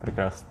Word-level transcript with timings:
Прекрасно. 0.00 0.46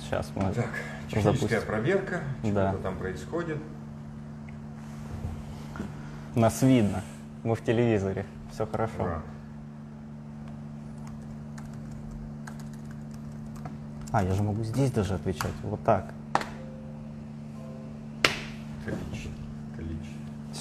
Сейчас 0.00 0.30
мы 0.34 0.52
Так, 0.52 0.66
техническая 1.08 1.32
запустим. 1.32 1.62
проверка, 1.66 2.20
Да. 2.42 2.68
что-то 2.70 2.82
там 2.82 2.96
происходит. 2.98 3.58
Нас 6.34 6.62
видно. 6.62 7.02
Мы 7.42 7.54
в 7.54 7.62
телевизоре. 7.64 8.26
Все 8.50 8.66
хорошо. 8.66 9.02
Ура. 9.02 9.22
А, 14.12 14.22
я 14.22 14.32
же 14.34 14.42
могу 14.42 14.62
здесь 14.64 14.90
даже 14.90 15.14
отвечать. 15.14 15.52
Вот 15.62 15.82
так. 15.84 16.12
Отлично. 18.86 19.30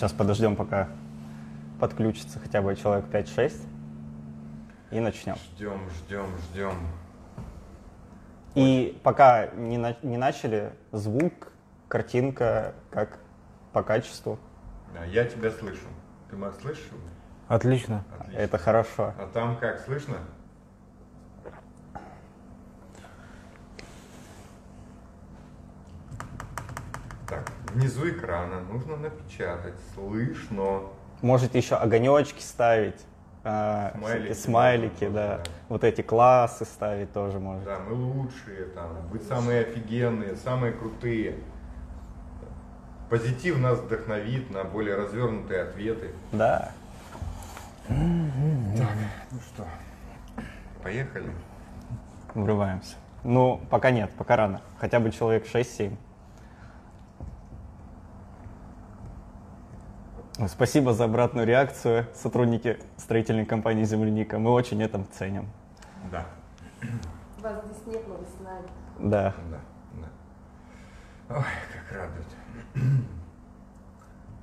Сейчас 0.03 0.11
подождем, 0.11 0.57
пока 0.57 0.89
подключится 1.79 2.37
хотя 2.37 2.61
бы 2.61 2.75
человек 2.75 3.05
5-6. 3.05 3.53
И 4.91 4.99
начнем. 4.99 5.35
Ждем, 5.55 5.79
ждем, 5.91 6.25
ждем. 6.51 6.73
И 8.53 8.99
пока 9.01 9.47
не, 9.55 9.77
на- 9.77 9.95
не 10.03 10.17
начали, 10.17 10.73
звук, 10.91 11.53
картинка, 11.87 12.73
как 12.91 13.17
по 13.71 13.81
качеству. 13.81 14.37
А, 14.93 15.05
Я 15.05 15.23
тебя 15.23 15.49
слышу. 15.49 15.87
Ты 16.29 16.35
меня 16.35 16.51
слышишь? 16.51 16.89
Отлично. 17.47 18.03
Отлично. 18.19 18.37
Это 18.41 18.57
хорошо. 18.57 19.13
А 19.17 19.29
там 19.33 19.55
как, 19.55 19.79
слышно? 19.79 20.17
Внизу 27.73 28.09
экрана 28.09 28.61
нужно 28.61 28.97
напечатать. 28.97 29.73
Слышно. 29.95 30.81
Можете 31.21 31.57
еще 31.57 31.75
огонечки 31.75 32.41
ставить. 32.41 32.99
а, 33.43 33.93
Смайлики 33.97 34.33
смайлики, 34.33 35.03
можно, 35.05 35.19
да. 35.19 35.37
да. 35.37 35.43
Вот 35.69 35.83
эти 35.83 36.01
классы 36.01 36.65
ставить 36.65 37.11
тоже 37.13 37.39
можете. 37.39 37.65
Да, 37.65 37.79
мы 37.79 37.93
лучшие 37.93 38.65
там, 38.75 38.89
вы 39.09 39.19
самые 39.19 39.61
офигенные, 39.61 40.35
самые 40.35 40.73
крутые. 40.73 41.35
Позитив 43.09 43.59
нас 43.59 43.79
вдохновит 43.79 44.49
на 44.49 44.63
более 44.63 44.95
развернутые 44.95 45.63
ответы. 45.63 46.11
Да. 46.31 46.71
Ну 47.89 49.39
что, 49.53 49.65
поехали? 50.81 51.29
Врываемся. 52.33 52.95
Ну, 53.23 53.61
пока 53.69 53.91
нет, 53.91 54.09
пока 54.17 54.35
рано. 54.37 54.61
Хотя 54.79 54.99
бы 54.99 55.11
человек 55.11 55.45
6-7. 55.45 55.95
Спасибо 60.47 60.93
за 60.93 61.05
обратную 61.05 61.45
реакцию, 61.45 62.07
сотрудники 62.13 62.77
строительной 62.97 63.45
компании 63.45 63.83
«Земляника». 63.83 64.39
Мы 64.39 64.51
очень 64.51 64.81
это 64.81 65.03
ценим. 65.17 65.47
Да, 66.11 66.25
Вас 67.41 67.63
здесь 67.65 67.95
нет, 67.95 68.01
но 68.07 68.15
вы 68.15 68.25
с 68.25 68.43
нами. 68.43 68.67
Да. 68.99 69.33
да, 69.49 69.59
да. 71.29 71.35
Ой, 71.37 71.43
как 71.73 71.97
радует. 71.97 72.25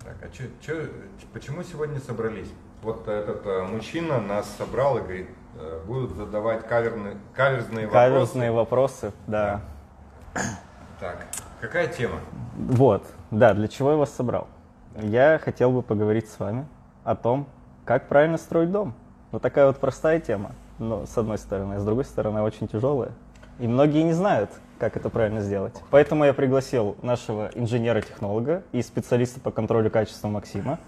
Так, 0.04 0.16
а 0.22 0.28
чё, 0.30 0.44
чё, 0.60 0.86
почему 1.32 1.62
сегодня 1.62 2.00
собрались? 2.00 2.50
Вот 2.82 3.06
этот 3.06 3.44
э, 3.44 3.62
мужчина 3.64 4.20
нас 4.20 4.48
собрал 4.56 4.96
и 4.98 5.00
говорит, 5.02 5.28
э, 5.56 5.82
будут 5.86 6.16
задавать 6.16 6.66
каверны, 6.66 7.16
каверзные 7.34 7.86
вопросы. 7.86 7.92
Каверзные 7.92 8.52
вопросы, 8.52 9.12
да. 9.26 9.60
Так, 10.98 11.26
какая 11.60 11.88
тема? 11.88 12.20
Вот, 12.56 13.06
да, 13.30 13.52
для 13.52 13.68
чего 13.68 13.92
я 13.92 13.96
вас 13.98 14.10
собрал? 14.10 14.48
Я 14.96 15.38
хотел 15.42 15.70
бы 15.72 15.82
поговорить 15.82 16.28
с 16.28 16.38
вами 16.38 16.66
о 17.04 17.14
том, 17.14 17.46
как 17.84 18.08
правильно 18.08 18.38
строить 18.38 18.70
дом. 18.70 18.94
Вот 19.30 19.42
такая 19.42 19.66
вот 19.66 19.78
простая 19.78 20.20
тема, 20.20 20.52
но 20.78 21.06
с 21.06 21.16
одной 21.16 21.38
стороны, 21.38 21.74
а 21.74 21.78
с 21.78 21.84
другой 21.84 22.04
стороны 22.04 22.42
очень 22.42 22.66
тяжелая. 22.66 23.12
И 23.60 23.68
многие 23.68 24.02
не 24.02 24.12
знают, 24.12 24.50
как 24.78 24.96
это 24.96 25.08
правильно 25.10 25.40
сделать. 25.40 25.74
Поэтому 25.90 26.24
я 26.24 26.34
пригласил 26.34 26.96
нашего 27.02 27.50
инженера-технолога 27.54 28.64
и 28.72 28.82
специалиста 28.82 29.38
по 29.40 29.50
контролю 29.50 29.90
качества 29.90 30.28
Максима 30.28 30.78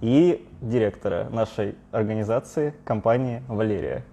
и 0.00 0.46
директора 0.60 1.28
нашей 1.30 1.76
организации, 1.92 2.74
компании 2.84 3.42
Валерия. 3.48 4.04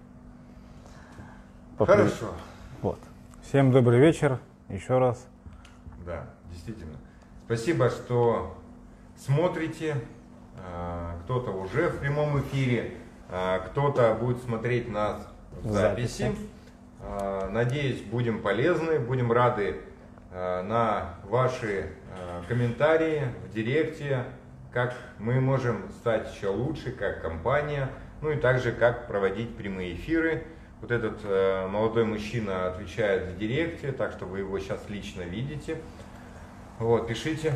Попри- 1.77 1.95
Хорошо. 1.95 2.27
Вот. 2.81 2.99
Всем 3.41 3.71
добрый 3.71 3.99
вечер. 3.99 4.39
Еще 4.69 4.99
раз. 4.99 5.25
Да, 6.05 6.25
действительно. 6.51 6.97
Спасибо, 7.45 7.89
что 7.89 8.55
смотрите. 9.17 9.95
А, 10.57 11.19
Кто-то 11.23 11.51
уже 11.51 11.89
в 11.89 11.99
прямом 11.99 12.39
эфире, 12.41 12.91
а, 13.29 13.59
кто-то 13.59 14.13
будет 14.15 14.41
смотреть 14.43 14.89
нас 14.89 15.27
в 15.61 15.71
записи. 15.71 16.23
записи. 16.23 16.37
А, 17.01 17.49
Надеюсь, 17.49 18.01
будем 18.01 18.41
полезны, 18.41 18.99
будем 18.99 19.31
рады 19.31 19.77
на 20.31 21.13
ваши 21.25 21.91
комментарии 22.47 23.27
в 23.47 23.53
директе, 23.53 24.23
как 24.71 24.95
мы 25.19 25.39
можем 25.39 25.91
стать 25.91 26.33
еще 26.33 26.47
лучше, 26.47 26.91
как 26.91 27.21
компания, 27.21 27.89
ну 28.21 28.31
и 28.31 28.37
также 28.37 28.71
как 28.71 29.07
проводить 29.07 29.55
прямые 29.55 29.93
эфиры. 29.93 30.43
Вот 30.81 30.91
этот 30.91 31.19
э, 31.23 31.67
молодой 31.67 32.03
мужчина 32.03 32.67
отвечает 32.67 33.29
в 33.33 33.37
директе, 33.37 33.91
так 33.91 34.11
что 34.11 34.25
вы 34.25 34.39
его 34.39 34.57
сейчас 34.59 34.89
лично 34.89 35.21
видите. 35.21 35.77
Вот, 36.79 37.07
пишите. 37.07 37.53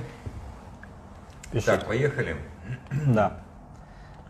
Пишите. 1.52 1.72
Так, 1.72 1.85
поехали. 1.88 2.35
Да. 3.08 3.40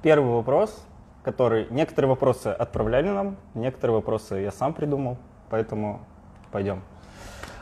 Первый 0.01 0.31
вопрос, 0.31 0.85
который... 1.23 1.67
Некоторые 1.69 2.09
вопросы 2.09 2.47
отправляли 2.47 3.09
нам, 3.09 3.37
некоторые 3.55 3.95
вопросы 3.95 4.35
я 4.35 4.51
сам 4.51 4.73
придумал, 4.73 5.17
поэтому 5.49 6.01
пойдем. 6.51 6.81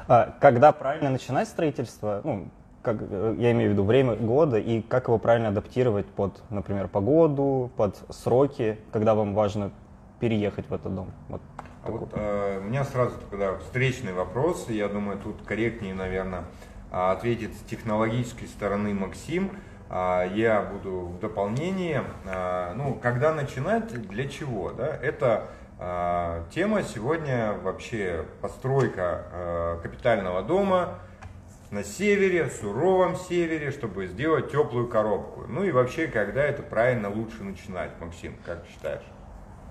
А, 0.08 0.36
Когда 0.42 0.72
правильно 0.72 1.10
начинать 1.10 1.48
строительство, 1.48 2.22
ну, 2.24 2.50
как, 2.84 2.98
э, 3.02 3.36
я 3.40 3.52
имею 3.52 3.70
в 3.72 3.74
виду 3.74 3.84
время 3.84 4.16
года, 4.16 4.58
и 4.60 4.82
как 4.82 5.08
его 5.08 5.18
правильно 5.18 5.48
адаптировать 5.50 6.06
под, 6.06 6.44
например, 6.52 6.88
погоду, 6.88 7.72
под 7.78 7.98
сроки, 8.10 8.78
когда 8.92 9.16
вам 9.16 9.34
важно 9.34 9.72
переехать 10.20 10.70
в 10.70 10.74
этот 10.74 10.94
дом? 10.94 11.12
Вот 11.30 11.42
А 11.84 11.86
такой. 11.88 12.00
вот, 12.02 12.10
э, 12.14 12.60
у 12.60 12.64
меня 12.64 12.84
сразу 12.84 13.14
тогда 13.32 13.58
встречный 13.58 14.14
вопрос. 14.14 14.70
Я 14.70 14.88
думаю, 14.90 15.18
тут 15.18 15.42
корректнее, 15.46 15.96
наверное, 15.96 16.44
ответит 16.92 17.54
с 17.54 17.60
технологической 17.70 18.48
стороны 18.48 18.94
Максим. 18.94 19.52
А, 19.90 20.26
Я 20.26 20.62
буду 20.62 21.08
в 21.08 21.20
дополнении. 21.20 22.02
А, 22.26 22.74
Ну, 22.74 22.96
когда 22.96 23.34
начинать, 23.34 23.88
для 24.10 24.28
чего? 24.28 24.72
Да? 24.72 24.88
Это 24.88 25.48
а, 25.80 26.46
тема 26.52 26.84
сегодня 26.84 27.54
вообще 27.64 28.26
постройка 28.42 29.24
а, 29.32 29.80
капитального 29.82 30.42
дома 30.42 31.00
на 31.72 31.84
севере, 31.84 32.50
суровом 32.50 33.16
севере, 33.16 33.72
чтобы 33.72 34.08
сделать 34.08 34.52
теплую 34.52 34.88
коробку. 34.88 35.44
Ну 35.48 35.64
и 35.64 35.72
вообще, 35.72 36.08
когда 36.08 36.44
это 36.44 36.64
правильно 36.64 37.10
лучше 37.10 37.44
начинать, 37.44 37.92
Максим, 38.00 38.36
как 38.46 38.64
считаешь? 38.72 39.04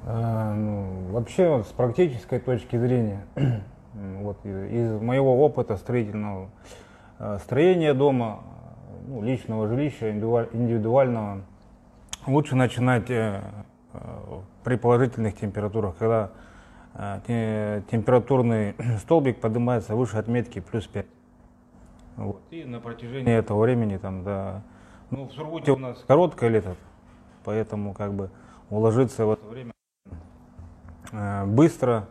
Ну, 0.06 1.08
вообще, 1.12 1.62
с 1.62 1.72
практической 1.72 2.38
точки 2.38 2.76
зрения, 2.76 3.24
вот 3.94 4.44
из 4.44 5.00
моего 5.00 5.42
опыта 5.42 5.78
строительного 5.78 6.50
строения 7.38 7.94
дома, 7.94 8.40
э, 8.42 9.08
ну, 9.08 9.22
личного 9.22 9.68
жилища, 9.68 10.10
индивидуаль- 10.10 10.48
индивидуального, 10.52 11.42
лучше 12.26 12.56
начинать 12.56 13.10
э, 13.10 13.40
э, 13.92 13.98
при 14.64 14.76
положительных 14.76 15.36
температурах, 15.36 15.96
когда 15.96 16.30
э, 16.94 17.20
те- 17.26 17.82
температурный 17.90 18.74
столбик 18.98 19.40
поднимается 19.40 19.94
выше 19.94 20.16
отметки 20.16 20.60
плюс 20.60 20.86
5. 20.86 21.06
Вот. 22.16 22.40
И 22.50 22.64
на 22.64 22.80
протяжении 22.80 23.32
этого 23.32 23.60
времени 23.62 23.96
там, 23.96 24.22
да, 24.22 24.62
ну, 25.10 25.24
в 25.26 25.32
Сургуте 25.32 25.72
у 25.72 25.76
нас 25.76 26.02
короткое 26.06 26.48
лето, 26.50 26.76
поэтому 27.44 27.92
как 27.92 28.12
бы 28.14 28.30
уложиться 28.70 29.26
в 29.26 29.32
это 29.32 29.46
время 29.46 29.72
э, 31.12 31.44
быстро, 31.46 32.06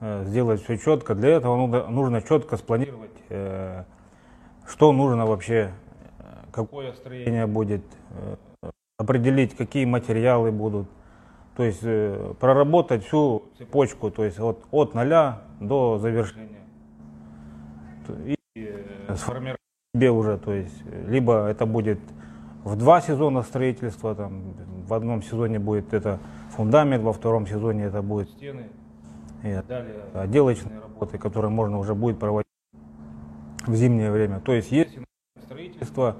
э, 0.00 0.24
сделать 0.26 0.62
все 0.62 0.76
четко. 0.78 1.14
Для 1.14 1.30
этого 1.30 1.66
нужно, 1.88 2.20
четко 2.22 2.56
спланировать, 2.56 3.10
э, 3.28 3.84
что 4.66 4.92
нужно 4.92 5.26
вообще, 5.26 5.72
какое 6.52 6.92
строение 6.92 7.46
будет, 7.46 7.82
э, 8.10 8.70
определить, 8.98 9.56
какие 9.56 9.84
материалы 9.84 10.52
будут. 10.52 10.88
То 11.56 11.64
есть 11.64 11.80
э, 11.82 12.34
проработать 12.40 13.04
всю 13.04 13.44
цепочку, 13.58 14.10
то 14.10 14.24
есть 14.24 14.38
от, 14.38 14.64
от 14.70 14.94
нуля 14.94 15.42
до 15.60 15.98
завершения. 15.98 16.60
И 18.24 18.36
э, 18.56 19.14
сформировать 19.16 19.60
себе 19.94 20.10
уже, 20.10 20.38
то 20.38 20.52
есть 20.52 20.82
либо 21.06 21.46
это 21.46 21.66
будет 21.66 21.98
в 22.64 22.76
два 22.76 23.00
сезона 23.00 23.42
строительства, 23.42 24.14
там, 24.14 24.54
в 24.86 24.94
одном 24.94 25.22
сезоне 25.22 25.58
будет 25.58 25.92
это 25.92 26.20
фундамент, 26.56 27.02
во 27.02 27.12
втором 27.12 27.46
сезоне 27.46 27.84
это 27.84 28.02
будет 28.02 28.30
стены 28.30 28.68
и 29.42 29.60
далее 29.68 29.96
отделочные 30.14 30.80
работы, 30.80 31.18
которые 31.18 31.50
можно 31.50 31.78
уже 31.78 31.94
будет 31.94 32.18
проводить 32.18 32.41
в 33.66 33.74
зимнее 33.74 34.10
время. 34.10 34.40
То 34.40 34.52
есть 34.52 34.72
если 34.72 35.04
строительство, 35.42 36.16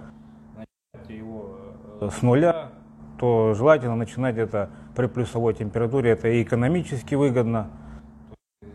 значит, 0.55 1.11
его 1.11 1.59
э, 2.01 2.09
с 2.11 2.23
нуля, 2.23 2.71
то 3.19 3.55
желательно 3.55 3.97
начинать 3.97 4.37
это 4.37 4.71
при 4.95 5.07
плюсовой 5.07 5.55
температуре. 5.55 6.11
Это 6.11 6.29
и 6.29 6.43
экономически 6.43 7.15
выгодно. 7.15 7.71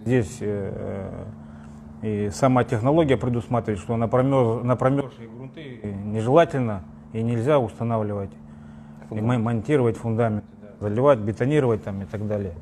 Здесь 0.06 0.38
э, 0.42 1.26
и 2.02 2.30
сама 2.32 2.64
технология 2.64 3.18
предусматривает, 3.18 3.80
что 3.80 3.98
на, 3.98 4.08
промерз, 4.08 4.64
на 4.64 4.76
промерзшие 4.76 5.28
грунты 5.28 5.82
нежелательно 6.06 6.84
и 7.14 7.22
нельзя 7.24 7.60
устанавливать 7.60 8.32
и 9.10 9.22
монтировать 9.22 9.98
фундамент, 9.98 10.44
заливать, 10.80 11.20
бетонировать 11.20 11.84
там 11.84 12.02
и 12.02 12.06
так 12.06 12.28
далее. 12.28 12.54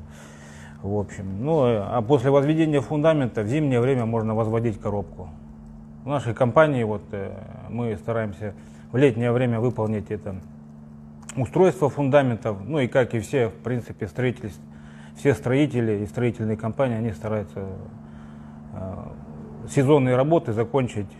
В 0.82 0.98
общем, 0.98 1.44
ну 1.44 1.62
а 1.64 2.00
после 2.02 2.30
возведения 2.30 2.80
фундамента 2.80 3.42
в 3.42 3.46
зимнее 3.46 3.80
время 3.80 4.06
можно 4.06 4.34
возводить 4.34 4.80
коробку. 4.80 5.28
В 6.06 6.08
нашей 6.08 6.34
компании 6.34 6.84
вот 6.84 7.02
э, 7.10 7.32
мы 7.68 7.96
стараемся 7.96 8.54
в 8.92 8.96
летнее 8.96 9.32
время 9.32 9.58
выполнить 9.58 10.12
это 10.12 10.36
устройство 11.36 11.88
фундаментов, 11.88 12.58
ну 12.64 12.78
и 12.78 12.86
как 12.86 13.12
и 13.16 13.18
все, 13.18 13.48
в 13.48 13.54
принципе, 13.54 14.06
строительств, 14.06 14.60
все 15.16 15.34
строители 15.34 16.04
и 16.04 16.06
строительные 16.06 16.56
компании, 16.56 16.96
они 16.96 17.10
стараются 17.10 17.66
э, 18.72 18.94
сезонные 19.68 20.14
работы 20.14 20.52
закончить 20.52 21.10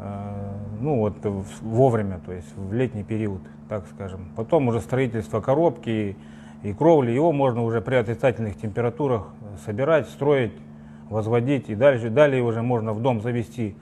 э, 0.00 0.52
ну 0.78 0.98
вот 0.98 1.16
вовремя, 1.62 2.20
то 2.26 2.32
есть 2.32 2.54
в 2.58 2.74
летний 2.74 3.04
период, 3.04 3.40
так 3.70 3.86
скажем. 3.86 4.32
Потом 4.36 4.68
уже 4.68 4.80
строительство 4.82 5.40
коробки 5.40 6.14
и 6.62 6.74
кровли, 6.74 7.10
его 7.10 7.32
можно 7.32 7.62
уже 7.62 7.80
при 7.80 7.94
отрицательных 7.94 8.58
температурах 8.58 9.28
собирать, 9.64 10.10
строить, 10.10 10.52
возводить. 11.10 11.68
И 11.68 11.74
дальше, 11.74 12.08
далее 12.08 12.42
уже 12.42 12.62
можно 12.62 12.94
в 12.94 13.02
дом 13.02 13.20
завести 13.20 13.76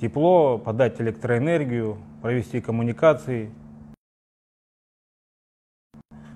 тепло, 0.00 0.56
подать 0.56 0.98
электроэнергию, 1.00 1.98
провести 2.22 2.60
коммуникации 2.62 3.50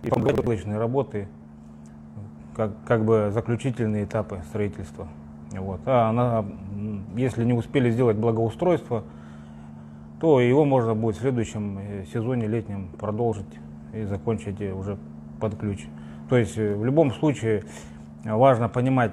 и 0.03 0.09
помощные 0.11 0.79
работы, 0.79 1.29
как, 2.55 2.73
как 2.85 3.05
бы 3.05 3.31
заключительные 3.33 4.05
этапы 4.05 4.43
строительства. 4.49 5.09
Вот. 5.53 5.81
А 5.87 6.11
она, 6.11 6.45
если 7.17 7.45
не 7.45 7.53
успели 7.53 7.91
сделать 7.91 8.17
благоустройство, 8.17 9.05
то 10.21 10.41
его 10.41 10.65
можно 10.65 10.95
будет 10.95 11.17
в 11.17 11.21
следующем 11.21 11.79
э, 11.79 12.05
сезоне 12.13 12.47
летнем 12.47 12.89
продолжить 12.99 13.59
и 13.93 14.05
закончить 14.05 14.61
уже 14.61 14.97
под 15.41 15.57
ключ. 15.57 15.87
То 16.29 16.37
есть 16.37 16.57
э, 16.57 16.77
в 16.77 16.85
любом 16.85 17.13
случае 17.13 17.65
э, 18.25 18.33
важно 18.33 18.69
понимать, 18.69 19.13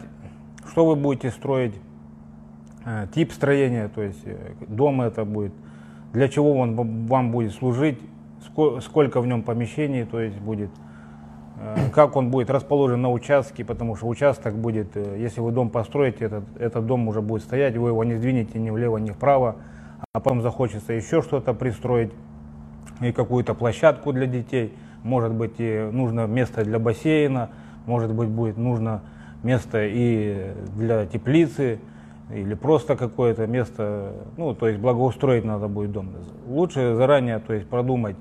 что 0.70 0.86
вы 0.86 0.96
будете 0.96 1.32
строить, 1.32 1.76
э, 2.86 3.08
тип 3.14 3.32
строения, 3.32 3.90
то 3.94 4.02
есть 4.02 4.24
дом 4.68 5.02
это 5.02 5.26
будет, 5.26 5.54
для 6.14 6.28
чего 6.28 6.58
он 6.58 6.76
вам 7.08 7.32
будет 7.32 7.54
служить, 7.54 8.00
сколько 8.82 9.22
в 9.22 9.28
нем 9.28 9.44
помещений, 9.44 10.06
то 10.06 10.20
есть 10.20 10.40
будет, 10.40 10.70
как 11.94 12.16
он 12.16 12.32
будет 12.32 12.50
расположен 12.50 13.02
на 13.02 13.12
участке, 13.12 13.64
потому 13.64 13.96
что 13.96 14.08
участок 14.08 14.56
будет, 14.56 14.96
если 14.96 15.42
вы 15.42 15.52
дом 15.52 15.70
построите, 15.70 16.26
этот, 16.26 16.44
этот 16.58 16.86
дом 16.86 17.08
уже 17.08 17.22
будет 17.22 17.44
стоять, 17.44 17.78
вы 17.78 17.90
его 17.90 18.04
не 18.04 18.16
сдвинете 18.16 18.58
ни 18.60 18.70
влево, 18.70 18.98
ни 18.98 19.12
вправо, 19.12 19.58
а 20.14 20.20
потом 20.20 20.42
захочется 20.42 20.94
еще 20.94 21.22
что-то 21.22 21.54
пристроить, 21.54 22.12
и 23.02 23.12
какую-то 23.12 23.54
площадку 23.54 24.14
для 24.14 24.26
детей– 24.26 24.74
может 25.04 25.34
быть, 25.34 25.56
и 25.58 25.90
нужно 25.92 26.28
место 26.28 26.64
для 26.64 26.80
бассейна, 26.80 27.50
может 27.86 28.14
быть, 28.14 28.30
будет 28.30 28.58
нужно 28.58 29.02
место 29.44 29.86
и 29.86 30.52
для 30.76 31.06
теплицы, 31.06 31.80
или 32.34 32.54
просто 32.54 32.96
какое-то 32.96 33.48
место, 33.48 34.14
ну, 34.38 34.54
то 34.54 34.68
есть 34.68 34.80
благоустроить 34.80 35.46
надо 35.46 35.68
будет 35.68 35.92
дом. 35.92 36.10
Лучше 36.48 36.96
заранее, 36.96 37.40
то 37.40 37.54
есть 37.54 37.68
продумать 37.68 38.16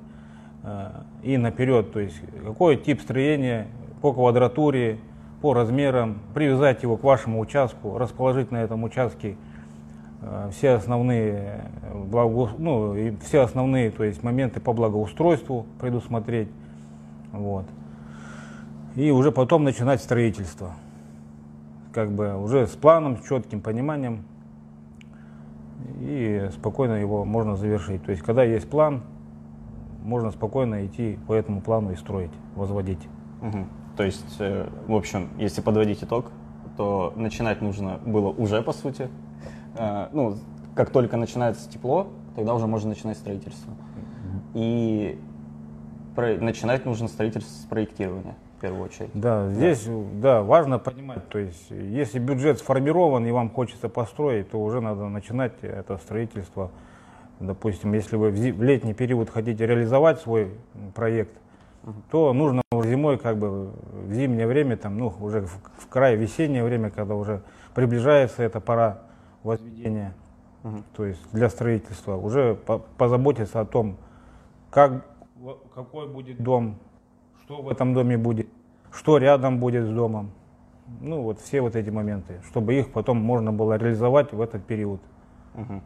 э, 0.63 0.89
и 1.23 1.37
наперед, 1.37 1.93
то 1.93 2.01
есть 2.01 2.17
какой 2.45 2.77
тип 2.77 3.01
строения 3.03 3.67
по 4.01 4.13
квадратуре, 4.13 4.99
по 5.43 5.53
размерам, 5.53 6.19
привязать 6.35 6.83
его 6.83 6.97
к 6.97 7.05
вашему 7.05 7.39
участку, 7.41 7.99
расположить 7.99 8.51
на 8.51 8.63
этом 8.63 8.83
участке 8.83 9.37
э, 10.23 10.51
все 10.53 10.71
основные, 10.71 11.65
благо, 11.93 12.51
ну, 12.57 12.95
и 12.95 13.15
все 13.23 13.43
основные 13.43 13.91
то 13.91 14.05
есть, 14.05 14.23
моменты 14.23 14.61
по 14.61 14.73
благоустройству 14.73 15.67
предусмотреть. 15.79 16.49
Вот. 17.33 17.67
И 18.97 19.11
уже 19.11 19.33
потом 19.33 19.65
начинать 19.65 20.01
строительство. 20.01 20.73
Как 21.99 22.13
бы 22.13 22.41
уже 22.41 22.69
с 22.69 22.77
планом, 22.77 23.17
с 23.17 23.27
четким 23.27 23.61
пониманием. 23.61 24.23
И 26.01 26.49
спокойно 26.53 26.93
его 26.93 27.25
можно 27.25 27.57
завершить. 27.57 28.05
То 28.05 28.13
есть, 28.13 28.23
когда 28.23 28.45
есть 28.45 28.71
план, 28.71 29.03
можно 30.05 30.31
спокойно 30.31 30.87
идти 30.87 31.19
по 31.27 31.33
этому 31.33 31.61
плану 31.61 31.91
и 31.91 31.97
строить, 31.97 32.31
возводить. 32.55 33.01
Угу. 33.43 33.67
То 33.97 34.05
есть, 34.05 34.37
э, 34.39 34.69
в 34.87 34.95
общем, 34.95 35.31
если 35.39 35.61
подводить 35.61 36.05
итог, 36.05 36.31
то 36.77 37.13
начинать 37.17 37.63
нужно 37.63 37.99
было 38.07 38.29
уже, 38.29 38.63
по 38.63 38.73
сути. 38.73 39.09
Э, 39.75 40.07
ну, 40.13 40.37
как 40.77 40.91
только 40.91 41.17
начинается 41.17 41.69
тепло, 41.69 42.07
тогда 42.37 42.55
уже 42.55 42.69
можно 42.69 42.91
начинать 42.91 43.17
строительство. 43.17 43.73
И 44.55 45.21
начинать 46.15 46.85
нужно 46.85 47.09
строительство 47.09 47.51
с 47.51 47.67
проектирования 47.69 48.37
в 48.59 48.61
первую 48.61 48.85
очередь. 48.85 49.11
Да, 49.15 49.49
здесь 49.51 49.85
да. 49.87 49.93
да, 50.15 50.43
важно 50.43 50.81
понимать, 50.81 51.29
то 51.29 51.39
есть 51.39 51.71
если 51.71 52.19
бюджет 52.19 52.59
сформирован 52.59 53.25
и 53.25 53.31
вам 53.31 53.51
хочется 53.51 53.89
построить, 53.89 54.51
то 54.51 54.61
уже 54.61 54.81
надо 54.81 55.09
начинать 55.09 55.53
это 55.63 55.97
строительство. 55.99 56.71
Допустим, 57.39 57.93
если 57.93 58.17
вы 58.17 58.31
в 58.31 58.63
летний 58.63 58.95
период 58.95 59.31
хотите 59.31 59.65
реализовать 59.65 60.21
свой 60.21 60.51
проект, 60.97 61.31
угу. 61.85 61.95
то 62.11 62.33
нужно 62.33 62.63
зимой, 62.73 63.17
как 63.17 63.39
бы 63.39 63.71
в 63.93 64.13
зимнее 64.13 64.49
время, 64.49 64.77
там, 64.77 64.99
ну, 64.99 65.15
уже 65.21 65.43
в, 65.43 65.61
в 65.79 65.87
край 65.89 66.17
весеннее 66.17 66.65
время, 66.65 66.91
когда 66.91 67.15
уже 67.15 67.43
приближается 67.75 68.43
эта 68.43 68.59
пора 68.61 69.03
возведения, 69.45 70.15
угу. 70.65 70.83
то 70.97 71.05
есть 71.05 71.21
для 71.33 71.49
строительства, 71.49 72.17
уже 72.17 72.57
по 72.57 72.79
позаботиться 72.79 73.61
о 73.61 73.65
том, 73.65 73.97
как 74.71 75.05
какой 75.73 76.09
будет 76.09 76.43
дом, 76.43 76.81
что 77.49 77.63
в 77.63 77.71
этом 77.71 77.95
доме 77.95 78.19
будет, 78.19 78.47
что 78.93 79.17
рядом 79.17 79.59
будет 79.59 79.87
с 79.87 79.89
домом. 79.89 80.33
Ну, 81.01 81.23
вот 81.23 81.41
все 81.41 81.63
вот 81.63 81.77
эти 81.77 81.89
моменты, 81.89 82.43
чтобы 82.47 82.75
их 82.75 82.93
потом 82.93 83.17
можно 83.17 83.53
было 83.53 83.79
реализовать 83.79 84.35
в 84.35 84.41
этот 84.43 84.67
период. 84.67 85.01
Угу. 85.55 85.83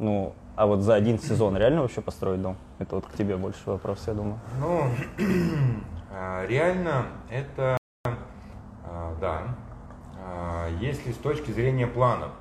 Ну, 0.00 0.32
а 0.56 0.66
вот 0.66 0.80
за 0.80 0.96
один 0.96 1.20
сезон 1.20 1.56
реально 1.56 1.82
вообще 1.82 2.00
построить 2.00 2.42
дом? 2.42 2.56
Это 2.80 2.96
вот 2.96 3.06
к 3.06 3.12
тебе 3.12 3.36
больше 3.36 3.60
вопрос, 3.66 4.02
я 4.08 4.14
думаю. 4.14 4.40
Ну, 4.58 4.82
а, 6.12 6.44
реально 6.46 7.06
это, 7.30 7.78
а, 8.04 9.14
да, 9.20 9.42
а, 10.18 10.68
если 10.80 11.12
с 11.12 11.16
точки 11.18 11.52
зрения 11.52 11.86
планов. 11.86 12.32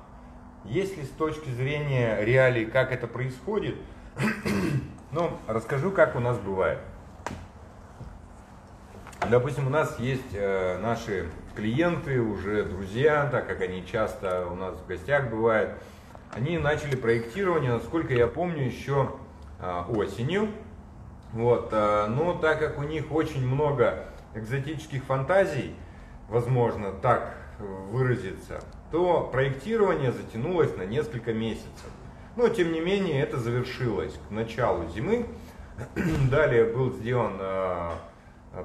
Если 0.65 1.03
с 1.03 1.09
точки 1.09 1.49
зрения 1.49 2.17
реалий, 2.21 2.65
как 2.65 2.91
это 2.91 3.05
происходит, 3.05 3.75
ну, 5.11 5.29
расскажу, 5.47 5.91
как 5.91 6.15
у 6.15 6.19
нас 6.19 6.39
бывает. 6.39 6.79
Допустим, 9.27 9.67
у 9.67 9.69
нас 9.69 9.99
есть 9.99 10.33
э, 10.33 10.79
наши 10.79 11.27
клиенты, 11.55 12.19
уже 12.21 12.63
друзья, 12.63 13.27
так 13.29 13.47
как 13.47 13.61
они 13.61 13.85
часто 13.85 14.47
у 14.47 14.55
нас 14.55 14.75
в 14.75 14.87
гостях 14.87 15.29
бывают. 15.29 15.71
Они 16.31 16.57
начали 16.57 16.95
проектирование, 16.95 17.73
насколько 17.73 18.13
я 18.13 18.27
помню, 18.27 18.65
еще 18.65 19.11
э, 19.59 19.83
осенью. 19.89 20.49
Вот, 21.33 21.69
э, 21.73 22.07
но 22.07 22.33
так 22.33 22.59
как 22.59 22.79
у 22.79 22.83
них 22.83 23.11
очень 23.11 23.45
много 23.45 24.05
экзотических 24.33 25.03
фантазий, 25.03 25.75
возможно, 26.29 26.91
так 26.91 27.35
выразиться, 27.59 28.63
то 28.89 29.29
проектирование 29.31 30.11
затянулось 30.11 30.75
на 30.77 30.83
несколько 30.83 31.33
месяцев. 31.33 31.91
Но, 32.35 32.47
тем 32.47 32.71
не 32.71 32.79
менее, 32.79 33.21
это 33.21 33.37
завершилось 33.37 34.13
к 34.27 34.31
началу 34.31 34.87
зимы. 34.89 35.25
Далее 36.31 36.65
был 36.65 36.91
сделан 36.93 37.33
э, 37.39 37.89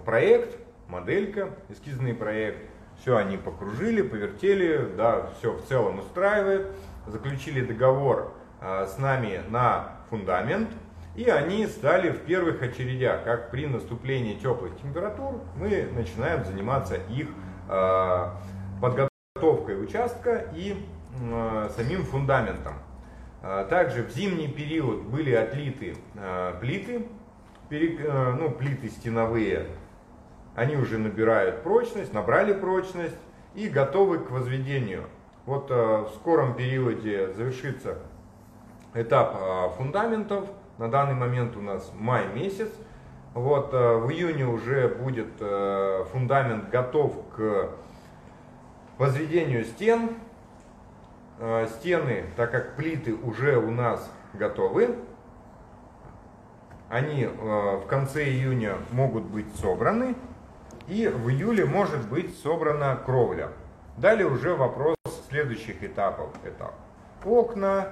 проект, 0.04 0.56
моделька, 0.88 1.50
эскизный 1.68 2.14
проект. 2.14 2.58
Все 3.00 3.16
они 3.16 3.36
покружили, 3.36 4.02
повертели, 4.02 4.88
да, 4.96 5.30
все 5.38 5.52
в 5.52 5.64
целом 5.66 5.98
устраивает. 5.98 6.68
Заключили 7.06 7.64
договор 7.64 8.32
э, 8.60 8.86
с 8.86 8.98
нами 8.98 9.40
на 9.48 9.96
фундамент. 10.10 10.70
И 11.16 11.28
они 11.28 11.66
стали 11.66 12.10
в 12.10 12.20
первых 12.20 12.62
очередях, 12.62 13.24
как 13.24 13.50
при 13.50 13.66
наступлении 13.66 14.34
теплых 14.34 14.76
температур, 14.80 15.40
мы 15.56 15.88
начинаем 15.94 16.44
заниматься 16.44 16.96
их 17.08 17.28
э, 17.68 18.30
подготовкой 18.80 19.82
участка 19.82 20.46
и 20.54 20.76
э, 21.20 21.68
самим 21.76 22.04
фундаментом. 22.04 22.74
Также 23.68 24.04
в 24.04 24.10
зимний 24.10 24.48
период 24.48 25.02
были 25.02 25.34
отлиты 25.34 25.96
плиты, 26.62 27.06
а, 27.70 28.36
ну, 28.38 28.50
плиты 28.50 28.88
стеновые. 28.88 29.66
Они 30.54 30.76
уже 30.76 30.98
набирают 30.98 31.62
прочность, 31.62 32.12
набрали 32.12 32.52
прочность 32.52 33.16
и 33.54 33.68
готовы 33.68 34.18
к 34.18 34.30
возведению. 34.30 35.04
Вот 35.46 35.68
в 35.68 36.10
скором 36.14 36.54
периоде 36.54 37.32
завершится 37.32 37.98
этап 38.94 39.74
фундаментов, 39.76 40.48
На 40.78 40.88
данный 40.88 41.14
момент 41.14 41.56
у 41.56 41.60
нас 41.60 41.92
май 41.98 42.28
месяц. 42.32 42.70
Вот 43.34 43.74
э, 43.74 43.96
в 43.96 44.10
июне 44.10 44.46
уже 44.46 44.88
будет 44.88 45.26
э, 45.40 46.04
фундамент 46.12 46.70
готов 46.70 47.16
к 47.36 47.70
возведению 48.96 49.64
стен. 49.64 50.10
Э, 51.40 51.66
стены, 51.66 52.26
так 52.36 52.52
как 52.52 52.76
плиты 52.76 53.12
уже 53.12 53.58
у 53.58 53.72
нас 53.72 54.08
готовы, 54.34 54.94
они 56.94 57.26
в 57.26 57.86
конце 57.88 58.24
июня 58.24 58.74
могут 58.92 59.24
быть 59.24 59.46
собраны. 59.56 60.14
И 60.86 61.08
в 61.08 61.28
июле 61.28 61.64
может 61.64 62.08
быть 62.08 62.38
собрана 62.38 62.96
кровля. 63.04 63.48
Далее 63.96 64.26
уже 64.26 64.54
вопрос 64.54 64.96
следующих 65.28 65.82
этапов. 65.82 66.28
Это 66.44 66.70
окна, 67.24 67.88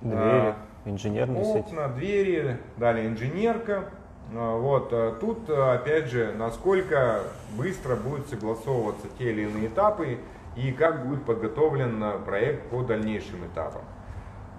двери, 0.00 0.16
а, 0.16 0.56
инженерные 0.84 1.42
окна, 1.42 1.88
сеть. 1.88 1.96
двери, 1.96 2.58
далее 2.78 3.08
инженерка. 3.08 3.84
А, 4.32 4.56
вот 4.56 5.20
тут 5.20 5.50
опять 5.50 6.06
же, 6.06 6.32
насколько 6.38 7.24
быстро 7.58 7.96
будут 7.96 8.28
согласовываться 8.28 9.08
те 9.18 9.32
или 9.32 9.42
иные 9.42 9.66
этапы 9.66 10.18
и 10.56 10.72
как 10.72 11.06
будет 11.06 11.24
подготовлен 11.24 12.02
проект 12.24 12.70
по 12.70 12.82
дальнейшим 12.82 13.44
этапам. 13.46 13.82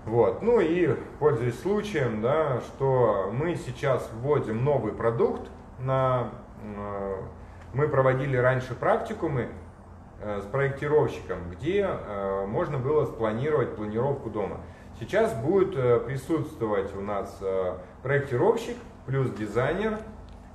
Вот. 0.06 0.42
Ну 0.42 0.60
и 0.60 0.96
пользуясь 1.20 1.60
случаем, 1.60 2.22
да, 2.22 2.62
что 2.62 3.32
мы 3.34 3.56
сейчас 3.56 4.10
вводим 4.14 4.64
новый 4.64 4.94
продукт 4.94 5.50
на 5.80 6.32
мы 7.76 7.90
проводили 7.90 8.38
раньше 8.38 8.74
практикумы 8.74 9.50
э, 10.22 10.42
с 10.42 10.46
проектировщиком, 10.46 11.52
где 11.52 11.86
э, 11.86 12.46
можно 12.48 12.78
было 12.78 13.06
спланировать 13.06 13.76
планировку 13.76 14.30
дома. 14.30 14.62
Сейчас 14.98 15.34
будет 15.34 15.76
э, 15.76 16.00
присутствовать 16.00 16.96
у 16.96 17.02
нас 17.02 17.38
проектировщик 18.02 18.78
плюс 19.06 19.30
дизайнер 19.32 20.00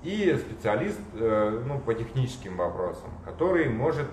и 0.02 0.35
специалист 0.35 0.99
ну, 1.12 1.78
по 1.78 1.92
техническим 1.92 2.57
вопросам, 2.57 3.11
который 3.25 3.69
может 3.69 4.09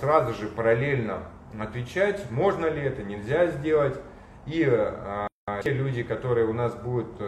сразу 0.00 0.32
же 0.32 0.48
параллельно 0.48 1.18
отвечать, 1.58 2.30
можно 2.30 2.66
ли 2.66 2.82
это, 2.82 3.02
нельзя 3.02 3.46
сделать. 3.48 3.98
И 4.46 4.64
те 5.62 5.72
люди, 5.72 6.02
которые 6.02 6.46
у 6.46 6.52
нас 6.52 6.74
будут 6.74 7.18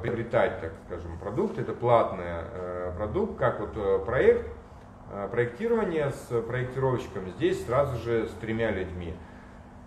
приобретать, 0.00 0.60
так 0.60 0.72
скажем, 0.86 1.18
продукт, 1.18 1.58
это 1.58 1.72
платный 1.72 2.24
э, 2.26 2.92
продукт, 2.96 3.38
как 3.38 3.60
вот 3.60 3.76
э, 3.76 3.98
проект, 4.04 4.46
э, 5.12 5.28
проектирование 5.30 6.10
с 6.10 6.40
проектировщиком, 6.42 7.30
здесь 7.36 7.64
сразу 7.66 7.98
же 7.98 8.26
с 8.26 8.30
тремя 8.40 8.70
людьми. 8.70 9.14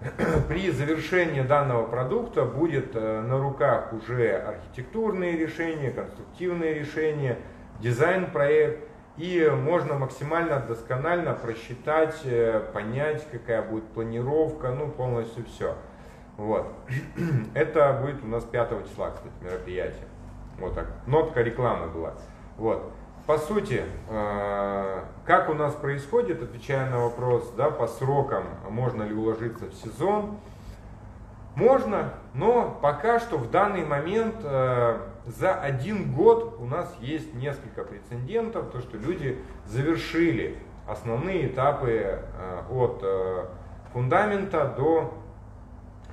При 0.47 0.71
завершении 0.71 1.41
данного 1.41 1.85
продукта 1.85 2.45
будет 2.45 2.95
на 2.95 3.39
руках 3.39 3.93
уже 3.93 4.35
архитектурные 4.35 5.37
решения, 5.37 5.91
конструктивные 5.91 6.73
решения, 6.73 7.37
дизайн-проект, 7.79 8.87
и 9.21 9.47
можно 9.51 9.93
максимально 9.93 10.59
досконально 10.59 11.33
просчитать, 11.33 12.25
понять, 12.73 13.23
какая 13.31 13.61
будет 13.61 13.85
планировка, 13.89 14.71
ну 14.71 14.89
полностью 14.89 15.45
все. 15.45 15.75
Вот. 16.37 16.65
Это 17.53 17.99
будет 18.01 18.23
у 18.23 18.27
нас 18.27 18.43
5 18.43 18.89
числа, 18.89 19.11
кстати, 19.11 19.33
мероприятие. 19.41 20.07
Вот 20.57 20.73
так. 20.73 20.87
Нотка 21.05 21.41
рекламы 21.43 21.87
была. 21.89 22.13
Вот. 22.57 22.91
По 23.27 23.37
сути, 23.37 23.83
э, 24.09 25.03
как 25.27 25.49
у 25.49 25.53
нас 25.53 25.75
происходит, 25.75 26.41
отвечая 26.41 26.89
на 26.89 27.01
вопрос, 27.01 27.53
да, 27.55 27.69
по 27.69 27.85
срокам, 27.85 28.45
можно 28.67 29.03
ли 29.03 29.13
уложиться 29.13 29.67
в 29.67 29.73
сезон, 29.75 30.39
можно, 31.53 32.13
но 32.33 32.75
пока 32.81 33.19
что 33.19 33.37
в 33.37 33.51
данный 33.51 33.85
момент 33.85 34.37
э, 34.41 34.97
за 35.25 35.53
один 35.55 36.13
год 36.13 36.57
у 36.59 36.65
нас 36.65 36.95
есть 36.99 37.33
несколько 37.33 37.83
прецедентов, 37.83 38.71
то 38.71 38.81
что 38.81 38.97
люди 38.97 39.37
завершили 39.65 40.57
основные 40.87 41.47
этапы 41.47 41.91
э, 41.91 42.61
от 42.69 43.03
фундамента 43.93 44.73
до 44.77 45.13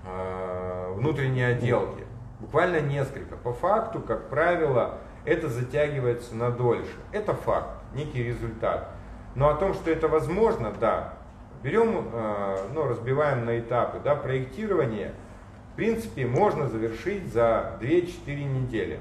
Э, 0.04 0.92
внутренней 0.94 1.42
отделки. 1.42 2.04
Буквально 2.40 2.80
несколько. 2.80 3.36
По 3.36 3.52
факту, 3.52 4.00
как 4.00 4.28
правило, 4.30 4.98
это 5.24 5.48
затягивается 5.48 6.34
на 6.34 6.50
дольше. 6.50 6.96
Это 7.12 7.34
факт, 7.34 7.68
некий 7.94 8.22
результат. 8.22 8.88
Но 9.34 9.50
о 9.50 9.54
том, 9.54 9.74
что 9.74 9.90
это 9.90 10.08
возможно, 10.08 10.72
да. 10.80 11.14
Берем, 11.62 12.08
э, 12.12 12.56
ну, 12.72 12.88
разбиваем 12.88 13.44
на 13.44 13.58
этапы. 13.58 14.00
Да, 14.02 14.14
проектирование, 14.14 15.12
принципе, 15.78 16.26
можно 16.26 16.66
завершить 16.66 17.32
за 17.32 17.78
2-4 17.80 18.34
недели. 18.42 18.98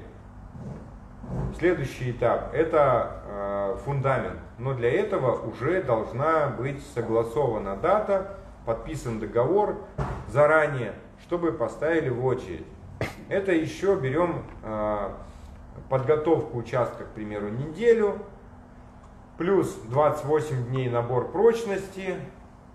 Следующий 1.58 2.12
этап– 2.12 2.50
это 2.54 3.20
э, 3.26 3.76
фундамент. 3.84 4.38
Но 4.58 4.74
для 4.74 4.88
этого 4.92 5.44
уже 5.44 5.82
должна 5.82 6.46
быть 6.46 6.80
согласована 6.94 7.74
дата, 7.74 8.36
подписан 8.64 9.18
договор 9.18 9.78
заранее, 10.28 10.94
чтобы 11.22 11.50
поставили 11.50 12.10
в 12.10 12.24
очередь. 12.24 12.64
Это 13.28 13.50
еще 13.50 13.96
берем 13.96 14.44
э, 14.62 15.08
подготовку 15.88 16.58
участка, 16.58 17.06
к 17.06 17.08
примеру, 17.08 17.48
неделю, 17.48 18.20
плюс 19.36 19.74
28 19.86 20.66
дней 20.68 20.88
набор 20.88 21.32
прочности. 21.32 22.14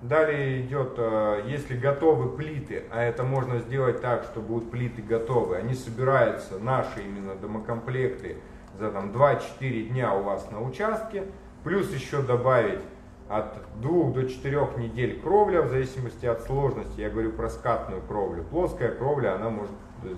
Далее 0.04 0.60
идет, 0.60 0.96
э, 0.98 1.44
если 1.48 1.78
готовы 1.78 2.36
плиты, 2.36 2.84
а 2.92 3.02
это 3.02 3.24
можно 3.24 3.60
сделать 3.60 4.02
так, 4.02 4.26
что 4.26 4.42
будут 4.42 4.70
плиты 4.70 5.02
готовы, 5.02 5.56
они 5.56 5.74
собираются, 5.74 6.60
наши 6.60 7.02
именно 7.02 7.36
домокомплекты, 7.36 8.36
за 8.78 8.92
там 8.92 9.12
2-4 9.12 9.84
дня 9.84 10.14
у 10.14 10.24
вас 10.24 10.52
на 10.52 10.62
участке, 10.62 11.24
плюс 11.64 11.90
еще 11.94 12.22
добавить 12.22 12.82
от 13.30 13.56
двух 13.80 14.14
до 14.14 14.28
четырех 14.28 14.76
недель 14.78 15.22
кровля, 15.22 15.62
в 15.62 15.70
зависимости 15.70 16.26
от 16.26 16.42
сложности, 16.42 17.00
я 17.00 17.10
говорю 17.10 17.32
про 17.32 17.50
скатную 17.50 18.02
кровлю. 18.02 18.44
Плоская 18.44 18.92
кровля, 18.94 19.36
она 19.36 19.50
может 19.50 19.72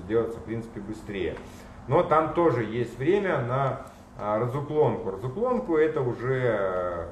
сделаться, 0.05 0.39
в 0.39 0.45
принципе, 0.45 0.79
быстрее. 0.79 1.35
Но 1.87 2.01
там 2.01 2.33
тоже 2.33 2.63
есть 2.63 2.97
время 2.97 3.39
на 3.41 3.85
а, 4.17 4.39
разуклонку. 4.39 5.11
Разуклонку 5.11 5.77
это 5.77 6.01
уже, 6.01 7.07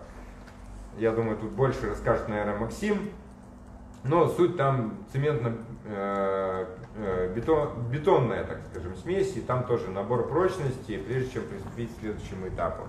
я 0.98 1.12
думаю, 1.12 1.38
тут 1.38 1.52
больше 1.52 1.90
расскажет, 1.90 2.28
наверное, 2.28 2.58
Максим. 2.58 3.10
Но 4.04 4.28
суть 4.28 4.58
там 4.58 4.98
цементно 5.14 5.56
э, 5.86 6.66
э, 6.98 7.42
так 8.48 8.60
скажем, 8.72 8.96
смесь, 8.98 9.38
и 9.38 9.42
там 9.42 9.64
тоже 9.64 9.90
набор 9.92 10.28
прочности, 10.28 10.98
прежде 10.98 11.32
чем 11.32 11.44
приступить 11.44 11.96
к 11.96 12.00
следующему 12.02 12.50
этапу. 12.50 12.84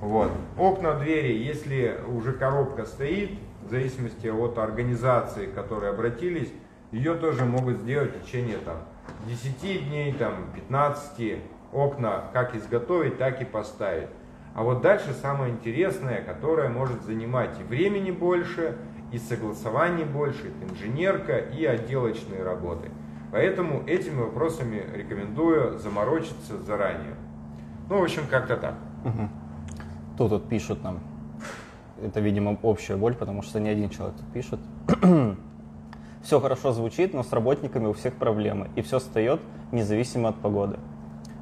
Вот. 0.00 0.30
Окна, 0.58 0.94
двери, 0.94 1.32
если 1.32 1.98
уже 2.06 2.32
коробка 2.32 2.84
стоит, 2.84 3.30
в 3.62 3.70
зависимости 3.70 4.26
от 4.26 4.58
организации, 4.58 5.46
к 5.46 5.54
которой 5.54 5.90
обратились, 5.90 6.52
ее 6.90 7.14
тоже 7.14 7.44
могут 7.44 7.78
сделать 7.78 8.14
в 8.14 8.26
течение 8.26 8.58
там, 8.58 8.76
10 9.26 9.88
дней, 9.88 10.12
там, 10.12 10.50
15 10.54 11.38
окна 11.72 12.24
как 12.32 12.54
изготовить, 12.54 13.18
так 13.18 13.40
и 13.40 13.44
поставить. 13.44 14.08
А 14.54 14.62
вот 14.62 14.82
дальше 14.82 15.14
самое 15.14 15.52
интересное, 15.52 16.22
которое 16.22 16.68
может 16.68 17.02
занимать 17.04 17.58
и 17.60 17.62
времени 17.62 18.10
больше, 18.10 18.76
и 19.10 19.18
согласований 19.18 20.04
больше, 20.04 20.48
это 20.48 20.72
инженерка 20.72 21.38
и 21.38 21.64
отделочные 21.64 22.42
работы. 22.42 22.90
Поэтому 23.30 23.82
этими 23.86 24.20
вопросами 24.20 24.82
рекомендую 24.94 25.78
заморочиться 25.78 26.58
заранее. 26.58 27.14
Ну, 27.88 27.98
в 27.98 28.02
общем, 28.02 28.22
как-то 28.28 28.56
так. 28.56 28.74
Угу. 29.04 29.28
Тут 30.18 30.30
вот 30.30 30.48
пишут 30.48 30.82
нам, 30.84 31.00
это, 32.02 32.20
видимо, 32.20 32.58
общая 32.62 32.96
боль, 32.96 33.14
потому 33.14 33.42
что 33.42 33.58
не 33.58 33.70
один 33.70 33.88
человек 33.88 34.16
тут 34.16 34.32
пишет. 34.32 34.60
все 36.22 36.40
хорошо 36.40 36.72
звучит, 36.72 37.14
но 37.14 37.22
с 37.22 37.32
работниками 37.32 37.86
у 37.86 37.92
всех 37.92 38.14
проблемы, 38.14 38.68
и 38.76 38.82
все 38.82 38.98
встает 38.98 39.40
независимо 39.72 40.28
от 40.28 40.36
погоды. 40.36 40.78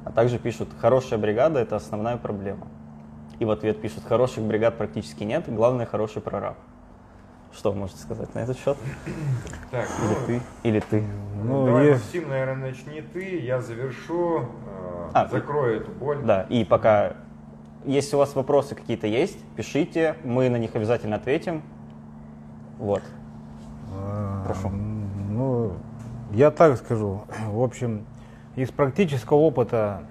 А 0.05 0.11
также 0.11 0.39
пишут, 0.39 0.69
хорошая 0.79 1.19
бригада– 1.19 1.59
это 1.61 1.75
основная 1.75 2.17
проблема. 2.17 2.67
И 3.41 3.45
в 3.45 3.49
ответ 3.49 3.81
пишут, 3.81 4.03
хороших 4.03 4.43
бригад 4.43 4.77
практически 4.77 5.23
нет, 5.23 5.51
главное– 5.51 5.85
хороший 5.87 6.21
прораб. 6.21 6.57
Что 7.51 7.71
вы 7.71 7.79
можете 7.79 7.99
сказать 7.99 8.35
на 8.35 8.39
этот 8.39 8.55
счет? 8.55 8.77
Так, 9.71 9.87
или 9.99 10.07
ну, 10.07 10.15
ты, 10.27 10.41
или 10.61 10.79
ты. 10.79 11.03
Ну, 11.43 11.65
давай, 11.65 11.87
есть... 11.87 12.03
Максим, 12.03 12.29
наверное, 12.29 12.69
начни 12.69 13.01
ты, 13.01 13.39
я 13.39 13.59
завершу, 13.59 14.41
э, 14.41 14.43
а, 15.15 15.27
закрою 15.27 15.77
и... 15.77 15.79
эту 15.79 15.89
боль. 15.89 16.19
Да, 16.23 16.43
и 16.49 16.63
пока 16.63 17.15
если 17.83 18.15
у 18.15 18.19
вас 18.19 18.35
вопросы 18.35 18.75
какие-то 18.75 19.07
есть, 19.07 19.39
пишите, 19.55 20.17
мы 20.23 20.47
на 20.47 20.57
них 20.57 20.75
обязательно 20.75 21.15
ответим. 21.15 21.63
Вот. 22.77 23.01
А, 23.91 24.43
Прошу. 24.45 24.69
Ну, 24.69 25.73
я 26.29 26.51
так 26.51 26.77
скажу. 26.77 27.23
В 27.47 27.63
общем, 27.63 28.05
из 28.55 28.69
практического 28.69 29.37
опыта, 29.37 30.03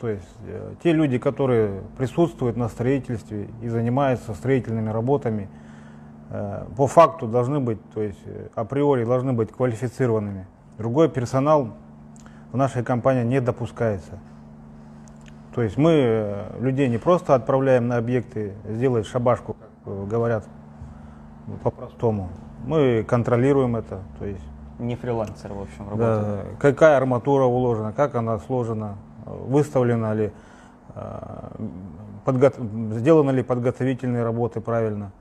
то 0.00 0.08
есть 0.08 0.28
э, 0.46 0.74
те 0.82 0.92
люди, 0.92 1.18
которые 1.18 1.82
присутствуют 1.96 2.56
на 2.56 2.68
строительстве 2.68 3.48
и 3.62 3.68
занимаются 3.68 4.34
строительными 4.34 4.90
работами, 4.90 5.48
э, 6.30 6.64
по 6.76 6.86
факту 6.86 7.26
должны 7.26 7.60
быть, 7.60 7.78
то 7.94 8.02
есть 8.02 8.20
э, 8.26 8.48
априори 8.54 9.04
должны 9.04 9.32
быть 9.32 9.52
квалифицированными. 9.52 10.46
Другой 10.78 11.08
персонал 11.08 11.70
в 12.52 12.56
нашей 12.56 12.82
компании 12.84 13.24
не 13.24 13.40
допускается. 13.40 14.18
То 15.54 15.62
есть 15.62 15.78
мы 15.78 15.92
э, 15.92 16.58
людей 16.60 16.88
не 16.88 16.98
просто 16.98 17.34
отправляем 17.34 17.88
на 17.88 17.96
объекты 17.96 18.52
сделать 18.68 19.06
шабашку, 19.06 19.56
как 19.84 20.08
говорят 20.08 20.44
по-простому. 21.62 22.28
Мы 22.66 23.04
контролируем 23.08 23.76
это. 23.76 24.00
То 24.18 24.26
есть, 24.26 24.44
Не 24.78 24.96
фрилансер, 24.96 25.52
в 25.52 25.62
общем, 25.62 25.86
да, 25.96 26.18
работает. 26.18 26.58
какая 26.58 26.96
арматура 26.98 27.44
уложена, 27.44 27.92
как 27.92 28.14
она 28.14 28.38
сложена, 28.40 28.96
выставлена 29.26 30.14
ли, 30.14 30.32
э, 30.94 31.48
подго- 32.24 32.98
сделаны 32.98 33.32
ли 33.32 33.42
подготовительные 33.42 34.22
работы 34.22 34.60
правильно. 34.60 35.12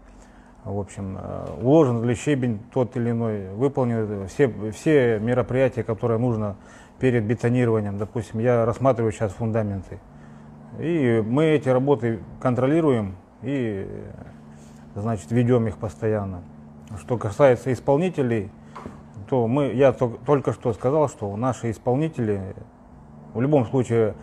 В 0.63 0.79
общем, 0.79 1.17
э, 1.19 1.47
уложен 1.61 2.03
ли 2.03 2.15
щебень 2.15 2.59
тот 2.73 2.95
или 2.97 3.11
иной, 3.11 3.49
выполнены 3.49 4.27
все, 4.27 4.51
все 4.71 5.19
мероприятия, 5.19 5.83
которые 5.83 6.17
нужно 6.19 6.55
перед 6.99 7.23
бетонированием. 7.25 7.97
Допустим, 7.97 8.39
я 8.39 8.65
рассматриваю 8.65 9.11
сейчас 9.11 9.31
фундаменты. 9.33 9.99
И 10.79 11.23
мы 11.25 11.45
эти 11.45 11.69
работы 11.69 12.19
контролируем 12.39 13.15
и, 13.41 13.87
значит, 14.95 15.31
ведем 15.31 15.67
их 15.67 15.77
постоянно. 15.77 16.41
Что 16.99 17.17
касается 17.17 17.71
исполнителей, 17.71 18.49
то 19.29 19.47
мы, 19.47 19.71
я 19.73 19.89
тол- 19.89 20.19
только 20.25 20.53
что 20.53 20.73
сказал, 20.73 21.09
что 21.09 21.35
наши 21.35 21.71
исполнители 21.71 22.41
в 23.35 23.41
любом 23.41 23.65
случае, 23.65 24.15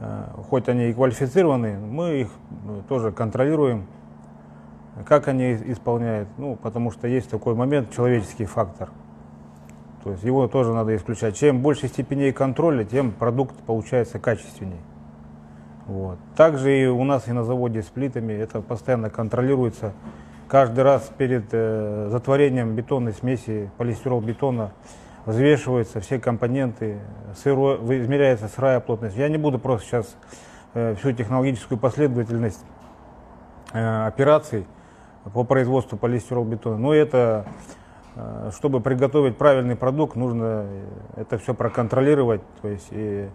э, 0.00 0.24
хоть 0.50 0.68
они 0.68 0.90
и 0.90 0.92
квалифицированы, 0.92 1.78
мы 1.78 2.22
их 2.22 2.28
э, 2.28 2.82
тоже 2.88 3.12
контролируем, 3.12 3.86
как 5.06 5.28
они 5.28 5.54
исполняют, 5.54 6.28
ну, 6.36 6.56
потому 6.56 6.90
что 6.90 7.06
есть 7.06 7.30
такой 7.30 7.54
момент, 7.54 7.92
человеческий 7.92 8.44
фактор. 8.44 8.90
То 10.02 10.10
есть 10.10 10.24
его 10.24 10.48
тоже 10.48 10.74
надо 10.74 10.94
исключать. 10.96 11.36
Чем 11.36 11.60
больше 11.60 11.86
степеней 11.86 12.32
контроля, 12.32 12.84
тем 12.84 13.12
продукт 13.12 13.54
получается 13.64 14.18
качественней. 14.18 14.80
Вот. 15.86 16.18
Также 16.36 16.82
и 16.82 16.86
у 16.86 17.04
нас 17.04 17.28
и 17.28 17.32
на 17.32 17.44
заводе 17.44 17.82
с 17.82 17.86
плитами 17.86 18.32
это 18.32 18.60
постоянно 18.60 19.08
контролируется. 19.08 19.92
Каждый 20.48 20.82
раз 20.82 21.10
перед 21.16 21.44
э, 21.52 22.08
затворением 22.10 22.74
бетонной 22.74 23.12
смеси 23.12 23.70
полистирол 23.78 24.20
бетона 24.20 24.72
взвешиваются 25.28 26.00
все 26.00 26.18
компоненты, 26.18 27.00
сырой, 27.36 27.76
вы- 27.76 28.00
измеряется 28.00 28.48
сырая 28.48 28.80
плотность. 28.80 29.14
Я 29.14 29.28
не 29.28 29.36
буду 29.36 29.58
просто 29.58 29.86
сейчас 29.86 30.16
э, 30.72 30.94
всю 30.94 31.12
технологическую 31.12 31.78
последовательность 31.78 32.64
э, 33.74 34.06
операций 34.06 34.66
по 35.34 35.44
производству 35.44 35.98
полистиролбетона. 35.98 36.78
Но 36.78 36.94
это, 36.94 37.44
э, 38.16 38.52
чтобы 38.56 38.80
приготовить 38.80 39.36
правильный 39.36 39.76
продукт, 39.76 40.16
нужно 40.16 40.66
это 41.14 41.36
все 41.36 41.52
проконтролировать. 41.52 42.40
То 42.62 42.68
есть 42.68 42.88
и 42.90 43.28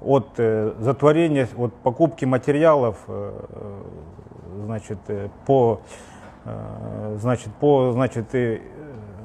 от 0.00 0.28
затворения, 0.36 1.48
от 1.56 1.72
покупки 1.72 2.26
материалов, 2.26 2.98
значит, 4.66 4.98
по, 5.46 5.80
значит, 7.16 7.50
по, 7.54 7.92
значит, 7.92 8.26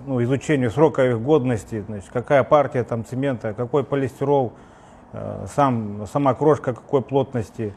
ну, 0.06 0.22
изучению 0.24 0.72
срока 0.72 1.06
их 1.10 1.22
годности, 1.22 1.84
значит, 1.88 2.10
какая 2.12 2.44
партия 2.44 2.84
там 2.84 3.06
цемента, 3.06 3.54
какой 3.54 3.84
полистирол, 3.84 4.54
э, 5.14 5.46
сам, 5.54 6.06
сама 6.12 6.34
крошка 6.34 6.74
какой 6.74 7.02
плотности, 7.02 7.74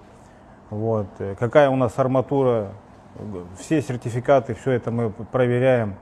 вот, 0.70 1.06
э, 1.18 1.34
какая 1.38 1.70
у 1.70 1.76
нас 1.76 1.98
арматура, 1.98 2.72
все 3.58 3.80
сертификаты, 3.80 4.54
все 4.54 4.72
это 4.72 4.90
мы 4.90 5.10
проверяем. 5.10 5.94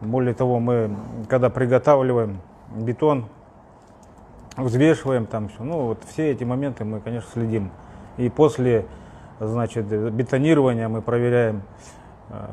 Более 0.00 0.34
того, 0.34 0.58
мы, 0.58 0.96
когда 1.28 1.48
приготавливаем 1.48 2.40
бетон, 2.74 3.26
взвешиваем 4.56 5.26
там 5.26 5.48
все. 5.48 5.62
Ну, 5.62 5.86
вот 5.86 6.02
все 6.08 6.30
эти 6.32 6.44
моменты 6.44 6.84
мы, 6.84 7.00
конечно, 7.00 7.30
следим. 7.32 7.70
И 8.16 8.28
после, 8.28 8.86
значит, 9.38 9.86
бетонирования 9.86 10.88
мы 10.88 11.02
проверяем, 11.02 11.62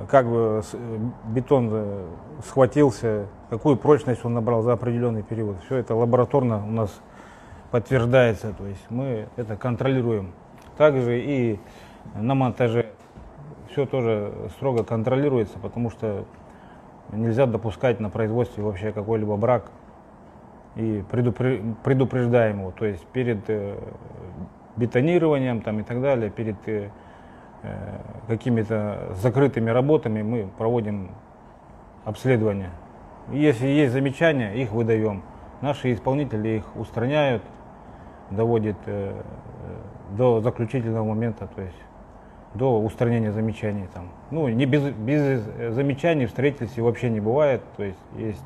как 0.09 0.27
бы 0.27 0.61
э, 0.73 0.97
бетон 1.27 1.69
э, 1.71 2.07
схватился, 2.45 3.27
какую 3.49 3.77
прочность 3.77 4.25
он 4.25 4.33
набрал 4.33 4.61
за 4.61 4.73
определенный 4.73 5.23
период. 5.23 5.57
Все 5.65 5.77
это 5.77 5.95
лабораторно 5.95 6.65
у 6.65 6.71
нас 6.71 6.99
подтверждается, 7.71 8.53
то 8.53 8.65
есть 8.65 8.85
мы 8.89 9.27
это 9.37 9.55
контролируем. 9.55 10.33
Также 10.77 11.19
и 11.19 11.59
на 12.15 12.35
монтаже 12.35 12.87
все 13.69 13.85
тоже 13.85 14.33
строго 14.55 14.83
контролируется, 14.83 15.59
потому 15.59 15.89
что 15.91 16.25
нельзя 17.11 17.45
допускать 17.45 17.99
на 17.99 18.09
производстве 18.09 18.63
вообще 18.63 18.91
какой-либо 18.91 19.37
брак 19.37 19.71
и 20.75 21.03
предупре- 21.09 21.75
предупреждаем 21.83 22.59
его, 22.59 22.71
то 22.71 22.85
есть 22.85 23.05
перед 23.07 23.49
э, 23.49 23.77
бетонированием 24.75 25.61
там, 25.61 25.79
и 25.79 25.83
так 25.83 26.01
далее, 26.01 26.29
перед 26.29 26.55
какими-то 28.27 29.13
закрытыми 29.15 29.69
работами 29.69 30.21
мы 30.21 30.49
проводим 30.57 31.11
обследование. 32.05 32.71
Если 33.31 33.67
есть 33.67 33.93
замечания, 33.93 34.53
их 34.53 34.71
выдаем. 34.71 35.23
Наши 35.61 35.93
исполнители 35.93 36.49
их 36.49 36.75
устраняют, 36.75 37.43
доводят 38.31 38.77
э, 38.85 39.13
э, 39.13 40.15
до 40.15 40.41
заключительного 40.41 41.03
момента, 41.03 41.47
то 41.47 41.61
есть 41.61 41.75
до 42.53 42.81
устранения 42.81 43.31
замечаний. 43.31 43.87
Там. 43.93 44.09
Ну, 44.31 44.47
не 44.47 44.65
без, 44.65 44.83
без 44.93 45.47
э, 45.47 45.71
замечаний 45.71 46.25
в 46.25 46.31
строительстве 46.31 46.81
вообще 46.81 47.09
не 47.09 47.19
бывает, 47.19 47.61
то 47.77 47.83
есть 47.83 47.99
есть, 48.15 48.45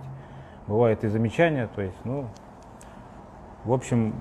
бывает 0.68 1.04
и 1.04 1.08
замечания, 1.08 1.70
то 1.74 1.82
есть, 1.82 1.98
ну, 2.04 2.26
в 3.64 3.72
общем, 3.72 4.14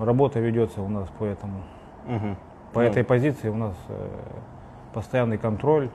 работа 0.00 0.38
ведется 0.38 0.82
у 0.82 0.88
нас 0.88 1.08
по 1.18 1.24
этому. 1.24 1.62
Мгм. 2.06 2.36
По 2.72 2.80
Ну, 2.80 2.86
этой 2.86 3.04
позиции 3.04 3.48
у 3.48 3.54
нас 3.56 3.74
э, 3.88 4.08
постоянный 4.92 5.38
контроль. 5.38 5.88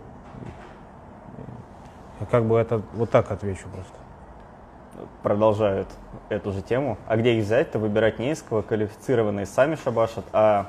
И 2.19 2.25
Как 2.25 2.45
бы 2.45 2.57
это 2.57 2.81
вот 2.93 3.09
так 3.09 3.31
отвечу 3.31 3.67
просто. 3.73 3.93
продолжают 5.21 5.87
эту 6.29 6.51
же 6.51 6.61
тему. 6.61 6.97
А 7.07 7.17
где 7.17 7.33
их 7.35 7.43
взять-то? 7.45 7.79
Выбирать 7.79 8.19
не 8.19 8.31
из 8.31 8.41
кого, 8.41 8.61
квалифицированные 8.61 9.45
сами 9.45 9.75
шабашат, 9.75 10.25
а 10.33 10.67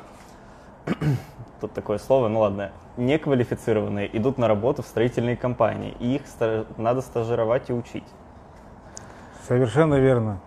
тут 1.60 1.72
такое 1.72 1.98
слово, 1.98 2.28
ну 2.28 2.40
ладно, 2.40 2.70
неквалифицированные 2.96 4.14
идут 4.16 4.38
на 4.38 4.48
работу 4.48 4.82
в 4.82 4.86
строительные 4.86 5.36
компании, 5.36 5.94
и 6.00 6.16
их 6.16 6.26
ста- 6.26 6.64
надо 6.76 7.00
стажировать 7.02 7.70
и 7.70 7.72
учить. 7.72 8.04
Совершенно 9.46 9.96
верно. 9.96 10.38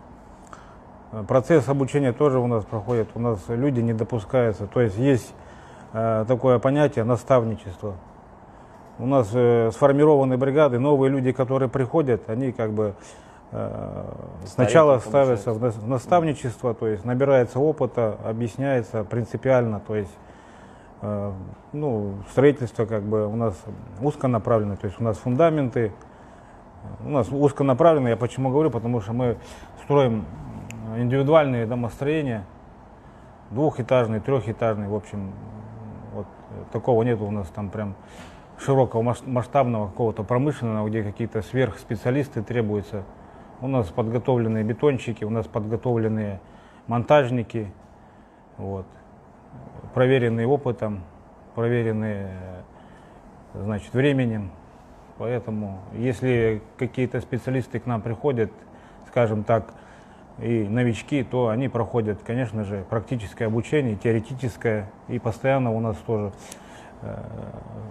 Процесс 1.27 1.69
обучения 1.69 2.11
тоже 2.11 2.39
у 2.39 2.47
нас 2.47 2.65
проходит. 2.65 3.09
У 3.15 3.19
нас 3.19 3.39
люди 3.47 3.79
не 3.79 3.93
допускаются. 3.93 4.67
То 4.67 4.81
есть 4.81 4.97
есть 4.97 5.33
такое 5.93 6.60
понятие 6.60 7.06
наставничество. 7.06 7.95
У 9.00 9.06
нас 9.06 9.30
э, 9.34 9.69
сформированы 9.73 10.38
бригады, 10.38 10.80
новые 10.80 11.12
люди, 11.12 11.32
которые 11.32 11.69
приходят, 11.69 12.28
они 12.30 12.52
как 12.52 12.71
бы 12.71 12.95
э, 13.52 14.04
сначала 14.45 14.97
ставятся 14.97 15.54
в 15.54 15.62
нас- 15.62 15.76
в 15.76 15.88
наставничество, 15.88 16.73
то 16.73 16.88
есть 16.88 17.06
набирается 17.06 17.60
опыта, 17.60 18.17
объясняется 18.26 19.04
принципиально, 19.04 19.80
то 19.80 19.95
есть 19.95 20.17
э, 21.04 21.32
ну, 21.73 22.15
строительство 22.32 22.86
как 22.86 23.04
бы 23.04 23.28
у 23.28 23.36
нас 23.36 23.54
узконаправленно, 24.02 24.78
то 24.78 24.88
есть 24.88 25.00
у 25.00 25.04
нас 25.04 25.17
фундаменты, 25.17 25.91
у 27.06 27.10
нас 27.10 27.28
узконаправленно, 27.30 28.08
я 28.08 28.17
почему 28.17 28.50
говорю, 28.50 28.71
потому 28.71 29.00
что 29.02 29.13
мы 29.13 29.38
строим 29.84 30.26
индивидуальные 30.97 31.67
домостроения, 31.67 32.45
двухэтажные, 33.52 34.21
трехэтажные, 34.21 34.89
в 34.89 34.95
общем, 34.95 35.34
вот 36.17 36.27
э, 36.49 36.63
такого 36.73 37.03
нет 37.03 37.21
у 37.21 37.32
нас 37.32 37.47
там 37.49 37.69
прям 37.69 37.95
широкого 38.60 39.15
масштабного 39.25 39.88
какого-то 39.88 40.23
промышленного, 40.23 40.89
где 40.89 41.03
какие-то 41.03 41.41
сверхспециалисты 41.43 42.41
требуются. 42.41 43.03
У 43.62 43.67
нас 43.67 43.88
подготовленные 43.88 44.63
бетонщики, 44.63 45.23
у 45.23 45.30
нас 45.30 45.47
подготовленные 45.47 46.39
монтажники, 46.88 47.71
вот, 48.58 48.86
проверенные 49.93 50.47
опытом, 50.47 51.03
проверенные, 51.53 52.32
э, 53.53 53.63
значит, 53.63 53.93
временем. 53.93 54.49
Поэтому, 55.19 55.80
если 55.93 56.62
какие-то 56.77 57.21
специалисты 57.21 57.80
к 57.80 57.86
нам 57.86 58.01
приходят, 58.01 58.51
скажем 59.08 59.43
так, 59.43 59.73
и 60.39 60.67
новички, 60.67 61.23
то 61.23 61.50
они 61.50 61.67
проходят, 61.67 62.19
конечно 62.26 62.63
же, 62.63 62.86
практическое 62.89 63.45
обучение, 63.45 63.95
теоретическое, 63.95 64.89
и 65.08 65.19
постоянно 65.19 65.71
у 65.71 65.80
нас 65.80 65.97
тоже 66.06 66.32
э, 67.02 67.15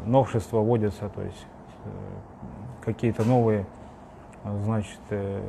новшества 0.05 0.59
вводятся, 0.61 1.09
то 1.09 1.23
есть 1.23 1.47
э, 1.85 1.89
какие-то 2.85 3.25
новые, 3.25 3.67
значит, 4.65 5.01
э, 5.11 5.41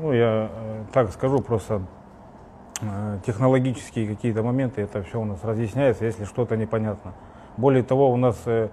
ну 0.00 0.12
я 0.12 0.50
э, 0.52 0.84
так 0.92 1.10
скажу, 1.10 1.40
просто 1.40 1.82
э, 2.80 3.18
технологические 3.26 4.06
какие-то 4.06 4.42
моменты, 4.42 4.82
это 4.82 5.02
все 5.02 5.20
у 5.20 5.24
нас 5.24 5.42
разъясняется, 5.42 6.04
если 6.04 6.24
что-то 6.24 6.56
непонятно. 6.56 7.12
Более 7.56 7.82
того, 7.82 8.12
у 8.12 8.16
нас 8.16 8.40
э, 8.46 8.68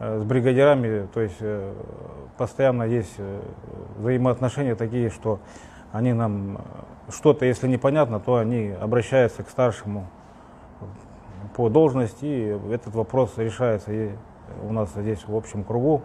с 0.00 0.24
бригадирами, 0.24 1.06
то 1.14 1.20
есть 1.20 1.40
постоянно 2.36 2.82
есть 2.82 3.16
взаимоотношения 3.96 4.74
такие, 4.74 5.08
что 5.08 5.38
они 5.94 6.12
нам 6.12 6.56
э, 6.56 6.60
что-то, 7.12 7.46
если 7.46 7.68
непонятно, 7.68 8.18
то 8.18 8.36
они 8.36 8.74
обращаются 8.80 9.44
к 9.44 9.48
старшему 9.48 10.08
по 11.56 11.68
должности, 11.68 12.24
и 12.24 12.72
этот 12.72 12.96
вопрос 12.96 13.38
решается 13.38 13.92
и 13.92 14.10
у 14.64 14.72
нас 14.72 14.90
здесь 14.90 15.24
в 15.26 15.36
общем 15.36 15.62
кругу, 15.62 16.02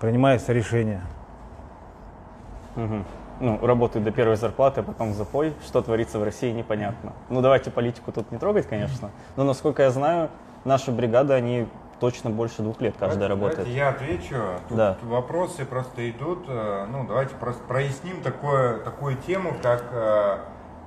принимается 0.00 0.52
решение. 0.52 1.00
Мгм. 2.74 3.04
Ну, 3.38 3.64
работают 3.64 4.04
до 4.04 4.10
первой 4.10 4.34
зарплаты, 4.34 4.80
а 4.80 4.82
потом 4.82 5.14
запой. 5.14 5.54
Что 5.64 5.80
творится 5.80 6.18
в 6.18 6.24
России, 6.24 6.50
непонятно. 6.50 7.12
Ну, 7.30 7.40
давайте 7.40 7.70
политику 7.70 8.10
тут 8.10 8.32
не 8.32 8.38
трогать, 8.38 8.66
конечно. 8.66 9.10
Но, 9.36 9.44
насколько 9.44 9.82
я 9.84 9.90
знаю, 9.90 10.28
наши 10.64 10.90
бригады, 10.90 11.34
они 11.34 11.68
точно 12.04 12.28
больше 12.28 12.60
двух 12.60 12.82
лет 12.82 12.94
каждая 13.00 13.30
Давайте- 13.30 13.56
работает. 13.56 13.56
давайте 13.58 13.78
я 13.78 13.88
отвечу. 13.88 14.36
Тут 14.68 14.76
Да. 14.76 14.98
вопросы 15.04 15.64
просто 15.64 16.10
идут. 16.10 16.44
э, 16.48 16.86
Ну, 16.90 17.06
давайте 17.06 17.34
просто 17.36 17.62
проясним 17.64 18.20
такое, 18.20 18.78
такую 18.80 19.16
тему, 19.16 19.54
как 19.62 19.84
э, 19.90 20.36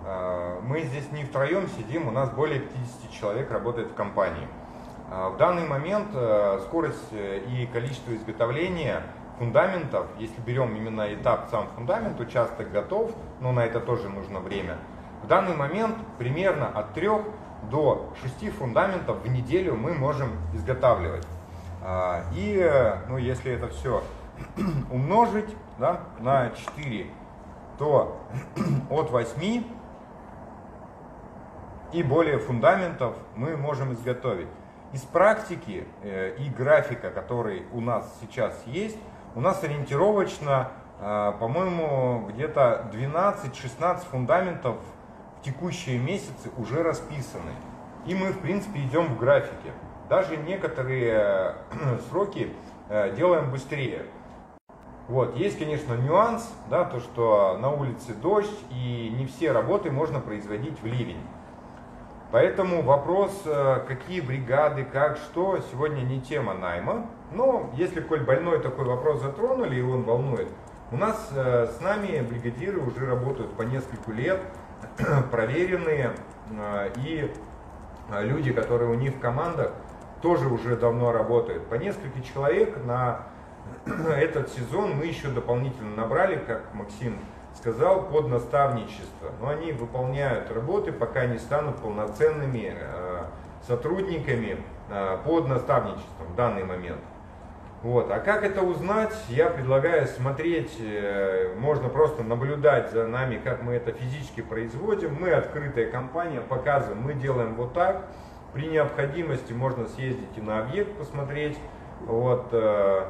э, 0.06 0.60
мы 0.62 0.82
здесь 0.82 1.12
не 1.12 1.23
втроем 1.23 1.67
сидим, 1.69 2.08
у 2.08 2.12
нас 2.12 2.30
более 2.30 2.60
50 2.60 3.12
человек 3.12 3.49
работает 3.51 3.88
в 3.89 3.93
компании. 3.95 4.47
В 5.10 5.38
данный 5.38 5.65
момент 5.65 6.10
скорость 6.65 7.13
и 7.13 7.67
количество 7.71 8.13
изготовления 8.13 9.01
фундаментов, 9.39 10.06
если 10.19 10.39
берем 10.41 10.75
именно 10.75 11.12
этап 11.13 11.47
сам 11.49 11.67
фундамент, 11.75 12.19
участок 12.19 12.71
готов, 12.71 13.12
но 13.39 13.53
на 13.53 13.62
это 13.65 13.80
тоже 13.80 14.10
нужно 14.10 14.39
время. 14.41 14.75
В 15.23 15.27
данный 15.27 15.56
момент 15.56 15.95
примерно 16.17 16.67
от 16.67 16.93
3 16.93 17.10
до 17.63 18.13
6 18.22 18.54
фундаментов 18.56 19.24
в 19.24 19.28
неделю 19.28 19.76
мы 19.76 19.93
можем 19.93 20.32
изготавливать. 20.54 21.28
А, 21.82 22.24
И 22.34 22.72
ну, 23.08 23.17
если 23.17 23.54
это 23.54 23.67
все 23.70 24.04
умножить 24.91 25.56
да, 25.78 26.02
на 26.20 26.52
4, 26.52 27.08
то 27.78 28.22
от 28.89 29.12
8 29.12 29.63
и 31.93 32.04
более 32.04 32.38
фундаментов 32.38 33.15
мы 33.36 33.56
можем 33.56 33.93
изготовить. 33.93 34.50
Из 34.93 35.02
практики 35.02 35.88
э, 36.02 36.36
и 36.38 36.50
графика, 36.50 37.12
который 37.12 37.65
у 37.72 37.82
нас 37.82 38.13
сейчас 38.22 38.62
есть, 38.65 38.98
у 39.36 39.41
нас 39.41 39.63
ориентировочно, 39.63 40.72
э, 41.00 41.34
по-моему, 41.39 42.28
где-то 42.30 42.89
12-16 42.91 44.00
фундаментов 44.10 44.78
текущие 45.47 45.97
месяцы 45.97 46.49
уже 46.57 46.83
расписаны. 46.83 47.51
И 48.05 48.13
мы, 48.13 48.31
в 48.31 48.39
принципе, 48.39 48.81
идем 48.81 49.15
в 49.15 49.17
графике. 49.17 49.71
Даже 50.10 50.38
некоторые 50.38 51.55
э, 51.71 51.99
сроки 52.10 52.49
э, 52.89 53.15
делаем 53.15 53.49
быстрее. 53.51 54.03
Вот, 55.07 55.38
есть, 55.38 55.57
конечно, 55.57 55.93
нюанс, 55.93 56.53
да, 56.69 56.83
то, 56.83 56.99
что 56.99 57.57
на 57.62 57.71
улице 57.71 58.13
дождь, 58.13 58.60
и 58.71 59.13
не 59.17 59.25
все 59.25 59.53
работы 59.53 59.89
можно 59.89 60.19
производить 60.19 60.81
в 60.81 60.86
ливень. 60.86 61.21
Поэтому 62.31 62.81
вопрос, 62.81 63.43
э, 63.45 63.86
какие 63.88 64.19
бригады, 64.19 64.83
как, 64.83 65.15
что, 65.15 65.60
сегодня 65.71 66.01
не 66.01 66.19
тема 66.19 66.53
найма. 66.53 67.10
Но 67.31 67.69
если, 67.73 68.01
коль 68.01 68.21
больной 68.21 68.62
такой 68.62 68.83
вопрос 68.83 69.21
затронули, 69.21 69.77
и 69.77 69.81
он 69.81 70.03
волнует, 70.03 70.49
у 70.91 70.97
нас 70.97 71.29
с 71.31 71.81
нами 71.81 72.21
бригадиры 72.21 72.79
уже 72.79 73.05
работают 73.05 73.51
по 73.57 73.63
нескольку 73.63 74.13
лет, 74.13 74.39
проверенные, 75.31 76.11
э, 76.51 76.89
и 76.97 77.33
э, 78.11 78.23
люди, 78.23 78.51
которые 78.51 78.89
у 78.89 78.95
них 78.95 79.15
в 79.15 79.19
командах, 79.19 79.71
тоже 80.21 80.47
уже 80.47 80.75
давно 80.75 81.11
работают. 81.11 81.67
По 81.67 81.75
несколько 81.75 82.21
человек 82.21 82.83
на 82.85 83.21
этот 83.85 84.49
сезон 84.49 84.95
мы 84.95 85.05
еще 85.05 85.27
дополнительно 85.29 85.95
набрали, 85.95 86.37
как 86.37 86.73
Максим 86.73 87.19
сказал, 87.55 88.03
под 88.03 88.27
наставничество. 88.27 89.31
Но 89.41 89.49
они 89.49 89.71
выполняют 89.71 90.51
работы, 90.51 90.91
пока 90.91 91.25
не 91.25 91.37
станут 91.37 91.77
полноценными 91.77 92.75
э, 92.75 93.23
сотрудниками 93.67 94.57
под 95.25 95.49
наставничеством 95.49 96.27
в 96.31 96.35
данный 96.35 96.63
момент. 96.63 97.01
Вот. 97.88 98.12
А 98.12 98.19
как 98.19 98.43
это 98.43 98.63
узнать? 98.63 99.15
Я 99.30 99.50
предлагаю 99.50 100.08
смотреть, 100.08 100.76
э, 100.78 101.56
можно 101.58 101.88
просто 101.88 102.21
наблюдать 102.21 102.91
за 102.91 103.08
нами, 103.08 103.39
как 103.41 103.63
мы 103.63 103.76
это 103.76 103.93
физически 103.93 104.41
производим. 104.41 105.15
Мы 105.17 105.32
открытая 105.32 105.89
компания, 105.89 106.41
показываем, 106.41 107.02
мы 107.02 107.13
делаем 107.13 107.56
вот 107.56 107.73
так. 107.73 108.06
При 108.52 108.67
необходимости 108.67 109.54
можно 109.54 109.88
съездить 109.88 110.28
и 110.36 110.41
на 110.41 110.60
объект 110.60 110.97
посмотреть. 110.97 111.58
Вот. 112.02 112.47
э, 112.52 113.06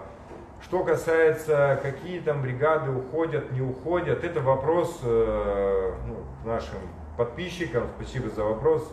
Что 0.62 0.84
касается, 0.84 1.80
какие 1.82 2.20
там 2.20 2.44
бригады 2.44 2.92
уходят, 2.92 3.52
не 3.54 3.62
уходят, 3.62 4.24
это 4.24 4.42
вопрос 4.42 5.00
э, 5.02 5.92
ну, 6.06 6.18
нашим 6.48 6.78
подписчикам, 7.18 7.86
спасибо 7.96 8.30
за 8.30 8.44
вопрос, 8.44 8.92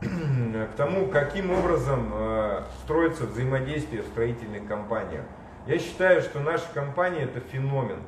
к 0.00 0.76
тому, 0.76 1.08
каким 1.08 1.50
образом 1.50 2.10
э, 2.12 2.62
строится 2.84 3.24
взаимодействие 3.24 4.02
в 4.02 4.06
строительных 4.06 4.66
компаниях. 4.66 5.24
Я 5.66 5.78
считаю, 5.78 6.22
что 6.22 6.40
наша 6.40 6.64
компания 6.72 7.22
это 7.22 7.40
феномен. 7.40 8.02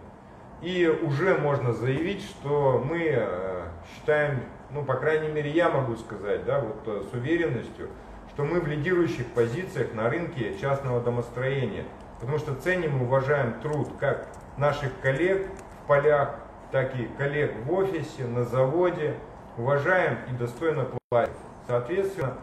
И 0.63 0.87
уже 0.87 1.37
можно 1.37 1.73
заявить, 1.73 2.23
что 2.23 2.85
мы 2.87 3.09
э, 3.11 3.65
считаем, 3.93 4.43
ну, 4.71 4.85
по 4.85 4.95
крайней 4.95 5.29
мере, 5.29 5.51
я 5.51 5.69
могу 5.69 5.97
сказать, 5.97 6.45
да, 6.45 6.61
вот 6.61 6.83
э, 6.87 7.03
с 7.11 7.13
уверенностью, 7.13 7.89
что 8.31 8.45
мы 8.45 8.61
в 8.61 8.69
лидирующих 8.69 9.27
позициях 9.29 9.93
на 9.93 10.09
рынке 10.09 10.57
частного 10.61 11.01
домостроения. 11.01 11.85
Потому 12.21 12.39
что 12.39 12.55
ценим 12.55 13.01
и 13.01 13.05
уважаем 13.05 13.61
труд 13.63 13.89
как 13.99 14.29
наших 14.59 14.93
коллег 15.01 15.49
в 15.83 15.89
полях, 15.89 16.37
так 16.71 16.95
и 16.95 17.09
коллег 17.19 17.53
в 17.65 17.73
офисе, 17.73 18.27
на 18.27 18.45
заводе. 18.45 19.17
Уважаем 19.57 20.19
и 20.31 20.33
достойно 20.37 20.87
платим. 21.09 21.50
Соответственно, 21.71 22.35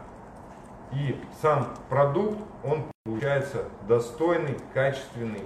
и 0.93 1.21
сам 1.41 1.67
продукт, 1.89 2.39
он 2.63 2.85
получается 3.03 3.65
достойный, 3.85 4.57
качественный. 4.73 5.43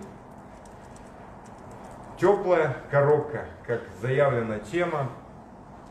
Теплая 2.20 2.76
коробка, 2.92 3.48
как 3.66 3.82
заявлена 4.00 4.60
тема. 4.60 5.10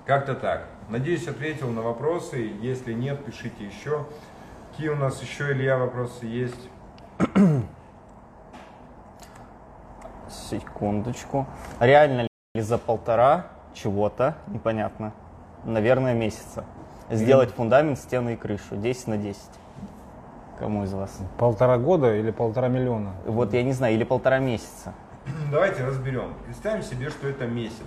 Как-то 0.06 0.36
так. 0.36 0.68
Надеюсь, 0.88 1.26
ответил 1.26 1.68
на 1.70 1.82
вопросы. 1.82 2.52
Если 2.60 2.92
нет, 2.92 3.24
пишите 3.24 3.66
еще. 3.66 4.06
Какие 4.70 4.90
у 4.90 4.96
нас 4.96 5.20
еще, 5.20 5.50
Илья, 5.50 5.76
вопросы 5.76 6.26
есть? 6.26 6.70
Секундочку. 10.28 11.48
Реально 11.80 12.28
ли 12.54 12.62
за 12.62 12.78
полтора 12.78 13.48
чего-то, 13.74 14.36
непонятно, 14.46 15.12
наверное, 15.64 16.14
месяца, 16.14 16.64
сделать 17.10 17.50
фундамент, 17.50 17.98
стены 17.98 18.34
и 18.34 18.36
крышу 18.36 18.76
10 18.76 19.06
на 19.08 19.16
10? 19.16 19.40
Кому 20.58 20.84
из 20.84 20.92
вас? 20.92 21.18
Полтора 21.38 21.78
года 21.78 22.14
или 22.14 22.30
полтора 22.30 22.68
миллиона? 22.68 23.12
Вот 23.24 23.52
я 23.54 23.62
не 23.62 23.72
знаю, 23.72 23.94
или 23.94 24.04
полтора 24.04 24.38
месяца. 24.38 24.92
Давайте 25.50 25.84
разберем. 25.84 26.34
Представим 26.44 26.82
себе, 26.82 27.10
что 27.10 27.28
это 27.28 27.46
месяцы. 27.46 27.82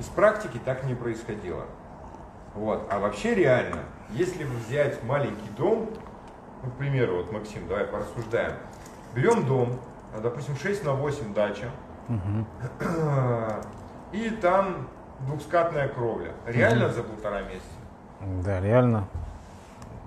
Из 0.00 0.06
практики 0.06 0.58
так 0.64 0.84
не 0.84 0.94
происходило. 0.94 1.64
Вот. 2.54 2.86
А 2.90 2.98
вообще 2.98 3.34
реально, 3.34 3.80
если 4.10 4.44
взять 4.44 5.02
маленький 5.04 5.50
дом, 5.56 5.90
ну, 6.62 6.70
к 6.70 6.74
примеру, 6.74 7.16
вот 7.16 7.32
Максим, 7.32 7.68
давай 7.68 7.84
порассуждаем. 7.84 8.54
Берем 9.14 9.44
дом, 9.46 9.78
а, 10.14 10.20
допустим, 10.20 10.56
6 10.56 10.84
на 10.84 10.94
8 10.94 11.34
дача, 11.34 11.70
и 14.12 14.30
там 14.30 14.88
двухскатная 15.20 15.88
кровля. 15.88 16.32
Реально 16.46 16.88
за 16.88 17.02
полтора 17.02 17.42
месяца? 17.42 17.66
Да, 18.44 18.60
реально. 18.60 19.04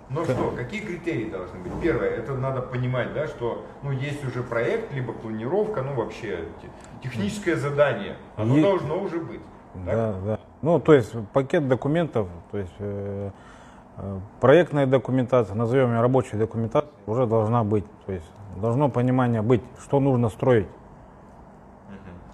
Ну 0.09 0.23
что, 0.23 0.53
какие 0.55 0.81
критерии 0.81 1.29
должны 1.29 1.59
быть? 1.59 1.73
Первое, 1.81 2.09
это 2.09 2.33
надо 2.33 2.61
понимать, 2.61 3.13
да, 3.13 3.27
что 3.27 3.65
ну, 3.83 3.91
есть 3.91 4.23
уже 4.25 4.41
проект, 4.41 4.93
либо 4.93 5.11
планировка, 5.11 5.81
ну 5.81 5.93
вообще 5.95 6.45
те- 6.61 7.09
техническое 7.09 7.57
задание, 7.57 8.15
оно 8.37 8.55
Е- 8.55 8.61
должно 8.61 8.99
уже 9.01 9.19
быть. 9.19 9.41
так? 9.73 9.95
Да, 9.95 10.13
да. 10.25 10.39
Ну, 10.61 10.79
то 10.79 10.93
есть 10.93 11.13
пакет 11.33 11.67
документов, 11.67 12.29
то 12.51 12.57
есть 12.57 12.73
э, 12.79 13.31
э, 13.97 14.19
проектная 14.39 14.85
документация, 14.85 15.55
назовем 15.55 15.91
ее 15.93 15.99
рабочей 16.01 16.37
документацией, 16.37 16.93
уже 17.05 17.25
должна 17.27 17.65
быть. 17.65 17.85
То 18.05 18.13
есть 18.13 18.25
должно 18.55 18.87
понимание 18.89 19.41
быть, 19.41 19.61
что 19.83 19.99
нужно 19.99 20.29
строить. 20.29 20.67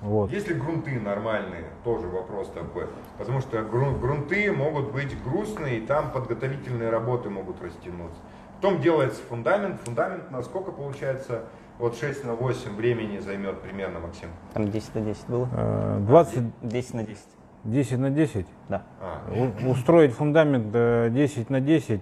Вот. 0.03 0.31
Если 0.31 0.53
грунты 0.53 0.99
нормальные, 0.99 1.63
тоже 1.85 2.07
вопрос 2.07 2.49
такой. 2.49 2.87
Потому 3.17 3.39
что 3.39 3.61
гру- 3.63 3.95
грунты 3.97 4.51
могут 4.51 4.91
быть 4.91 5.15
грустные, 5.23 5.77
и 5.79 5.85
там 5.85 6.11
подготовительные 6.11 6.89
работы 6.89 7.29
могут 7.29 7.61
растянуться. 7.63 8.19
Потом 8.61 8.81
делается 8.81 9.21
фундамент. 9.29 9.79
Фундамент 9.85 10.29
на 10.29 10.43
сколько 10.43 10.71
получается? 10.71 11.43
Вот 11.79 11.95
6 11.97 12.25
на 12.25 12.33
8 12.35 12.75
времени 12.75 13.19
займет 13.19 13.61
примерно, 13.61 13.99
Максим. 14.01 14.27
Там 14.53 14.69
10 14.69 14.95
на 14.95 15.01
10 15.01 15.27
было? 15.27 15.49
Э, 15.53 15.97
20, 16.01 16.43
10 16.61 16.93
на 16.93 17.03
10. 17.03 17.23
10 17.63 17.97
на 17.97 18.09
10. 18.09 18.45
Да. 18.67 18.83
А, 19.01 19.21
Устроить 19.69 20.11
фундамент 20.13 20.67
э, 20.73 21.09
10 21.11 21.49
на 21.49 21.61
10, 21.61 22.01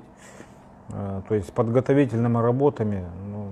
э, 0.89 1.21
то 1.27 1.35
есть 1.35 1.47
с 1.49 1.51
подготовительными 1.51 2.39
работами, 2.39 3.05
ну, 3.31 3.47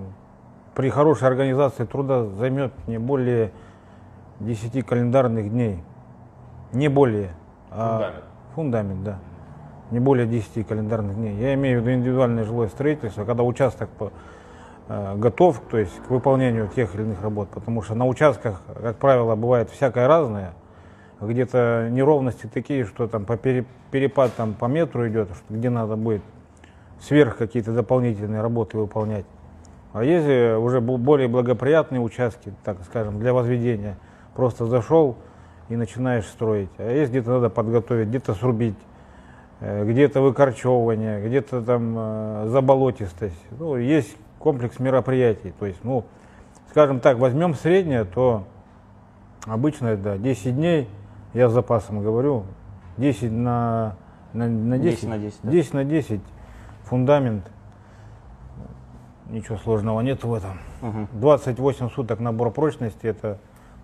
при 0.74 0.90
хорошей 0.90 1.28
организации 1.28 1.84
труда 1.84 2.24
займет 2.26 2.72
не 2.88 2.98
более 2.98 3.52
10 4.40 4.82
календарных 4.86 5.50
дней. 5.50 5.82
Не 6.72 6.88
более. 6.88 7.30
а- 7.70 7.98
Фундамент. 7.98 8.24
Фундамент, 8.54 9.04
да. 9.04 9.18
Не 9.90 10.00
более 10.00 10.26
10 10.26 10.66
календарных 10.66 11.14
дней. 11.16 11.34
Я 11.36 11.54
имею 11.54 11.78
в 11.80 11.82
виду 11.82 11.92
индивидуальное 11.98 12.44
жилое 12.44 12.68
строительство, 12.68 13.24
когда 13.24 13.42
участок 13.42 13.88
по- 13.90 14.12
э, 14.88 15.16
готов, 15.16 15.60
то 15.70 15.78
есть 15.78 15.96
к 16.06 16.10
выполнению 16.10 16.68
тех 16.68 16.94
или 16.94 17.02
иных 17.02 17.22
работ. 17.22 17.48
Потому 17.50 17.82
что 17.82 17.94
на 17.94 18.06
участках, 18.06 18.62
как 18.82 18.96
правило, 18.96 19.36
бывает 19.36 19.70
всякое 19.70 20.08
разное. 20.08 20.52
Где-то 21.20 21.88
неровности 21.90 22.48
такие, 22.52 22.84
что 22.84 23.06
там 23.06 23.24
по 23.24 23.36
пере- 23.36 23.66
перепад 23.90 24.32
там, 24.34 24.54
по 24.54 24.64
метру 24.66 25.06
идет, 25.08 25.28
где 25.50 25.68
надо 25.70 25.96
будет 25.96 26.22
сверх 27.00 27.36
какие-то 27.36 27.72
дополнительные 27.72 28.40
работы 28.42 28.78
выполнять. 28.78 29.26
А 29.92 30.02
есть 30.04 30.26
э, 30.28 30.56
уже 30.56 30.80
более 30.80 31.28
благоприятные 31.28 32.00
участки, 32.00 32.52
так 32.64 32.78
скажем, 32.84 33.18
для 33.20 33.32
возведения. 33.34 33.96
Просто 34.40 34.64
зашел 34.64 35.16
и 35.68 35.76
начинаешь 35.76 36.24
строить. 36.24 36.70
А 36.78 36.90
есть 36.90 37.10
где-то 37.10 37.28
надо 37.28 37.50
подготовить, 37.50 38.08
где-то 38.08 38.32
срубить, 38.32 38.78
э, 39.60 39.84
где-то 39.84 40.22
выкорчевывание, 40.22 41.20
где-то 41.22 41.60
там 41.60 41.94
э, 41.98 42.44
заболотистость. 42.46 43.36
Ну, 43.50 43.76
есть 43.76 44.16
комплекс 44.38 44.78
мероприятий. 44.78 45.52
То 45.58 45.66
есть, 45.66 45.80
ну, 45.84 46.06
скажем 46.70 47.00
так, 47.00 47.18
возьмем 47.18 47.54
среднее, 47.54 48.06
то 48.06 48.44
обычно 49.44 49.88
это 49.88 50.16
10 50.16 50.56
дней, 50.56 50.88
я 51.34 51.50
с 51.50 51.52
запасом 51.52 52.02
говорю, 52.02 52.44
10 52.96 53.30
на, 53.30 53.96
на, 54.32 54.48
на 54.48 54.78
10, 54.78 55.00
10 55.00 55.08
на 55.10 55.18
10, 55.18 55.38
да. 55.42 55.50
10 55.50 55.74
на 55.74 55.84
10 55.84 56.20
фундамент. 56.84 57.44
Ничего 59.28 59.58
сложного 59.58 60.00
нет 60.00 60.24
в 60.24 60.32
этом. 60.32 60.58
Мгм. 60.80 61.08
28 61.12 61.90
суток 61.90 62.20
набор 62.20 62.50
прочности, 62.50 63.06
это 63.06 63.38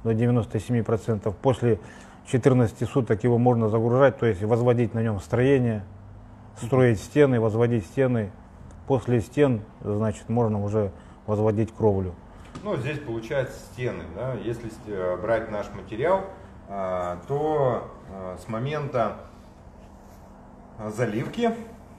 до 0.07 0.13
97%. 0.13 1.35
После 1.43 1.81
14 2.27 2.89
суток 2.89 3.25
его 3.25 3.39
можно 3.39 3.69
загружать, 3.69 4.19
то 4.19 4.27
есть 4.27 4.43
возводить 4.43 4.95
на 4.95 5.03
нем 5.03 5.21
строение, 5.21 5.85
строить 6.63 7.01
стены, 7.01 7.41
возводить 7.41 7.85
стены. 7.85 8.31
После 8.87 9.21
стен, 9.21 9.63
значит, 9.83 10.29
можно 10.29 10.63
уже 10.63 10.93
возводить 11.27 11.75
кровлю. 11.75 12.15
Ну, 12.63 12.77
здесь 12.77 13.01
получается 13.01 13.59
стены, 13.73 14.05
да. 14.15 14.35
Если 14.35 14.71
э, 14.87 15.17
брать 15.21 15.51
наш 15.51 15.67
материал, 15.75 16.23
а, 16.69 17.21
то 17.29 17.89
а, 18.13 18.37
с 18.39 18.49
момента 18.49 19.17
заливки 20.89 21.51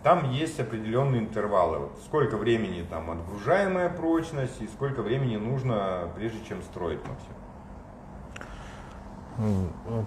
там 0.04 0.32
есть 0.32 0.60
определенные 0.60 1.22
интервалы. 1.22 1.80
Вот 1.80 2.00
сколько 2.06 2.38
времени 2.38 2.86
там 2.90 3.12
отгружаемая 3.12 3.90
прочность 3.90 4.62
и 4.62 4.68
сколько 4.68 5.02
времени 5.02 5.36
нужно, 5.38 6.10
прежде 6.16 6.40
чем 6.48 6.62
строить, 6.64 7.00
Максим. 7.00 7.34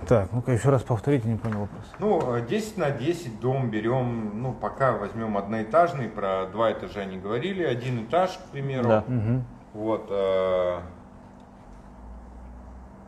Так, 0.08 0.28
ну-ка 0.32 0.52
еще 0.52 0.70
раз 0.70 0.82
повторите, 0.82 1.28
не 1.28 1.36
понял 1.36 1.60
вопрос. 1.60 1.84
Ну, 1.98 2.36
э, 2.36 2.46
10 2.46 2.76
на 2.78 2.90
10 2.90 3.40
дом 3.40 3.70
берем, 3.70 4.42
ну, 4.42 4.52
пока 4.52 4.92
возьмем 4.92 5.36
одноэтажный, 5.36 6.08
про 6.08 6.46
два 6.46 6.72
этажа 6.72 7.04
не 7.04 7.16
говорили, 7.18 7.62
один 7.62 8.04
этаж, 8.04 8.30
к 8.38 8.50
примеру. 8.50 8.88
Да. 8.88 9.04
Мгм. 9.06 9.44
Вот. 9.74 10.06
э, 10.10 10.78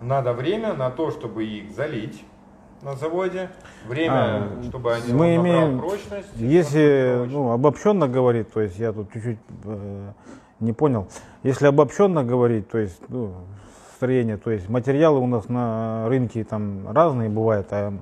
Надо 0.01 0.33
время 0.33 0.75
на 0.75 0.91
то, 0.91 1.11
чтобы 1.13 1.45
их 1.45 1.71
залить 1.73 2.25
на 2.83 2.95
заводе. 2.97 3.51
Время, 3.87 4.13
А, 4.13 4.63
чтобы 4.65 4.93
они 4.95 5.13
мы 5.13 5.37
имеем- 5.37 5.79
прочность. 5.79 6.29
Если 6.37 7.13
прочность. 7.15 7.33
ну, 7.33 7.51
обобщенно 7.53 8.09
говорить, 8.09 8.53
то 8.53 8.61
есть 8.61 8.79
я 8.79 8.93
тут 8.93 9.13
чуть-чуть 9.13 9.39
э, 9.65 10.13
не 10.59 10.73
понял. 10.73 11.07
Если 11.45 11.67
обобщенно 11.69 12.25
говорить, 12.25 12.69
то 12.69 12.79
есть 12.79 13.01
ну, 13.09 13.35
строение, 14.03 14.37
то 14.37 14.51
есть 14.51 14.69
материалы 14.69 15.21
у 15.21 15.29
нас 15.29 15.49
на 15.49 16.09
рынке 16.09 16.43
там 16.43 16.89
разные 16.91 17.29
бывают, 17.29 17.69
а 17.71 17.93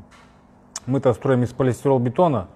мы-то 0.87 1.13
строим 1.13 1.43
из 1.43 1.51
полистиролбетона, 1.51 2.47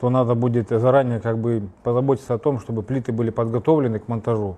то 0.00 0.08
надо 0.08 0.34
будет 0.34 0.70
заранее 0.70 1.20
как 1.20 1.36
бы 1.36 1.68
позаботиться 1.82 2.32
о 2.32 2.38
том, 2.38 2.58
чтобы 2.58 2.82
плиты 2.82 3.12
были 3.12 3.28
подготовлены 3.28 3.98
к 3.98 4.08
монтажу. 4.08 4.56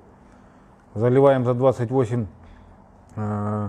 Заливаем 0.94 1.44
за 1.44 1.54
28 1.54 2.26
э, 3.16 3.68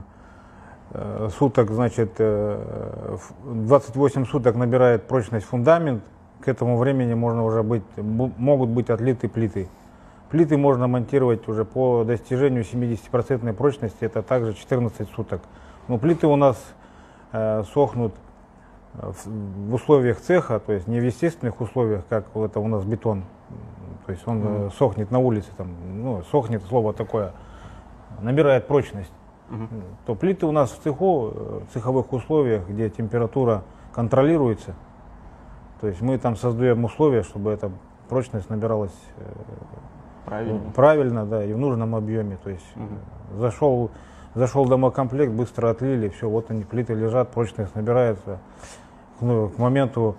э, 0.92 1.30
суток, 1.40 1.72
значит, 1.72 2.12
э, 2.20 3.16
ф- 3.16 3.34
28 3.44 4.26
суток 4.28 4.56
набирает 4.56 5.08
прочность 5.08 5.48
фундамент. 5.48 6.04
К 6.40 6.50
этому 6.50 6.78
времени 6.78 7.16
можно 7.16 7.44
уже 7.44 7.64
быть, 7.64 7.84
могут 7.98 8.70
быть 8.70 8.92
отлиты 8.92 9.28
плиты. 9.28 9.70
Плиты 10.32 10.56
можно 10.56 10.88
монтировать 10.88 11.46
уже 11.50 11.66
по 11.66 12.06
достижению 12.06 12.64
70% 12.64 13.54
прочности, 13.54 14.06
это 14.06 14.24
также 14.24 14.54
14 14.54 15.10
суток. 15.10 15.42
Но 15.90 15.98
плиты 15.98 16.26
у 16.26 16.38
нас 16.38 16.58
э, 17.34 17.64
сохнут 17.74 18.14
э, 18.94 19.12
в, 19.26 19.74
условиях 19.74 20.22
цеха, 20.22 20.62
то 20.62 20.72
есть 20.72 20.88
не 20.88 21.02
в 21.02 21.04
естественных 21.04 21.60
условиях, 21.60 22.06
как 22.08 22.28
это 22.34 22.62
у 22.62 22.68
нас 22.70 22.86
бетон. 22.86 23.26
То 24.06 24.14
есть 24.14 24.26
он 24.26 24.42
э, 24.42 24.70
сохнет 24.78 25.12
на 25.12 25.20
улице, 25.20 25.50
там, 25.58 25.76
ну, 26.02 26.24
сохнет 26.32 26.64
слово 26.64 26.94
такое, 26.94 27.34
набирает 28.22 28.68
прочность. 28.68 29.12
Мгм. 29.50 29.84
То 30.06 30.16
плиты 30.16 30.46
у 30.46 30.54
нас 30.54 30.72
в 30.72 30.82
цеху, 30.82 31.32
э, 31.34 31.62
в 31.68 31.74
цеховых 31.74 32.14
условиях, 32.14 32.70
где 32.70 32.90
температура 32.90 33.64
контролируется, 33.92 34.76
то 35.82 35.88
есть 35.88 36.00
мы 36.00 36.18
там 36.18 36.38
создаем 36.38 36.86
условия, 36.86 37.24
чтобы 37.24 37.52
эта 37.52 37.70
прочность 38.08 38.50
набиралась 38.50 38.96
Правильно. 40.26 40.72
правильно, 40.76 41.26
да, 41.26 41.44
и 41.44 41.54
в 41.54 41.58
нужном 41.58 41.96
объеме. 41.96 42.38
То 42.44 42.50
есть 42.50 42.66
э, 42.76 43.38
зашел, 43.38 43.92
зашел 44.36 44.66
домокомплект, 44.66 45.32
быстро 45.32 45.70
отлили, 45.70 46.10
все, 46.10 46.30
вот 46.30 46.52
они, 46.52 46.64
плиты 46.64 46.94
лежат, 46.94 47.30
прочность 47.30 47.76
набирается. 47.76 48.40
Ну, 49.20 49.50
к 49.50 49.58
моменту, 49.58 50.16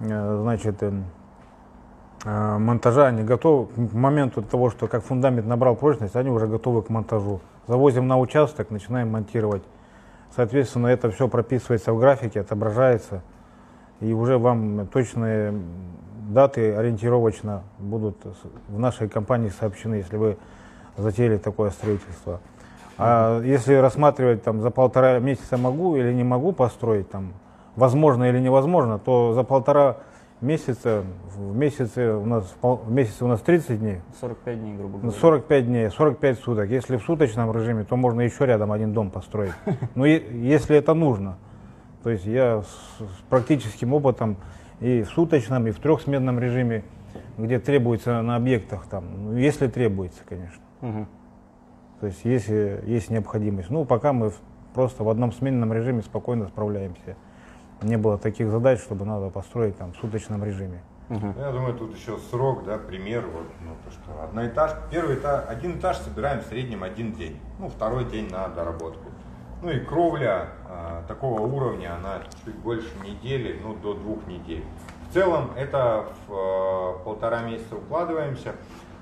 э, 0.00 0.38
значит, 0.42 0.82
эм, 0.82 1.04
э, 2.24 2.58
монтажа 2.58 3.06
они 3.06 3.22
готовы, 3.22 3.66
к 3.66 3.92
моменту 3.92 4.42
того, 4.42 4.70
что 4.70 4.86
как 4.86 5.04
фундамент 5.04 5.46
набрал 5.46 5.76
прочность, 5.76 6.16
они 6.16 6.30
уже 6.30 6.46
готовы 6.46 6.82
к 6.82 6.88
монтажу. 6.88 7.40
Завозим 7.66 8.06
на 8.08 8.18
участок, 8.18 8.70
начинаем 8.70 9.10
монтировать. 9.10 9.62
Соответственно, 10.34 10.86
это 10.86 11.10
все 11.10 11.28
прописывается 11.28 11.92
в 11.92 11.98
графике, 11.98 12.40
отображается, 12.40 13.22
и 14.00 14.12
уже 14.12 14.38
вам 14.38 14.86
точные 14.86 15.52
даты 16.32 16.74
ориентировочно 16.74 17.62
будут 17.78 18.16
в 18.68 18.78
нашей 18.78 19.08
компании 19.08 19.50
сообщены, 19.50 19.96
если 19.96 20.16
вы 20.16 20.36
затеяли 20.96 21.36
такое 21.38 21.70
строительство. 21.70 22.40
А 22.98 23.40
если 23.40 23.74
рассматривать 23.74 24.42
там 24.42 24.60
за 24.60 24.70
полтора 24.70 25.18
месяца 25.20 25.56
могу 25.56 25.96
или 25.96 26.12
не 26.12 26.22
могу 26.22 26.52
построить, 26.52 27.08
там, 27.10 27.32
возможно 27.74 28.24
или 28.24 28.38
невозможно, 28.38 28.98
то 28.98 29.32
за 29.32 29.42
полтора 29.42 29.96
месяца, 30.42 31.04
в 31.34 31.56
месяце 31.56 32.12
у 32.12 32.26
нас, 32.26 32.54
в 32.62 32.90
месяце 32.90 33.24
у 33.24 33.28
нас 33.28 33.40
30 33.40 33.78
дней, 33.80 34.00
45 34.20 34.60
дней, 34.60 34.76
грубо 34.76 34.94
ну, 34.94 35.02
говоря. 35.02 35.18
45 35.18 35.66
дней, 35.66 35.90
45 35.90 36.38
суток. 36.38 36.70
Если 36.70 36.96
в 36.96 37.02
суточном 37.02 37.52
режиме, 37.52 37.84
то 37.84 37.96
можно 37.96 38.20
еще 38.20 38.46
рядом 38.46 38.72
один 38.72 38.92
дом 38.92 39.10
построить. 39.10 39.52
Но 39.94 40.04
е- 40.04 40.22
если 40.30 40.76
это 40.76 40.94
нужно. 40.94 41.38
То 42.02 42.10
есть 42.10 42.24
я 42.24 42.62
с, 42.62 43.02
с 43.02 43.22
практическим 43.28 43.92
опытом 43.92 44.36
и 44.80 45.02
в 45.02 45.10
суточном, 45.10 45.66
и 45.66 45.70
в 45.70 45.78
трехсменном 45.78 46.38
режиме, 46.38 46.84
где 47.38 47.58
требуется 47.58 48.22
на 48.22 48.36
объектах, 48.36 48.86
там, 48.86 49.04
ну, 49.24 49.36
если 49.36 49.68
требуется, 49.68 50.22
конечно. 50.28 50.62
Мгм. 50.80 51.06
То 52.00 52.06
есть 52.06 52.24
если 52.24 52.82
есть 52.86 53.10
необходимость. 53.10 53.70
Ну, 53.70 53.84
пока 53.84 54.12
мы 54.12 54.32
просто 54.74 55.04
в 55.04 55.08
одном 55.08 55.32
сменном 55.32 55.72
режиме 55.72 56.02
спокойно 56.02 56.48
справляемся. 56.48 57.16
Не 57.82 57.96
было 57.96 58.18
таких 58.18 58.48
задач, 58.50 58.80
чтобы 58.80 59.04
надо 59.04 59.30
построить 59.30 59.76
там 59.76 59.92
в 59.92 59.96
суточном 59.96 60.44
режиме. 60.44 60.80
Ну, 61.08 61.34
Я 61.38 61.50
думаю, 61.50 61.74
тут 61.74 61.96
еще 61.96 62.18
срок, 62.30 62.64
да, 62.64 62.78
пример, 62.78 63.26
вот, 63.26 63.46
ну, 63.62 63.72
то, 63.84 63.90
что 63.90 64.22
одноэтаж, 64.22 64.72
первый 64.92 65.16
этаж, 65.16 65.44
один 65.48 65.78
этаж 65.78 65.96
собираем 65.96 66.40
в 66.40 66.44
среднем 66.44 66.84
один 66.84 67.12
день, 67.12 67.36
ну, 67.58 67.68
второй 67.68 68.04
день 68.04 68.30
на 68.30 68.46
доработку. 68.48 69.10
Ну 69.62 69.70
и 69.70 69.80
кровля 69.80 70.48
а, 70.68 71.02
такого 71.06 71.40
уровня, 71.42 71.94
она 71.96 72.22
чуть 72.44 72.54
больше 72.56 72.88
недели, 73.04 73.60
ну, 73.62 73.74
до 73.74 73.94
двух 73.94 74.26
недель. 74.26 74.64
В 75.10 75.12
целом, 75.12 75.50
это 75.56 76.06
в 76.26 76.32
а, 76.32 76.98
полтора 77.04 77.42
месяца 77.42 77.76
укладываемся. 77.76 78.54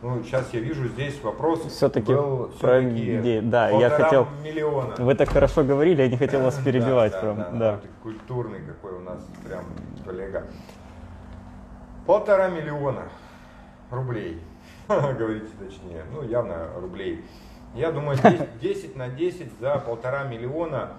Ну, 0.03 0.23
сейчас 0.23 0.53
я 0.55 0.61
вижу 0.61 0.87
здесь 0.89 1.21
вопрос 1.23 1.65
Всё-таки 1.67 2.13
был 2.13 2.51
про 2.61 2.81
всё-таки 2.81 3.21
идею. 3.21 3.43
Да, 3.45 3.69
я 3.71 3.91
хотел- 3.91 4.29
миллиона. 4.45 4.95
Вы 4.99 5.15
так 5.15 5.29
хорошо 5.29 5.65
говорили, 5.65 6.03
я 6.03 6.09
не 6.09 6.17
хотел 6.17 6.43
вас 6.43 6.57
перебивать. 6.65 7.13
Да, 7.13 7.21
прям. 7.21 7.37
да, 7.37 7.51
Да. 7.51 7.59
да. 7.59 7.77
Ты 7.79 7.89
культурный 8.03 8.61
какой 8.61 8.93
у 8.93 9.01
нас 9.01 9.25
прям 9.45 9.65
коллега. 10.05 10.45
Полтора 12.07 12.49
миллиона 12.49 13.03
рублей, 13.91 14.41
говорите 14.89 15.49
точнее, 15.59 16.05
ну 16.13 16.23
явно 16.23 16.69
рублей. 16.81 17.25
Я 17.75 17.93
думаю, 17.93 18.19
10, 18.19 18.61
10 18.61 18.97
на 18.97 19.09
10 19.09 19.59
за 19.61 19.79
полтора 19.79 20.25
миллиона 20.25 20.93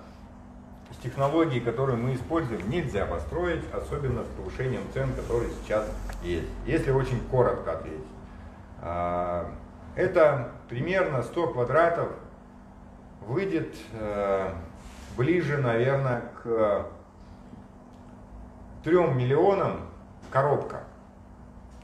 с 0.92 1.04
технологией, 1.04 1.62
которую 1.62 1.98
мы 1.98 2.16
используем, 2.16 2.70
нельзя 2.70 3.06
построить, 3.06 3.64
особенно 3.74 4.24
с 4.24 4.28
повышением 4.38 4.82
цен, 4.94 5.14
которые 5.14 5.52
сейчас 5.64 5.88
есть. 6.24 6.48
Если 6.66 6.92
очень 6.92 7.20
коротко 7.30 7.74
ответить. 7.74 8.06
А, 8.82 9.52
Это 9.96 10.52
примерно 10.70 11.24
100 11.24 11.48
квадратов 11.54 12.10
выйдет 13.22 13.76
э, 13.94 14.54
ближе, 15.18 15.58
наверное, 15.58 16.24
к 16.42 16.88
3 18.84 18.96
миллионам 19.14 19.82
коробка. 20.32 20.84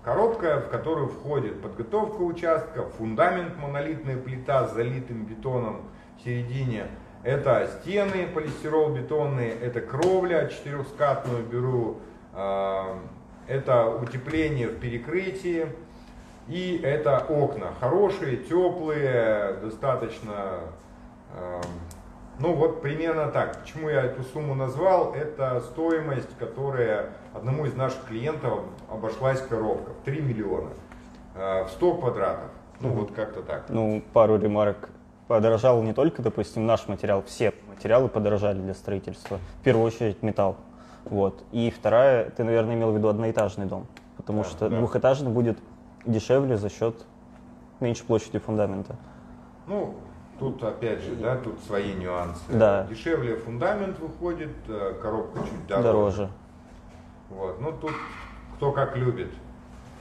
Коробка, 0.06 0.62
в 0.62 0.70
которую 0.70 1.08
входит 1.08 1.64
подготовка 1.64 2.22
участка, 2.22 2.84
фундамент, 2.84 3.58
монолитная 3.58 4.18
плита 4.18 4.68
с 4.68 4.74
залитым 4.74 5.26
бетоном 5.26 5.82
в 6.20 6.24
середине. 6.24 6.86
Это 7.24 7.68
стены 7.82 8.28
полистирол 8.32 8.90
бетонные, 8.90 9.50
это 9.50 9.82
кровля 9.82 10.48
четырехскатную 10.48 11.44
беру, 11.44 11.98
а, 12.34 13.00
это 13.48 13.88
утепление 13.88 14.68
в 14.68 14.80
перекрытии 14.80 15.70
и 16.48 16.80
это 16.84 17.18
окна. 17.18 17.74
Хорошие, 17.80 18.38
теплые, 18.38 19.54
достаточно 19.64 20.60
а, 21.34 21.62
ну 22.38 22.54
вот 22.54 22.82
примерно 22.82 23.32
так. 23.32 23.62
Почему 23.62 23.90
я 23.90 24.04
эту 24.04 24.22
сумму 24.24 24.54
назвал? 24.54 25.16
Это 25.16 25.62
стоимость, 25.62 26.38
которая 26.38 27.10
одному 27.36 27.66
из 27.66 27.76
наших 27.76 28.06
клиентов 28.06 28.62
обошлась 28.90 29.42
коробка 29.42 29.92
в 29.92 30.06
3 30.06 30.22
миллиона. 30.22 30.70
Э, 31.36 31.66
в 31.66 31.70
100 31.70 31.96
квадратов. 31.96 32.50
Ну 32.80 32.90
вот 32.90 33.12
как-то 33.12 33.42
так. 33.42 33.66
Ну, 33.70 34.02
пару 34.14 34.38
ремарок. 34.38 34.90
Подорожал 35.28 35.82
не 35.82 35.94
только, 35.94 36.22
допустим, 36.22 36.66
наш 36.66 36.88
материал, 36.88 37.24
все 37.24 37.54
материалы 37.68 38.10
подорожали 38.10 38.60
для 38.60 38.74
строительства. 38.74 39.40
В 39.60 39.64
первую 39.64 39.86
очередь 39.88 40.22
металл. 40.22 40.56
Вот. 41.06 41.44
И 41.52 41.72
вторая, 41.76 42.30
ты, 42.30 42.44
наверное, 42.44 42.76
имел 42.76 42.92
в 42.92 42.96
виду 42.98 43.08
одноэтажный 43.08 43.66
дом. 43.66 43.88
Потому 44.18 44.44
Да, 44.44 44.50
что 44.50 44.70
да. 44.70 44.78
двухэтажный 44.78 45.32
будет 45.32 45.58
дешевле 46.06 46.58
за 46.58 46.70
счет 46.70 47.06
меньшей 47.80 48.06
площади 48.06 48.40
фундамента. 48.40 48.96
Ну, 49.68 49.96
тут 50.40 50.64
опять 50.64 51.02
же, 51.02 51.16
да, 51.16 51.38
тут 51.38 51.60
свои 51.66 51.94
нюансы. 51.94 52.42
Да. 52.50 52.86
Дешевле 52.90 53.36
фундамент 53.36 54.00
выходит, 54.00 54.52
э, 54.68 54.94
коробка 55.02 55.40
чуть 55.40 55.68
дороже. 55.68 55.84
Дороже. 55.84 56.30
Вот. 57.30 57.60
Ну 57.62 57.72
тут 57.72 57.94
кто 58.56 58.72
как 58.72 58.96
любит. 58.96 59.30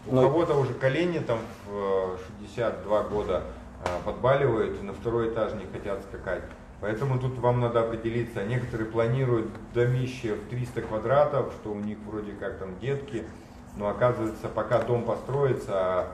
У 0.07 0.15
Ну, 0.15 0.23
кого-то 0.23 0.55
уже 0.55 0.75
колени 0.75 1.19
там 1.19 1.39
в 1.67 2.15
э, 2.15 2.17
62 2.43 3.03
года 3.05 3.43
э, 3.85 3.89
подбаливают 4.05 4.79
и 4.81 4.85
на 4.85 4.93
второй 4.93 5.31
этаж 5.31 5.53
не 5.55 5.65
хотят 5.67 6.03
скакать. 6.03 6.43
Поэтому 6.81 7.19
тут 7.19 7.39
вам 7.39 7.61
надо 7.61 7.81
определиться. 7.81 8.45
Некоторые 8.45 8.91
планируют 8.91 9.49
домище 9.73 10.35
в 10.35 10.49
300 10.51 10.83
квадратов, 10.83 11.53
что 11.55 11.73
у 11.73 11.79
них 11.81 11.97
вроде 12.07 12.33
как 12.33 12.59
там 12.59 12.79
детки. 12.79 13.25
Но 13.77 13.89
оказывается, 13.89 14.49
пока 14.49 14.81
дом 14.83 15.05
построится, 15.05 15.73
а 15.73 16.07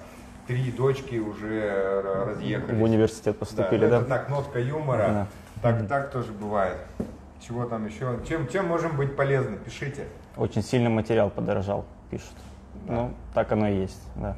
три 0.47 0.71
дочки 0.71 1.17
уже 1.17 1.55
р- 1.61 2.29
разъехались. 2.29 2.79
В 2.79 2.83
университет 2.83 3.39
поступили, 3.39 3.87
да? 3.87 3.91
да? 3.91 3.97
Это 3.99 4.07
так, 4.09 4.29
нотка 4.29 4.61
юмора. 4.61 5.07
Да. 5.09 5.27
Так, 5.63 5.89
так 5.89 6.11
тоже 6.13 6.33
бывает. 6.33 6.79
Чего 7.41 7.65
там 7.67 7.87
еще? 7.87 8.19
Чем, 8.29 8.47
чем 8.49 8.67
можем 8.67 8.97
быть 8.97 9.17
полезны? 9.17 9.57
Пишите. 9.57 10.07
Очень 10.41 10.63
сильно 10.63 10.89
материал 10.89 11.29
подорожал, 11.29 11.85
пишут. 12.11 12.35
Да. 12.87 12.95
Ну, 12.95 13.15
так 13.35 13.53
оно 13.53 13.69
и 13.69 13.77
есть, 13.77 14.03
да. 14.17 14.35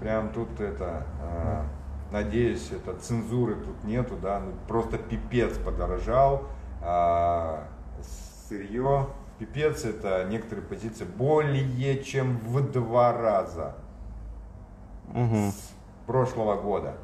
Прям 0.00 0.28
тут 0.32 0.60
это, 0.60 1.04
а, 1.20 1.64
надеюсь, 2.12 2.70
это 2.70 2.96
цензуры 2.96 3.56
тут 3.56 3.82
нету, 3.82 4.14
да, 4.22 4.38
ну, 4.38 4.52
просто 4.68 4.98
пипец 4.98 5.58
подорожал, 5.58 6.44
а, 6.80 7.64
сырье, 8.48 9.08
пипец 9.40 9.84
это 9.84 10.24
некоторые 10.30 10.64
позиции 10.64 11.04
более 11.04 12.00
чем 12.04 12.38
в 12.38 12.70
два 12.70 13.12
раза 13.12 13.74
Мгм. 15.08 15.50
с 15.50 15.72
прошлого 16.06 16.54
года. 16.60 16.94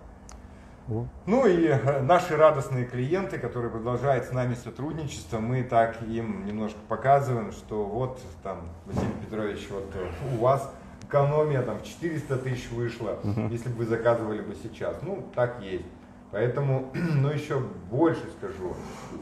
Ну. 0.88 1.06
Ну 1.26 1.46
и 1.46 1.66
э, 1.66 2.00
наши 2.00 2.34
радостные 2.36 2.86
клиенты, 2.86 3.38
которые 3.38 3.70
продолжают 3.70 4.24
с 4.24 4.32
нами 4.32 4.54
сотрудничество, 4.54 5.38
мы 5.38 5.62
так 5.62 6.02
им 6.02 6.46
немножко 6.46 6.78
показываем, 6.88 7.52
что 7.52 7.84
вот 7.84 8.20
там, 8.42 8.60
Василий 8.86 9.12
Петрович, 9.24 9.68
вот 9.70 9.84
э, 9.94 10.08
у 10.34 10.38
вас 10.38 10.72
экономия 11.02 11.62
там 11.62 11.78
в 11.78 11.84
400 11.84 12.38
тысяч 12.38 12.70
вышла, 12.70 13.18
если 13.50 13.68
бы 13.68 13.76
вы 13.76 13.84
заказывали 13.84 14.40
бы 14.40 14.54
сейчас. 14.62 14.96
Ну, 15.02 15.26
так 15.34 15.60
есть. 15.62 15.84
Поэтому, 16.30 16.90
но 16.94 17.30
еще 17.30 17.60
больше 17.90 18.22
скажу, 18.38 18.74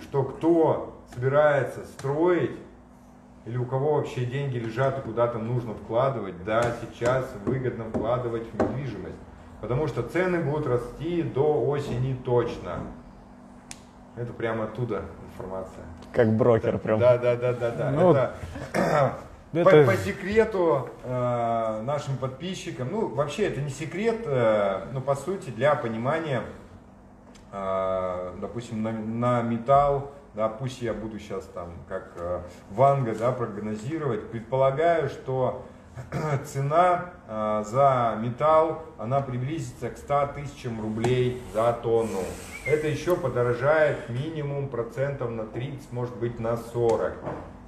что 0.02 0.22
кто 0.22 1.02
собирается 1.14 1.84
строить, 1.84 2.56
или 3.44 3.56
у 3.58 3.64
кого 3.64 3.94
вообще 3.94 4.24
деньги 4.24 4.58
лежат 4.58 4.98
и 4.98 5.02
куда-то 5.02 5.38
нужно 5.38 5.74
вкладывать, 5.74 6.42
да, 6.44 6.62
сейчас 6.80 7.32
выгодно 7.44 7.84
вкладывать 7.84 8.44
в 8.52 8.62
недвижимость. 8.62 9.16
Потому 9.66 9.88
что 9.88 10.02
цены 10.04 10.38
будут 10.38 10.68
расти 10.68 11.24
до 11.24 11.60
осени 11.66 12.16
точно. 12.24 12.82
Это 14.14 14.32
прямо 14.32 14.66
оттуда 14.66 15.02
информация. 15.32 15.82
Как 16.12 16.32
брокер 16.36 16.78
прям. 16.78 17.00
Да, 17.00 17.18
да, 17.18 17.34
да, 17.34 17.52
да, 17.52 17.70
да. 17.72 17.90
Ну, 17.90 18.12
это, 18.12 18.34
по, 19.64 19.68
это- 19.68 19.84
по 19.90 19.96
секрету 19.96 20.88
э, 21.02 21.82
нашим 21.82 22.16
подписчикам, 22.16 22.90
ну 22.92 23.08
вообще 23.08 23.48
это 23.48 23.60
не 23.60 23.70
секрет, 23.70 24.20
э, 24.24 24.84
но 24.92 25.00
по 25.00 25.16
сути 25.16 25.50
для 25.50 25.74
понимания, 25.74 26.42
э, 27.50 28.34
допустим, 28.40 28.84
на, 28.84 28.92
на 28.92 29.42
металл, 29.42 30.12
да, 30.34 30.48
пусть 30.48 30.80
я 30.80 30.94
буду 30.94 31.18
сейчас 31.18 31.44
там 31.46 31.72
как 31.88 32.12
э, 32.18 32.40
Ванга, 32.70 33.16
да, 33.16 33.32
прогнозировать, 33.32 34.30
предполагаю, 34.30 35.08
что 35.08 35.64
цена 36.44 37.12
э, 37.26 37.64
за 37.66 38.18
металл, 38.20 38.82
она 38.98 39.20
приблизится 39.20 39.90
к 39.90 39.96
100 39.96 40.30
тысячам 40.34 40.80
рублей 40.80 41.42
за 41.54 41.72
тонну. 41.72 42.22
Это 42.66 42.86
еще 42.86 43.16
подорожает 43.16 44.08
минимум 44.08 44.68
процентов 44.68 45.30
на 45.30 45.46
30, 45.46 45.92
может 45.92 46.16
быть 46.16 46.38
на 46.38 46.56
40. 46.56 47.14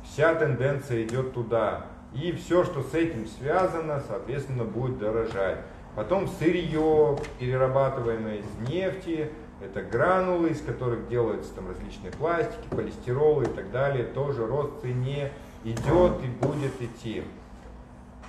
Вся 0.05 0.35
тенденция 0.35 1.05
идет 1.05 1.33
туда. 1.33 1.87
И 2.15 2.33
все, 2.33 2.65
что 2.65 2.83
с 2.83 2.95
этим 2.95 3.27
связано, 3.27 4.03
соответственно, 4.07 4.65
будет 4.65 4.99
дорожать. 4.99 5.59
Потом 5.95 6.29
сырье, 6.29 7.19
перерабатываемое 7.39 8.37
из 8.37 8.69
нефти, 8.69 9.31
это 9.61 9.83
гранулы, 9.83 10.51
из 10.51 10.61
которых 10.63 11.09
делаются 11.09 11.53
там 11.55 11.69
различные 11.69 12.13
пластики, 12.13 12.69
полистиролы 12.71 13.45
и 13.45 13.49
так 13.49 13.71
далее. 13.73 14.05
Тоже 14.05 14.47
рост 14.47 14.81
цене 14.83 15.33
идет 15.65 16.23
и 16.23 16.47
будет 16.47 16.81
идти. 16.81 17.25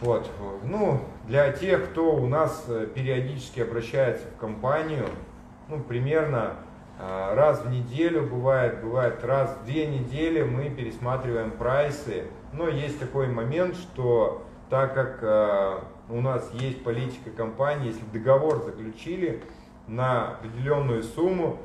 Вот. 0.01 0.29
Ну, 0.63 1.01
для 1.27 1.51
тех, 1.51 1.89
кто 1.89 2.15
у 2.15 2.27
нас 2.27 2.65
э, 2.67 2.87
периодически 2.93 3.59
обращается 3.59 4.27
в 4.27 4.39
компанию, 4.39 5.05
ну, 5.67 5.79
примерно 5.81 6.53
э, 6.97 7.33
раз 7.35 7.63
в 7.65 7.69
неделю 7.69 8.25
бывает, 8.25 8.81
бывает 8.81 9.23
раз 9.25 9.57
в 9.61 9.65
две 9.65 9.87
недели 9.87 10.41
мы 10.41 10.69
пересматриваем 10.69 11.51
прайсы. 11.51 12.25
Но 12.53 12.69
есть 12.69 12.97
такой 12.99 13.27
момент, 13.27 13.75
что 13.75 14.45
так 14.69 14.93
как 14.93 15.19
э, 15.21 15.79
у 16.09 16.21
нас 16.21 16.49
есть 16.53 16.83
политика 16.83 17.29
компании, 17.31 17.87
если 17.87 18.05
договор 18.13 18.63
заключили 18.63 19.43
на 19.87 20.29
определенную 20.29 21.03
сумму, 21.03 21.59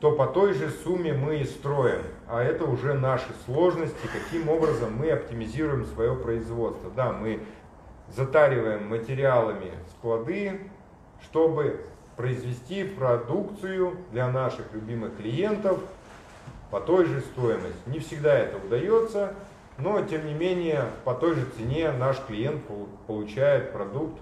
то 0.00 0.12
по 0.12 0.26
той 0.26 0.54
же 0.54 0.70
сумме 0.70 1.12
мы 1.12 1.38
и 1.38 1.44
строим. 1.44 2.02
А 2.28 2.42
это 2.42 2.64
уже 2.64 2.94
наши 2.94 3.28
сложности, 3.46 4.06
каким 4.12 4.48
образом 4.48 4.94
мы 4.96 5.10
оптимизируем 5.10 5.84
свое 5.86 6.14
производство. 6.14 6.90
Да, 6.94 7.12
мы 7.12 7.40
затариваем 8.14 8.88
материалами 8.88 9.72
склады, 9.98 10.60
чтобы 11.22 11.84
произвести 12.16 12.84
продукцию 12.84 13.96
для 14.12 14.28
наших 14.28 14.72
любимых 14.72 15.16
клиентов 15.16 15.78
по 16.70 16.80
той 16.80 17.06
же 17.06 17.20
стоимости. 17.20 17.78
Не 17.86 17.98
всегда 18.00 18.34
это 18.34 18.56
удается, 18.58 19.34
но 19.78 20.02
тем 20.02 20.26
не 20.26 20.34
менее 20.34 20.84
по 21.04 21.14
той 21.14 21.34
же 21.34 21.44
цене 21.56 21.92
наш 21.92 22.18
клиент 22.26 22.62
пол- 22.64 22.88
получает 23.06 23.72
продукт, 23.72 24.18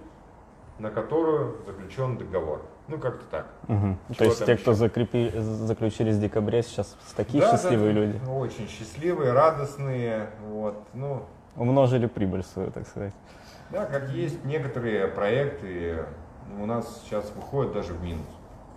на 0.79 0.91
которую 0.91 1.57
заключен 1.67 2.19
договор. 2.19 2.61
Ну 2.89 2.99
как-то 2.99 3.25
так. 3.31 3.47
Чего 3.67 3.97
То 4.17 4.25
есть 4.25 4.45
те, 4.45 4.57
кто 4.57 4.73
закрепи- 4.73 5.37
заключили 5.41 6.13
с 6.13 6.19
декабря, 6.19 6.63
сейчас 6.63 6.97
такие 7.17 7.43
да, 7.43 7.51
счастливые 7.53 7.95
да, 7.95 8.01
люди. 8.01 8.21
Очень 8.31 8.69
счастливые, 8.69 9.33
радостные. 9.33 10.31
Вот. 10.49 10.77
Ну, 10.95 11.23
Умножили 11.57 12.07
прибыль 12.07 12.45
свою, 12.45 12.71
так 12.71 12.87
сказать. 12.87 13.15
Да, 13.71 13.85
как 13.87 14.11
есть 14.11 14.45
некоторые 14.45 15.09
проекты, 15.09 16.05
у 16.61 16.67
нас 16.67 17.03
сейчас 17.03 17.33
выходят 17.35 17.73
даже 17.73 17.95
в 17.95 18.03
минус. 18.03 18.27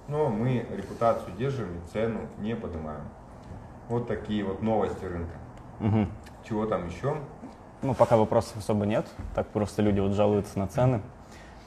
Но 0.08 0.30
мы 0.30 0.66
репутацию 0.76 1.36
держим 1.38 1.68
и 1.78 1.92
цену 1.92 2.22
не 2.40 2.56
поднимаем. 2.56 3.04
Вот 3.88 4.08
такие 4.08 4.44
вот 4.44 4.62
новости 4.62 5.06
рынка. 5.06 5.34
Мгм. 5.80 6.10
Чего 6.44 6.66
там 6.66 6.88
еще? 6.88 7.16
Ну, 7.82 7.94
пока 7.94 8.18
вопросов 8.18 8.58
особо 8.58 8.86
нет. 8.86 9.06
Так 9.36 9.48
просто 9.48 9.82
люди 9.82 10.00
вот 10.00 10.14
жалуются 10.14 10.58
на 10.58 10.68
цены. 10.68 11.02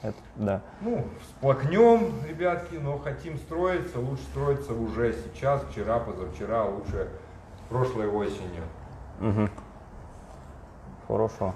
Это, 0.01 0.17
да. 0.35 0.61
Ну, 0.81 1.07
всплакнем, 1.21 2.13
ребятки, 2.27 2.75
но 2.75 2.97
хотим 2.97 3.37
строиться. 3.37 3.99
Лучше 3.99 4.23
строиться 4.23 4.73
уже 4.73 5.13
сейчас, 5.13 5.63
вчера, 5.63 5.99
позавчера, 5.99 6.65
лучше 6.65 7.07
прошлой 7.69 8.07
осенью. 8.07 8.63
Мгм. 9.19 9.49
Хорошо. 11.07 11.53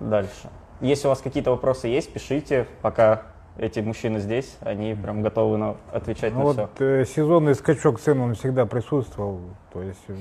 Дальше. 0.00 0.48
Если 0.80 1.06
у 1.06 1.10
вас 1.10 1.20
какие-то 1.20 1.50
вопросы 1.50 1.88
есть, 1.88 2.12
пишите, 2.12 2.66
пока 2.82 3.22
эти 3.56 3.80
мужчины 3.80 4.18
здесь, 4.18 4.56
они 4.60 4.94
прям 4.94 5.22
готовы 5.22 5.56
на- 5.56 5.76
отвечать 5.92 6.34
Ну 6.34 6.44
на 6.48 6.52
все. 6.52 6.60
вот 6.62 6.80
э, 6.80 7.04
сезонный 7.06 7.54
скачок 7.54 7.98
цен, 7.98 8.20
он 8.20 8.34
всегда 8.34 8.66
присутствовал. 8.66 9.40
То 9.72 9.80
есть 9.82 10.02
э, 10.08 10.14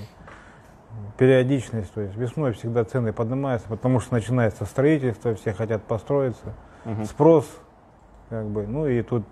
периодичность, 1.17 1.93
то 1.93 2.01
есть 2.01 2.15
весной 2.15 2.53
всегда 2.53 2.85
цены 2.85 3.11
поднимаются, 3.11 3.67
потому 3.67 3.99
что 3.99 4.13
начинается 4.13 4.63
строительство, 4.65 5.35
все 5.35 5.51
хотят 5.53 5.83
построиться, 5.83 6.53
Мгм. 6.85 7.05
спрос, 7.05 7.45
как 8.29 8.45
бы, 8.45 8.65
ну 8.67 8.87
и 8.87 9.01
тут 9.01 9.23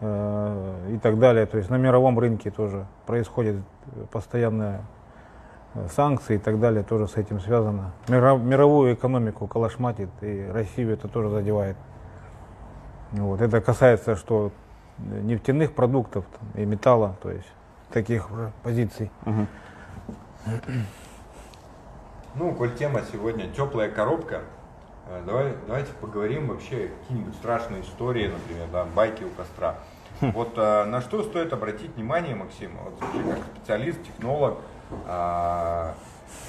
э, 0.00 0.92
и 0.94 0.98
так 0.98 1.18
далее. 1.18 1.44
То 1.44 1.58
есть 1.58 1.68
на 1.68 1.76
мировом 1.76 2.18
рынке 2.18 2.50
тоже 2.50 2.86
происходит 3.04 3.56
постоянная 4.10 4.82
санкции 5.90 6.36
и 6.36 6.38
так 6.38 6.58
далее, 6.60 6.82
тоже 6.82 7.08
с 7.08 7.16
этим 7.16 7.40
связано. 7.40 7.92
Мировую 8.08 8.94
экономику 8.94 9.46
калашматит, 9.46 10.10
и 10.20 10.48
Россию 10.52 10.92
это 10.92 11.08
тоже 11.08 11.30
задевает. 11.30 11.76
Вот. 13.12 13.40
Это 13.40 13.60
касается 13.60 14.16
что 14.16 14.52
нефтяных 14.98 15.72
продуктов 15.74 16.24
там, 16.38 16.62
и 16.62 16.66
металла, 16.66 17.16
то 17.22 17.30
есть 17.30 17.46
таких 17.90 18.30
уже 18.30 18.52
позиций. 18.62 19.10
Ну, 22.34 22.52
коль 22.54 22.74
тема 22.74 23.00
сегодня 23.10 23.48
теплая 23.48 23.90
коробка, 23.90 24.42
э, 25.08 25.22
давай, 25.26 25.54
давайте 25.66 25.92
поговорим 26.00 26.48
вообще 26.48 26.90
какие-нибудь 27.00 27.34
страшные 27.34 27.82
истории, 27.82 28.28
например, 28.28 28.68
да, 28.72 28.84
байки 28.84 29.24
у 29.24 29.30
костра. 29.30 29.76
Вот 30.20 30.52
э, 30.56 30.84
на 30.84 31.00
что 31.00 31.22
стоит 31.24 31.52
обратить 31.52 31.96
внимание, 31.96 32.34
Максим, 32.36 32.72
вот 32.84 32.94
как 33.00 33.38
специалист, 33.56 34.02
технолог, 34.04 34.58
а, 35.06 35.94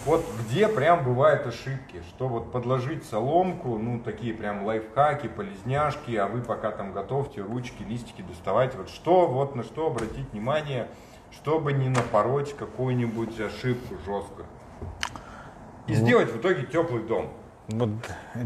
вот 0.06 0.26
где 0.42 0.68
прям 0.68 1.04
бывают 1.04 1.46
ошибки, 1.46 2.02
что 2.10 2.28
вот 2.28 2.52
подложить 2.52 3.04
соломку, 3.06 3.78
ну 3.78 4.00
такие 4.00 4.34
прям 4.34 4.66
лайфхаки, 4.66 5.28
полезняшки, 5.28 6.16
а 6.16 6.28
вы 6.28 6.42
пока 6.42 6.72
там 6.72 6.94
готовьте 6.94 7.42
ручки, 7.42 7.84
листики 7.84 8.22
доставайте, 8.22 8.78
вот 8.78 8.90
что, 8.90 9.28
вот 9.28 9.56
на 9.56 9.64
что 9.64 9.88
обратить 9.88 10.32
внимание, 10.32 10.88
чтобы 11.32 11.74
не 11.74 11.90
напороть 11.90 12.56
какую-нибудь 12.56 13.40
ошибку 13.40 13.96
жесткую. 14.06 14.46
И 15.88 15.94
сделать 15.94 16.32
в 16.32 16.38
итоге 16.38 16.64
теплый 16.64 17.04
дом. 17.04 17.30
Вот 17.68 17.90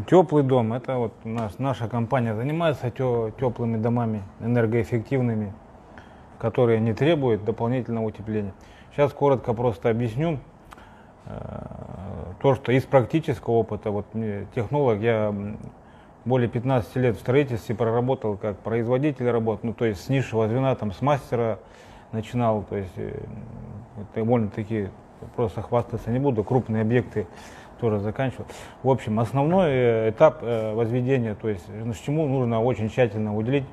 теплый 0.08 0.42
дом, 0.42 0.72
это 0.72 0.96
вот 0.96 1.14
у 1.24 1.28
нас, 1.28 1.58
наша 1.58 1.88
компания 1.88 2.34
занимается 2.34 2.90
теплыми 2.90 3.76
домами, 3.76 4.22
энергоэффективными, 4.40 5.54
которые 6.38 6.80
не 6.80 6.92
требуют 6.94 7.44
дополнительного 7.44 8.06
утепления. 8.06 8.52
Сейчас 8.94 9.12
коротко 9.12 9.54
просто 9.54 9.90
объясню 9.90 10.38
э, 11.26 11.38
то, 12.40 12.54
что 12.54 12.70
из 12.70 12.84
практического 12.84 13.54
опыта, 13.54 13.90
вот 13.90 14.06
технолог, 14.54 15.00
я 15.00 15.34
более 16.24 16.48
15 16.48 16.94
лет 16.96 17.16
в 17.16 17.18
строительстве 17.18 17.74
проработал 17.74 18.36
как 18.36 18.56
производитель 18.60 19.28
работ, 19.28 19.64
ну 19.64 19.74
то 19.74 19.84
есть 19.84 20.04
с 20.04 20.08
низшего 20.08 20.46
звена, 20.46 20.76
там 20.76 20.92
с 20.92 21.02
мастера 21.02 21.58
начинал, 22.12 22.62
то 22.62 22.76
есть 22.76 22.92
э, 22.94 23.18
довольно-таки 24.14 24.90
просто 25.34 25.62
хвастаться 25.62 26.12
не 26.12 26.20
буду, 26.20 26.44
крупные 26.44 26.82
объекты 26.82 27.26
тоже 27.80 27.98
заканчивал. 27.98 28.46
В 28.84 28.90
общем, 28.90 29.18
основной 29.18 29.70
э, 29.72 30.10
этап 30.10 30.40
возведения, 30.40 31.34
то 31.34 31.48
есть 31.48 31.68
ну, 31.68 31.92
чему 31.94 32.28
нужно 32.28 32.62
очень 32.62 32.88
тщательно 32.88 33.36
уделить 33.36 33.66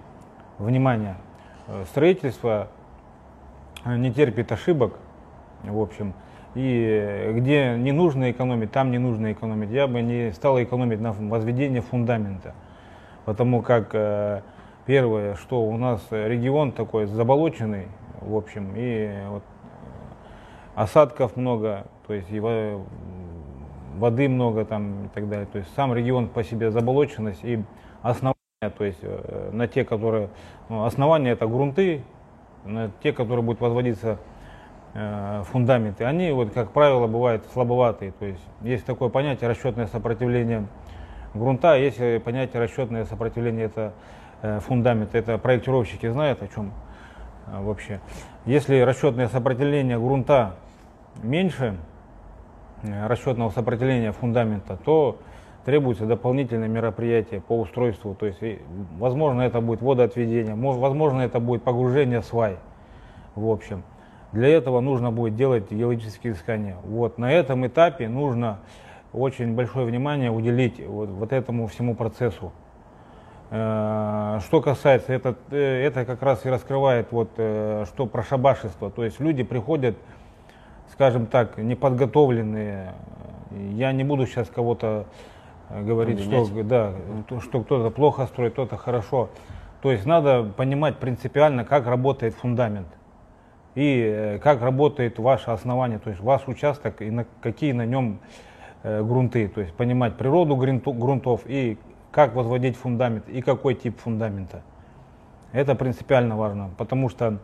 внимание. 0.58 1.18
Строительство 1.92 2.70
не 3.86 4.12
терпит 4.12 4.52
ошибок, 4.52 4.96
в 5.64 5.80
общем, 5.80 6.14
и 6.54 7.32
где 7.34 7.76
не 7.78 7.92
нужно 7.92 8.32
экономить, 8.32 8.72
там 8.72 8.92
не 8.92 8.98
нужно 8.98 9.32
экономить. 9.32 9.70
Я 9.70 9.88
бы 9.88 10.02
не 10.02 10.32
стал 10.34 10.62
экономить 10.62 11.00
на 11.00 11.14
возведении 11.14 11.80
фундамента, 11.80 12.54
потому 13.26 13.62
как 13.62 13.92
э, 13.94 14.42
первое, 14.86 15.36
что 15.36 15.64
у 15.64 15.78
нас 15.78 16.06
регион 16.12 16.72
такой 16.72 17.06
заболоченный, 17.06 17.88
в 18.20 18.36
общем, 18.36 18.74
и 18.76 19.10
вот 19.30 19.44
э, 19.44 20.82
осадков 20.82 21.38
много, 21.38 21.86
то 22.06 22.14
есть 22.14 22.30
во- 22.32 22.82
воды 23.98 24.28
много 24.28 24.66
там 24.66 25.06
и 25.06 25.08
так 25.10 25.30
далее. 25.30 25.48
То 25.52 25.60
есть 25.60 25.74
сам 25.76 25.94
регион 25.94 26.28
по 26.28 26.44
себе 26.44 26.72
заболоченность 26.72 27.44
и 27.44 27.64
основания, 28.02 28.36
то 28.78 28.84
есть 28.84 29.00
э, 29.02 29.52
на 29.54 29.68
те, 29.68 29.86
которые, 29.86 30.30
ну, 30.68 30.84
основания 30.84 31.32
это 31.32 31.48
грунты, 31.48 32.02
на 32.66 32.92
те, 33.02 33.14
которые 33.14 33.44
будут 33.44 33.62
возводиться 33.62 34.18
фундаменты, 34.94 36.04
они 36.04 36.32
вот, 36.32 36.52
как 36.52 36.72
правило, 36.72 37.08
бывают 37.08 37.46
слабоватые. 37.54 38.12
То 38.12 38.26
есть 38.26 38.44
есть 38.62 38.86
такое 38.86 39.10
понятие 39.10 39.50
расчетное 39.50 39.88
сопротивление 39.88 40.68
грунта, 41.34 41.78
есть 41.78 42.00
э, 42.00 42.20
понятие 42.20 42.62
расчетное 42.62 43.06
сопротивление 43.06 43.66
это 43.66 43.94
э, 44.42 44.60
фундамент. 44.60 45.16
Это 45.16 45.38
проектировщики 45.38 46.10
знают 46.10 46.42
о 46.42 46.48
чем 46.48 46.74
э, 47.48 47.62
вообще. 47.64 48.02
Если 48.46 48.80
расчетное 48.80 49.28
сопротивление 49.28 49.98
грунта 49.98 50.56
меньше 51.24 51.78
э, 52.84 53.08
расчетного 53.08 53.50
сопротивления 53.52 54.12
фундамента, 54.12 54.78
то 54.78 55.20
требуется 55.64 56.06
дополнительное 56.06 56.68
мероприятие 56.68 57.40
по 57.40 57.60
устройству. 57.60 58.16
То 58.16 58.26
есть, 58.26 58.40
возможно, 58.98 59.42
это 59.42 59.62
будет 59.62 59.82
водоотведение, 59.82 60.56
мож- 60.56 60.80
возможно, 60.80 61.22
это 61.22 61.40
будет 61.40 61.64
погружение 61.64 62.22
свай. 62.24 62.58
В 63.36 63.48
общем, 63.50 63.84
для 64.32 64.48
этого 64.48 64.80
нужно 64.80 65.12
будет 65.12 65.36
делать 65.36 65.72
геологические 65.72 66.34
искания. 66.34 66.78
Вот 66.84 67.18
на 67.18 67.32
этом 67.32 67.68
этапе 67.68 68.08
нужно 68.08 68.60
очень 69.14 69.56
большое 69.56 69.86
внимание 69.86 70.32
уделить 70.32 70.80
вот, 70.86 71.10
вот 71.10 71.34
этому 71.34 71.68
всему 71.68 71.96
процессу. 71.96 72.54
Э, 73.50 74.40
Что 74.46 74.62
касается, 74.62 75.12
это, 75.12 75.36
э, 75.52 75.84
это 75.86 76.06
как 76.06 76.22
раз 76.22 76.46
и 76.46 76.50
раскрывает 76.50 77.12
вот, 77.12 77.32
э, 77.36 77.86
что 77.88 78.06
про 78.06 78.24
шабашество. 78.24 78.90
То 78.90 79.04
есть 79.04 79.20
люди 79.20 79.44
приходят, 79.44 79.98
скажем 80.94 81.26
так, 81.26 81.58
неподготовленные. 81.58 82.94
Я 83.74 83.92
не 83.92 84.06
буду 84.06 84.26
сейчас 84.28 84.48
кого-то 84.50 85.08
говорить, 85.70 86.22
что, 86.22 86.48
да, 86.64 86.94
то, 87.28 87.42
что 87.42 87.62
кто-то 87.62 87.90
плохо 87.90 88.26
строит, 88.28 88.54
кто-то 88.54 88.78
хорошо. 88.78 89.30
То 89.82 89.92
есть 89.92 90.06
надо 90.06 90.44
понимать 90.44 90.98
принципиально, 90.98 91.66
как 91.66 91.86
работает 91.86 92.34
фундамент 92.36 92.88
и 93.76 94.04
э, 94.04 94.40
как 94.40 94.62
работает 94.62 95.20
ваше 95.20 95.52
основание, 95.52 96.00
то 96.00 96.10
есть 96.10 96.22
ваш 96.22 96.48
участок 96.48 97.02
и 97.02 97.10
на, 97.10 97.26
какие 97.42 97.72
на 97.72 97.86
нем 97.86 98.20
э, 98.84 99.04
грунты, 99.04 99.48
то 99.48 99.62
есть 99.62 99.74
понимать 99.74 100.18
природу 100.18 100.56
грунтов 100.56 101.42
и 101.46 101.78
как 102.12 102.36
возводить 102.36 102.76
фундамент 102.76 103.28
и 103.30 103.42
какой 103.42 103.76
тип 103.76 104.00
фундамента. 104.00 104.62
Это 105.54 105.76
принципиально 105.76 106.36
важно, 106.36 106.72
потому 106.78 107.10
что 107.10 107.40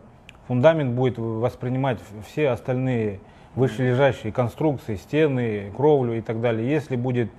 фундамент 0.46 0.94
будет 0.94 1.18
воспринимать 1.18 1.98
все 2.26 2.50
остальные 2.50 3.20
вышележащие 3.54 4.32
конструкции, 4.32 4.96
стены, 4.96 5.72
кровлю 5.76 6.14
и 6.16 6.20
так 6.20 6.40
далее. 6.40 6.70
Если 6.70 6.96
будет 6.96 7.30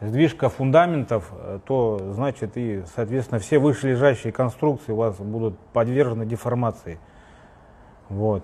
сдвижка 0.00 0.48
фундаментов, 0.48 1.32
э, 1.32 1.58
то 1.64 1.98
значит 2.12 2.56
и, 2.56 2.82
соответственно, 2.94 3.40
все 3.40 3.58
вышележащие 3.58 4.32
конструкции 4.32 4.92
у 4.92 4.96
вас 4.96 5.16
будут 5.16 5.58
подвержены 5.72 6.26
деформации. 6.26 6.98
Вот. 8.08 8.42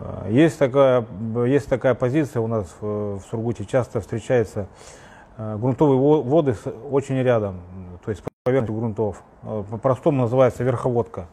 Э, 0.00 0.26
Есть 0.30 0.58
такая, 0.58 1.04
есть 1.46 1.68
такая 1.68 1.94
позиция 1.94 2.40
у 2.40 2.46
нас 2.46 2.74
в, 2.80 3.20
Сургуте, 3.30 3.64
часто 3.64 4.00
встречается 4.00 4.66
э, 5.36 5.56
грунтовые 5.56 5.98
во- 5.98 6.22
воды 6.22 6.54
очень 6.90 7.16
рядом, 7.22 7.60
то 8.04 8.10
есть 8.10 8.22
поверхность 8.44 8.78
грунтов. 8.78 9.22
Э, 9.42 9.64
По-простому 9.70 10.22
называется 10.22 10.64
верховодка. 10.64 11.26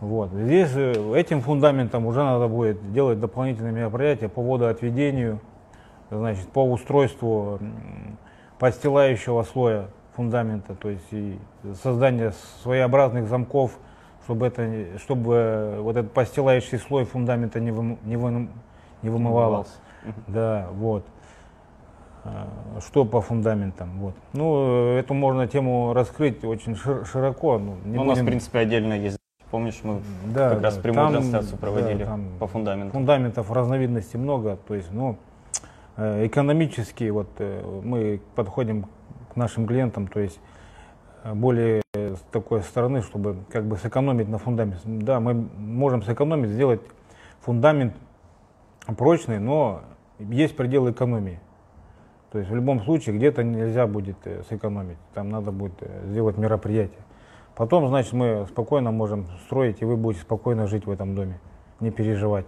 Вот. 0.00 0.30
Здесь 0.32 0.74
этим 0.76 1.40
фундаментом 1.40 2.04
уже 2.06 2.22
надо 2.22 2.48
будет 2.48 2.92
делать 2.92 3.18
дополнительные 3.18 3.72
мероприятия 3.72 4.28
по 4.28 4.42
водоотведению, 4.42 5.40
значит, 6.10 6.46
по 6.48 6.64
устройству 6.70 7.58
подстилающего 8.58 9.42
слоя 9.44 9.88
фундамента, 10.14 10.74
то 10.74 10.90
есть 10.90 11.06
и 11.12 11.38
создание 11.82 12.32
своеобразных 12.62 13.26
замков, 13.28 13.78
чтобы, 14.26 14.46
это, 14.48 14.98
чтобы 14.98 15.34
э, 15.34 15.80
вот 15.80 15.96
этот 15.96 16.12
постилающий 16.12 16.78
слой 16.78 17.04
фундамента 17.04 17.60
не, 17.60 17.70
вым- 17.70 17.96
не, 18.04 18.16
вым- 18.16 18.48
не 19.02 19.08
вымывало. 19.10 19.66
Да, 20.26 20.66
вот. 20.72 21.06
А, 22.24 22.48
Что 22.84 23.04
по 23.04 23.20
фундаментам? 23.20 23.98
Вот. 24.00 24.14
Ну, 24.32 24.96
э, 24.96 24.98
эту 24.98 25.14
можно 25.14 25.46
тему 25.46 25.92
раскрыть 25.92 26.44
очень 26.44 26.72
шир- 26.72 27.04
широко. 27.04 27.58
Ну, 27.58 27.76
не 27.84 27.96
Ну, 27.96 28.02
у 28.02 28.04
нас, 28.04 28.18
в 28.18 28.20
будем- 28.20 28.26
принципе, 28.26 28.58
отдельно 28.58 28.94
есть. 28.94 29.16
Помнишь, 29.52 29.78
мы 29.84 30.00
Да, 30.34 30.50
как 30.50 30.62
раз 30.62 30.76
прямую 30.76 31.04
там, 31.06 31.12
трансляцию 31.14 31.58
проводили 31.58 31.98
да, 31.98 32.06
там 32.06 32.30
по 32.40 32.48
фундаменту. 32.48 32.92
Фундаментов 32.92 33.52
разновидностей 33.52 34.18
много, 34.18 34.58
то 34.66 34.74
есть, 34.74 34.90
ну, 34.90 35.18
э, 35.96 36.26
экономически 36.26 37.08
вот 37.10 37.28
мы 37.84 38.20
подходим 38.34 38.86
к 39.32 39.36
нашим 39.36 39.68
клиентам, 39.68 40.08
то 40.08 40.18
есть 40.18 40.40
более 41.32 41.80
с 42.16 42.20
такой 42.32 42.62
стороны, 42.62 43.02
чтобы 43.02 43.36
как 43.50 43.64
бы 43.64 43.76
сэкономить 43.76 44.28
на 44.28 44.38
фундаменте. 44.38 44.80
Да, 44.84 45.20
мы 45.20 45.34
можем 45.34 46.02
сэкономить, 46.02 46.50
сделать 46.50 46.80
фундамент 47.40 47.94
прочный, 48.96 49.38
но 49.38 49.82
есть 50.18 50.56
предел 50.56 50.90
экономии. 50.90 51.40
То 52.32 52.38
есть 52.38 52.50
в 52.50 52.54
любом 52.54 52.82
случае 52.82 53.16
где-то 53.16 53.42
нельзя 53.42 53.86
будет 53.86 54.16
э, 54.24 54.42
сэкономить, 54.48 54.98
там 55.14 55.30
надо 55.30 55.52
будет 55.52 55.74
э, 55.80 56.06
сделать 56.06 56.36
мероприятие. 56.36 57.00
Потом, 57.54 57.88
значит, 57.88 58.12
мы 58.12 58.46
спокойно 58.48 58.90
можем 58.90 59.26
строить, 59.46 59.80
и 59.80 59.84
вы 59.84 59.96
будете 59.96 60.22
спокойно 60.22 60.66
жить 60.66 60.86
в 60.86 60.90
этом 60.90 61.14
доме, 61.14 61.40
не 61.80 61.90
переживать. 61.90 62.46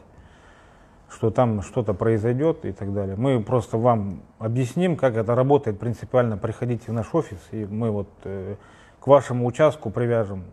что 1.10 1.30
там 1.30 1.62
что-то 1.62 1.94
произойдет 1.94 2.64
и 2.64 2.72
так 2.72 2.92
далее. 2.92 3.16
Мы 3.16 3.42
просто 3.42 3.78
вам 3.78 4.20
объясним, 4.38 4.96
как 4.96 5.16
это 5.16 5.34
работает 5.34 5.78
принципиально. 5.78 6.36
Приходите 6.36 6.90
в 6.90 6.92
наш 6.92 7.14
офис, 7.14 7.38
и 7.50 7.64
мы 7.64 7.90
вот 7.90 8.08
э, 8.24 8.56
к 9.00 9.06
вашему 9.06 9.46
участку 9.46 9.90
привяжем 9.90 10.44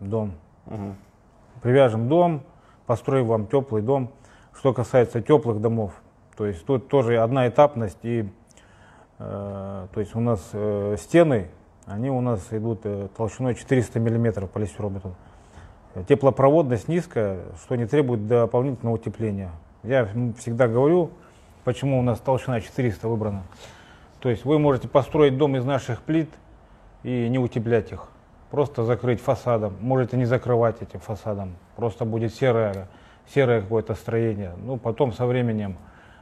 дом. 0.00 0.32
Мгм. 0.66 0.96
Привяжем 1.62 2.08
дом, 2.08 2.42
построим 2.86 3.26
вам 3.26 3.46
теплый 3.46 3.82
дом. 3.82 4.10
Что 4.54 4.72
касается 4.74 5.22
теплых 5.22 5.60
домов, 5.60 5.92
то 6.36 6.46
есть 6.46 6.66
тут 6.66 6.88
тоже 6.88 7.18
одна 7.18 7.48
этапность 7.48 7.98
и 8.02 8.28
э, 9.18 9.86
то 9.92 10.00
есть 10.00 10.14
у 10.14 10.20
нас 10.20 10.40
э, 10.52 10.96
стены, 10.98 11.50
они 11.86 12.10
у 12.10 12.20
нас 12.20 12.46
идут 12.50 12.80
э, 12.84 13.08
толщиной 13.16 13.54
400 13.54 14.00
миллиметров 14.00 14.50
полистиролбетон. 14.50 15.14
Теплопроводность 16.08 16.88
низкая, 16.88 17.40
что 17.62 17.76
не 17.76 17.86
требует 17.86 18.26
дополнительного 18.26 18.94
утепления. 18.94 19.50
Я 19.82 20.08
всегда 20.38 20.68
говорю, 20.68 21.10
почему 21.64 21.98
у 21.98 22.02
нас 22.02 22.18
толщина 22.20 22.60
400 22.60 23.08
выбрана. 23.08 23.42
То 24.20 24.28
есть 24.28 24.44
вы 24.44 24.58
можете 24.58 24.88
построить 24.88 25.36
дом 25.36 25.56
из 25.56 25.64
наших 25.64 26.02
плит 26.02 26.28
и 27.02 27.28
не 27.28 27.38
утеплять 27.38 27.92
их. 27.92 28.08
Просто 28.50 28.84
закрыть 28.84 29.20
фасадом. 29.20 29.74
Можете 29.80 30.16
не 30.16 30.24
закрывать 30.24 30.82
этим 30.82 31.00
фасадом. 31.00 31.54
Просто 31.76 32.04
будет 32.04 32.34
серое, 32.34 32.88
серое 33.32 33.60
какое-то 33.60 33.94
строение. 33.94 34.52
Ну, 34.64 34.76
потом 34.76 35.12
со 35.12 35.26
временем 35.26 35.76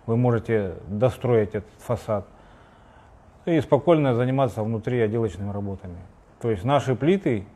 вы 0.06 0.16
можете 0.16 0.74
достроить 0.88 1.54
этот 1.54 1.70
фасад 1.78 2.26
и 3.46 3.60
спокойно 3.60 4.14
заниматься 4.14 4.62
внутри 4.62 5.00
отделочными 5.00 5.50
работами. 5.52 5.96
То 6.40 6.50
есть 6.50 6.64
наши 6.64 6.94
плиты 6.94 7.46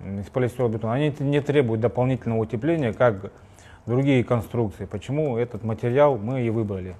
из 0.00 0.26
полистиролбетона, 0.26 0.94
они 0.94 1.14
не 1.20 1.40
требуют 1.40 1.80
дополнительного 1.80 2.40
утепления, 2.40 2.92
как 2.92 3.32
другие 3.86 4.22
конструкции. 4.24 4.84
Почему 4.84 5.38
этот 5.38 5.64
материал 5.64 6.18
мы 6.18 6.42
и 6.42 6.50
выбрали? 6.50 6.96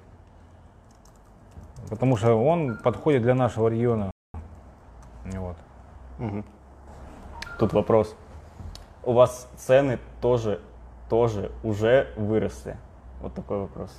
Потому 1.89 2.17
что 2.17 2.33
он 2.33 2.77
подходит 2.77 3.23
для 3.23 3.35
нашего 3.35 3.67
региона. 3.67 4.11
Тут 7.57 7.73
вопрос. 7.73 8.15
У 9.03 9.13
вас 9.13 9.47
цены 9.57 9.99
тоже, 10.21 10.59
тоже 11.09 11.51
уже 11.63 12.11
выросли? 12.15 12.77
Вот 13.21 13.33
такой 13.33 13.59
вопрос. 13.59 13.91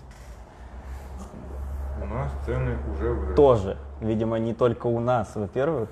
У 2.01 2.07
нас 2.07 2.31
цены 2.47 2.77
уже 2.93 3.11
выросли. 3.11 3.35
Тоже. 3.35 3.77
Видимо, 4.01 4.39
не 4.39 4.55
только 4.55 4.87
у 4.87 5.01
нас, 5.01 5.35
во-первых, 5.35 5.89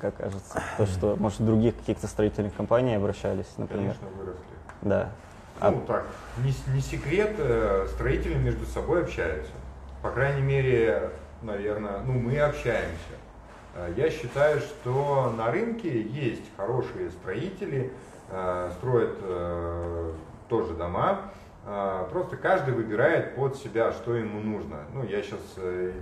как 0.00 0.16
кажется. 0.16 0.62
То, 0.78 0.86
что, 0.86 1.16
может, 1.16 1.44
других 1.44 1.76
каких-то 1.76 2.06
строительных 2.06 2.54
компаний 2.54 2.94
обращались, 2.94 3.52
например. 3.58 3.94
Конечно, 3.98 4.08
выросли. 4.18 4.44
Да. 4.82 5.08
А- 5.60 5.70
Ну 5.70 5.80
так, 5.86 6.06
не, 6.38 6.52
не 6.74 6.80
секрет, 6.80 7.34
э, 7.38 7.86
строители 7.92 8.34
между 8.34 8.64
собой 8.66 9.02
общаются. 9.02 9.52
По 10.02 10.10
крайней 10.10 10.42
мере, 10.42 11.10
наверное, 11.42 12.00
ну 12.00 12.12
мы 12.14 12.38
общаемся. 12.38 13.14
Э, 13.74 13.92
Я 13.96 14.10
считаю, 14.10 14.60
что 14.60 15.32
на 15.36 15.50
рынке 15.50 16.02
есть 16.02 16.44
хорошие 16.56 17.10
строители, 17.10 17.92
э, 18.28 18.70
строят 18.78 19.18
э, 19.22 20.12
тоже 20.48 20.74
дома. 20.74 21.32
Просто 22.10 22.36
каждый 22.36 22.74
выбирает 22.74 23.36
под 23.36 23.54
себя, 23.54 23.92
что 23.92 24.16
ему 24.16 24.40
нужно. 24.40 24.78
Ну, 24.92 25.04
я 25.04 25.22
сейчас 25.22 25.38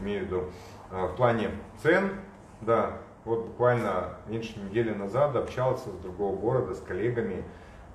имею 0.01 0.25
в 0.25 0.27
виду 0.27 0.45
в 0.91 1.09
плане 1.16 1.51
цен, 1.83 2.12
да, 2.62 2.93
вот 3.27 3.45
буквально 3.45 4.14
меньше 4.27 4.59
недели 4.59 4.95
назад 4.95 5.37
общался 5.37 5.91
с 5.91 5.99
другого 5.99 6.35
города, 6.35 6.73
с 6.75 6.81
коллегами, 6.81 7.45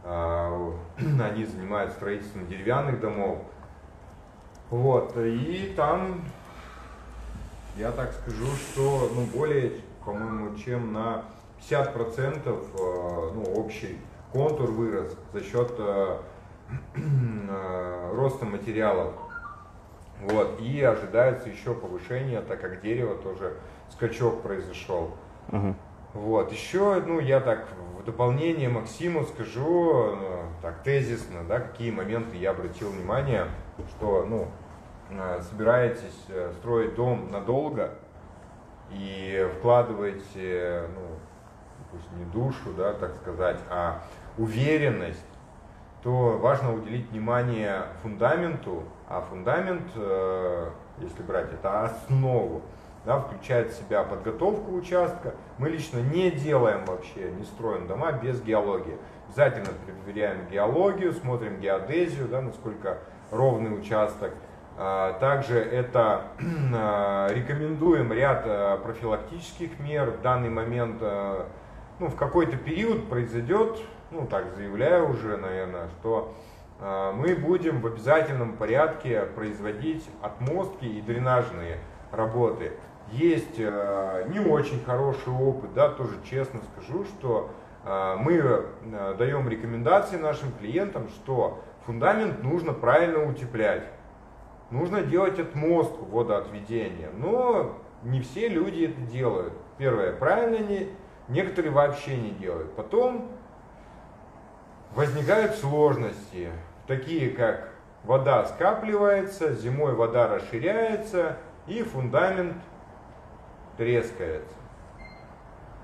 Они 0.05 1.43
занимаются 1.43 1.97
строительством 1.97 2.45
деревянных 2.45 2.99
домов. 2.99 3.39
Вот, 4.69 5.17
и 5.17 5.73
там, 5.75 6.23
я 7.77 7.91
так 7.91 8.13
скажу, 8.13 8.45
что 8.55 9.09
ну, 9.13 9.25
более, 9.25 9.73
по-моему, 10.03 10.55
чем 10.57 10.93
на 10.93 11.25
50% 11.69 12.41
э, 12.45 13.31
ну, 13.33 13.43
общий 13.55 13.97
контур 14.31 14.71
вырос 14.71 15.15
за 15.33 15.43
счет 15.43 15.73
э, 15.77 16.17
э, 16.95 18.11
роста 18.13 18.45
материалов. 18.45 19.13
Вот, 20.21 20.61
и 20.61 20.81
ожидается 20.81 21.49
еще 21.49 21.73
повышение, 21.73 22.41
так 22.41 22.61
как 22.61 22.81
дерево 22.81 23.15
тоже 23.15 23.57
скачок 23.89 24.41
произошел. 24.41 25.11
Мгм. 25.49 25.75
Вот, 26.13 26.51
еще, 26.53 27.03
ну, 27.05 27.19
я 27.19 27.41
так 27.41 27.67
в 27.99 28.05
дополнение 28.05 28.69
Максиму 28.69 29.25
скажу, 29.25 30.17
так, 30.61 30.81
тезисно, 30.83 31.43
да, 31.43 31.59
какие 31.59 31.91
моменты 31.91 32.37
я 32.37 32.51
обратил 32.51 32.89
внимание, 32.89 33.47
что, 33.89 34.25
ну, 34.25 34.47
собираетесь 35.41 36.25
э, 36.29 36.51
строить 36.59 36.95
дом 36.95 37.31
надолго 37.31 37.91
и 38.91 39.47
вкладываете, 39.57 40.83
ну, 40.95 41.01
пусть 41.91 42.11
не 42.13 42.25
душу, 42.25 42.73
да, 42.77 42.93
так 42.93 43.15
сказать, 43.15 43.59
а 43.69 44.01
уверенность, 44.37 45.25
то 46.03 46.37
важно 46.37 46.73
уделить 46.73 47.09
внимание 47.09 47.83
фундаменту, 48.01 48.83
а 49.07 49.21
фундамент, 49.21 49.91
э, 49.95 50.69
если 50.99 51.23
брать, 51.23 51.51
это 51.53 51.83
основу, 51.83 52.61
да, 53.05 53.19
включает 53.19 53.71
в 53.71 53.77
себя 53.77 54.03
подготовку 54.03 54.73
участка. 54.73 55.35
Мы 55.57 55.69
лично 55.69 55.99
не 55.99 56.31
делаем 56.31 56.85
вообще, 56.85 57.31
не 57.31 57.43
строим 57.43 57.87
дома 57.87 58.11
без 58.11 58.41
геологии. 58.41 58.97
Обязательно 59.27 59.69
проверяем 60.03 60.47
геологию, 60.47 61.13
смотрим 61.13 61.59
геодезию, 61.59 62.27
да, 62.27 62.41
насколько 62.41 62.99
ровный 63.31 63.77
участок. 63.77 64.31
А, 64.77 65.13
Также 65.19 65.59
это 65.59 66.23
а, 66.73 67.29
рекомендуем 67.29 68.11
ряд 68.11 68.43
а, 68.45 68.77
профилактических 68.77 69.79
мер. 69.79 70.11
В 70.11 70.21
данный 70.21 70.49
момент 70.49 71.01
ну, 71.99 72.07
в 72.07 72.15
какой-то 72.15 72.57
период 72.57 73.07
произойдет, 73.07 73.79
ну 74.11 74.27
так 74.27 74.53
заявляю 74.55 75.09
уже, 75.09 75.37
наверное, 75.37 75.87
что 75.99 76.33
мы 76.81 77.35
будем 77.35 77.79
в 77.79 77.87
обязательном 77.87 78.57
порядке 78.57 79.21
производить 79.33 80.03
отмостки 80.21 80.85
и 80.85 81.01
дренажные 81.01 81.77
работы. 82.11 82.73
Есть 83.13 83.57
не 83.57 84.39
очень 84.45 84.83
хороший 84.83 85.31
опыт, 85.31 85.73
да, 85.73 85.87
тоже 85.87 86.15
честно 86.29 86.59
скажу, 86.73 87.05
что 87.05 87.49
мы 87.85 88.65
даем 89.17 89.47
рекомендации 89.47 90.17
нашим 90.17 90.51
клиентам, 90.59 91.07
что 91.07 91.63
фундамент 91.85 92.43
нужно 92.43 92.73
правильно 92.73 93.25
утеплять. 93.25 93.83
Нужно 94.71 95.03
делать 95.03 95.39
отмостку 95.39 96.05
водоотведения, 96.05 97.09
но 97.13 97.77
не 98.03 98.21
все 98.21 98.47
люди 98.47 98.85
это 98.85 99.01
делают. 99.01 99.53
Первое, 99.77 100.11
правильно 100.13 100.63
не, 100.63 100.89
некоторые 101.27 101.71
вообще 101.71 102.17
не 102.17 102.31
делают. 102.31 102.73
Потом 102.75 103.29
возникают 104.95 105.55
сложности, 105.55 106.49
такие 106.87 107.29
как 107.29 107.69
вода 108.03 108.45
скапливается, 108.45 109.53
зимой 109.53 109.93
вода 109.93 110.27
расширяется 110.27 111.37
и 111.67 111.83
фундамент 111.83 112.55
трескается. 113.77 114.55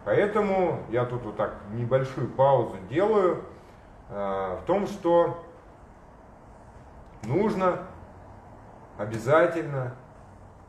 Поэтому 0.06 0.80
я 0.90 1.06
тут 1.06 1.24
вот 1.24 1.38
так 1.38 1.56
небольшую 1.74 2.30
паузу 2.30 2.76
делаю 2.90 3.44
э, 4.10 4.58
в 4.62 4.66
том, 4.66 4.88
что 4.88 5.44
нужно 7.24 7.84
обязательно 8.98 9.96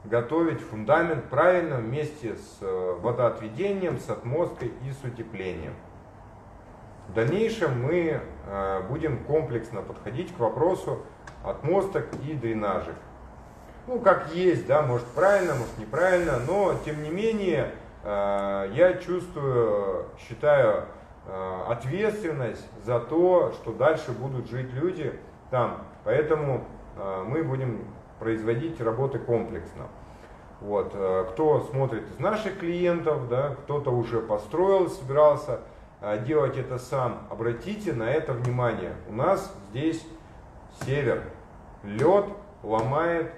готовить 0.05 0.61
фундамент 0.61 1.25
правильно 1.29 1.77
вместе 1.77 2.35
с 2.35 2.59
э, 2.61 2.99
водоотведением, 3.01 3.99
с 3.99 4.11
отмосткой 4.11 4.73
и 4.85 4.91
с 4.91 5.05
утеплением. 5.05 5.75
В 7.09 7.15
дальнейшем 7.15 7.83
мы 7.83 8.21
э, 8.47 8.81
будем 8.89 9.25
комплексно 9.25 9.83
подходить 9.83 10.35
к 10.35 10.39
вопросу 10.39 11.03
отмосток 11.45 12.07
и 12.27 12.35
дренажек. 12.35 12.97
Ну, 13.87 13.99
как 14.01 14.33
есть, 14.33 14.67
да, 14.67 14.83
может 14.83 15.07
правильно, 15.09 15.55
может 15.55 15.77
неправильно, 15.79 16.39
но 16.47 16.75
тем 16.85 17.03
не 17.03 17.11
менее 17.11 17.75
э, 18.03 18.71
я 18.75 18.95
чувствую, 18.95 20.07
считаю 20.19 20.85
ответственность 21.69 22.67
за 22.85 22.99
то, 22.99 23.53
что 23.53 23.73
дальше 23.73 24.11
будут 24.11 24.51
жить 24.51 24.73
люди 24.73 25.17
там. 25.53 25.85
Поэтому 26.03 26.65
мы 27.29 27.45
будем 27.45 27.87
производить 28.23 28.81
работы 28.81 29.19
комплексно. 29.19 29.89
Вот. 30.61 30.93
э, 30.95 31.27
Кто 31.33 31.61
смотрит 31.73 32.09
из 32.09 32.21
наших 32.21 32.61
клиентов, 32.61 33.29
да, 33.29 33.57
кто-то 33.65 33.91
уже 33.91 34.21
построил, 34.21 34.89
собирался 34.89 35.59
э, 36.01 36.25
делать 36.25 36.57
это 36.57 36.79
сам, 36.79 37.27
обратите 37.31 37.93
на 37.93 38.09
это 38.09 38.33
внимание. 38.33 38.93
У 39.09 39.13
нас 39.13 39.53
здесь 39.71 40.07
север, 40.83 41.25
лед 41.83 42.27
ломает 42.63 43.33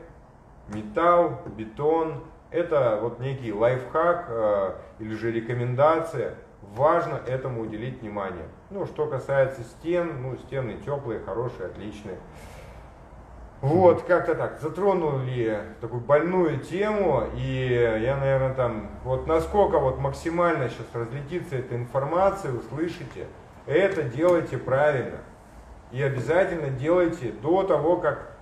металл, 0.68 1.41
бетон. 1.57 2.22
Это 2.51 2.99
вот 3.01 3.20
некий 3.20 3.55
лайфхак 3.55 4.26
э, 4.28 4.74
или 4.99 5.14
же 5.14 5.32
рекомендация. 5.32 6.35
Важно 6.76 7.20
этому 7.26 7.62
уделить 7.62 8.03
внимание. 8.03 8.47
Ну, 8.68 8.85
что 8.85 9.07
касается 9.07 9.62
стен, 9.62 10.22
ну, 10.22 10.37
стены 10.37 10.76
теплые, 10.85 11.20
хорошие, 11.20 11.66
отличные. 11.66 12.18
Вот, 13.64 14.02
как-то 14.02 14.34
так, 14.34 14.60
затронули 14.60 15.58
такую 15.80 16.02
больную 16.02 16.58
тему, 16.58 17.22
и 17.34 17.98
я, 18.02 18.18
наверное, 18.18 18.52
там, 18.52 18.90
вот 19.04 19.26
насколько 19.26 19.78
вот 19.78 19.98
максимально 19.98 20.68
сейчас 20.68 20.84
разлетится 20.92 21.56
эта 21.56 21.74
информация, 21.74 22.52
услышите, 22.52 23.26
это 23.64 24.02
делайте 24.02 24.58
правильно. 24.58 25.16
И 25.92 26.02
обязательно 26.02 26.68
делайте 26.68 27.32
до 27.40 27.62
того, 27.62 27.96
как 27.96 28.36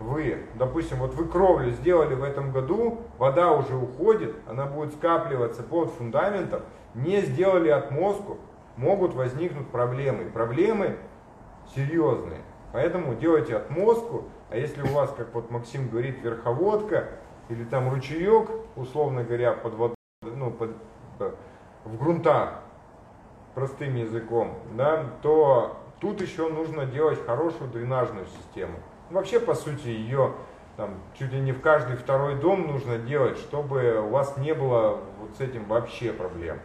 вы, 0.00 0.46
допустим, 0.56 0.96
вот 0.96 1.14
вы 1.14 1.28
кровлю 1.28 1.70
сделали 1.70 2.16
в 2.16 2.24
этом 2.24 2.50
году, 2.50 3.02
вода 3.18 3.52
уже 3.52 3.76
уходит, 3.76 4.34
она 4.48 4.66
будет 4.66 4.94
скапливаться 4.94 5.62
под 5.62 5.92
фундаментом, 5.92 6.62
не 6.92 7.20
сделали 7.20 7.68
отмостку, 7.68 8.36
могут 8.76 9.14
возникнуть 9.14 9.68
проблемы. 9.68 10.24
Проблемы 10.24 10.96
серьезные. 11.72 12.40
Поэтому 12.76 13.14
делайте 13.14 13.56
отмостку, 13.56 14.24
а 14.50 14.56
если 14.58 14.82
у 14.82 14.88
вас, 14.88 15.10
как 15.16 15.32
вот 15.32 15.50
Максим 15.50 15.88
говорит, 15.88 16.22
верховодка 16.22 17.08
или 17.48 17.64
там 17.64 17.88
ручеек, 17.88 18.50
условно 18.76 19.24
говоря, 19.24 19.52
под 19.52 19.72
водой, 19.72 19.96
ну, 20.20 20.50
под, 20.50 20.72
в 21.86 21.96
грунтах, 21.96 22.60
простым 23.54 23.96
языком, 23.96 24.58
да, 24.76 25.06
то 25.22 25.78
тут 26.00 26.20
еще 26.20 26.50
нужно 26.50 26.84
делать 26.84 27.18
хорошую 27.24 27.70
дренажную 27.70 28.26
систему. 28.26 28.76
Вообще, 29.08 29.40
по 29.40 29.54
сути, 29.54 29.88
ее 29.88 30.34
там, 30.76 30.96
чуть 31.18 31.32
ли 31.32 31.40
не 31.40 31.52
в 31.52 31.62
каждый 31.62 31.96
второй 31.96 32.34
дом 32.34 32.66
нужно 32.66 32.98
делать, 32.98 33.38
чтобы 33.38 34.02
у 34.06 34.10
вас 34.10 34.36
не 34.36 34.52
было 34.52 35.00
вот 35.18 35.30
с 35.38 35.40
этим 35.40 35.64
вообще 35.64 36.12
проблем. 36.12 36.58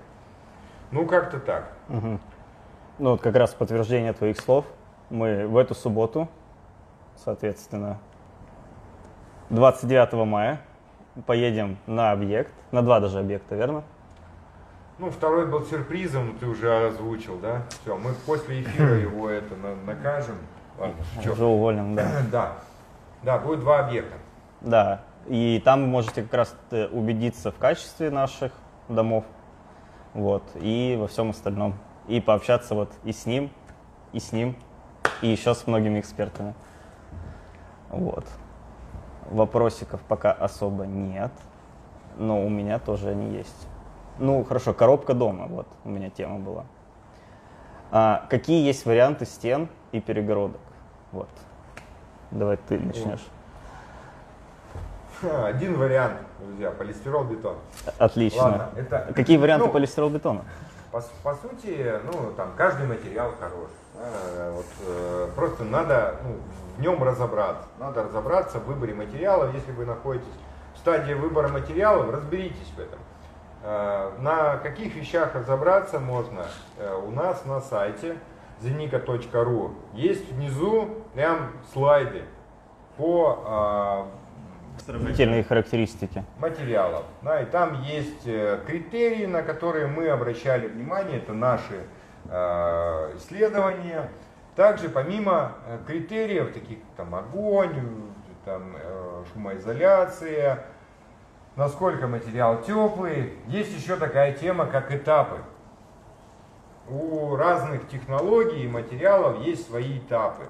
Ну, 0.92 1.06
как-то 1.06 1.40
так. 1.40 1.72
Угу. 1.88 2.20
Ну, 3.00 3.12
вот 3.12 3.22
как 3.22 3.34
раз 3.38 3.54
подтверждение 3.54 4.12
твоих 4.12 4.38
слов. 4.38 4.66
Мы 5.12 5.46
в 5.46 5.58
эту 5.58 5.76
субботу, 5.76 6.30
соответственно, 7.18 8.00
29 9.50 10.14
мая 10.26 10.62
поедем 11.26 11.78
на 11.86 12.14
объект, 12.14 12.54
на 12.72 12.82
два 12.82 13.02
даже 13.02 13.20
объекта, 13.20 13.56
верно? 13.56 13.84
Ну, 15.00 15.10
второй 15.10 15.48
был 15.48 15.66
сюрпризом, 15.66 16.38
ты 16.40 16.46
уже 16.46 16.88
озвучил, 16.88 17.38
да? 17.40 17.64
Все, 17.82 17.98
мы 17.98 18.14
после 18.26 18.62
эфира 18.62 18.96
его 19.00 19.30
это 19.30 19.54
накажем. 19.86 20.38
Ладно, 20.80 20.96
Уже 21.30 21.44
уволен, 21.44 21.94
да. 21.94 22.08
да. 22.32 22.54
Да, 23.24 23.38
будет 23.38 23.60
два 23.60 23.80
объекта. 23.80 24.16
Да. 24.62 25.02
И 25.28 25.62
там 25.66 25.82
вы 25.82 25.88
можете 25.88 26.24
как 26.24 26.34
раз 26.34 26.56
э, 26.72 26.88
убедиться 26.88 27.52
в 27.52 27.58
качестве 27.58 28.10
наших 28.10 28.54
домов. 28.88 29.26
Вот. 30.14 30.44
И 30.56 30.96
во 30.98 31.08
всем 31.08 31.32
остальном. 31.32 31.76
И 32.08 32.22
пообщаться 32.22 32.76
вот 32.76 32.94
и 33.04 33.12
с 33.12 33.26
ним, 33.26 33.52
и 34.14 34.20
с 34.20 34.32
ним, 34.32 34.56
и 35.22 35.28
еще 35.28 35.54
с 35.54 35.68
многими 35.68 36.00
экспертами. 36.00 36.54
Вот. 37.90 38.26
Вопросиков 39.30 40.02
пока 40.08 40.32
особо 40.32 40.86
нет, 40.86 41.32
но 42.18 42.44
у 42.46 42.50
меня 42.50 42.80
тоже 42.80 43.10
они 43.10 43.36
есть. 43.36 43.68
Ну, 44.20 44.44
хорошо, 44.44 44.74
коробка 44.74 45.14
дома, 45.14 45.48
вот 45.48 45.68
у 45.84 45.90
меня 45.90 46.10
тема 46.10 46.40
была. 46.40 46.66
А, 47.92 48.26
какие 48.30 48.66
есть 48.66 48.86
варианты 48.86 49.26
стен 49.26 49.68
и 49.92 50.00
перегородок? 50.00 50.62
Вот. 51.12 51.30
Давай 52.32 52.58
ты 52.58 52.80
начнешь. 52.80 53.26
Один 55.22 55.78
вариант, 55.78 56.18
друзья, 56.40 56.72
полистирол 56.72 57.26
бетон. 57.26 57.58
Отлично. 58.00 58.42
Ладно, 58.42 58.70
это, 58.76 59.14
Какие 59.14 59.38
варианты 59.38 59.68
ну, 59.68 59.72
полистирол 59.72 60.10
бетона? 60.10 60.46
По, 60.92 61.04
по 61.24 61.36
сути, 61.36 62.00
ну 62.06 62.32
там 62.34 62.54
каждый 62.58 62.88
материал 62.88 63.32
хорош. 63.40 63.70
Да, 64.02 64.52
вот, 64.52 64.66
э, 64.88 65.28
просто 65.36 65.64
надо 65.64 66.16
ну, 66.24 66.38
в 66.78 66.82
нем 66.82 67.04
разобраться. 67.04 67.68
Надо 67.80 68.04
разобраться 68.04 68.60
в 68.60 68.66
выборе 68.66 68.94
материалов. 68.94 69.54
Если 69.54 69.72
вы 69.72 69.86
находитесь 69.86 70.28
в 70.74 70.80
стадии 70.80 71.14
выбора 71.14 71.50
материалов, 71.50 72.10
разберитесь 72.12 72.72
в 72.76 72.80
этом. 72.80 73.00
Э, 73.64 74.12
на 74.20 74.58
каких 74.58 74.96
вещах 74.96 75.36
разобраться 75.36 76.00
можно? 76.00 76.46
Э, 76.78 76.96
у 76.96 77.12
нас 77.12 77.46
на 77.46 77.62
сайте 77.62 78.18
zenika.ru 78.62 79.74
есть 79.94 80.32
внизу 80.32 80.90
прям 81.14 81.52
слайды 81.74 82.24
по 82.98 84.08
э, 84.80 84.82
сравнительные 84.84 85.44
характеристики 85.44 86.24
материалов. 86.40 87.04
Да, 87.22 87.42
и 87.42 87.46
там 87.46 87.84
есть 87.84 88.24
критерии, 88.66 89.28
на 89.28 89.44
которые 89.44 89.86
мы 89.86 90.08
обращали 90.10 90.68
внимание, 90.68 91.18
это 91.18 91.34
наши 91.34 91.86
исследования. 92.32 94.10
Также 94.56 94.90
помимо 94.90 95.54
критериев, 95.86 96.54
таких 96.54 96.80
там 96.96 97.14
огонь, 97.14 97.76
там, 98.46 98.76
шумоизоляция, 99.34 100.66
насколько 101.56 102.08
материал 102.08 102.62
теплый. 102.62 103.34
Есть 103.48 103.76
еще 103.76 103.96
такая 103.96 104.34
тема, 104.34 104.66
как 104.66 104.92
этапы. 104.92 105.38
У 106.90 107.36
разных 107.36 107.88
технологий 107.88 108.64
и 108.64 108.68
материалов 108.68 109.40
есть 109.42 109.68
свои 109.68 110.00
этапы. 110.00 110.44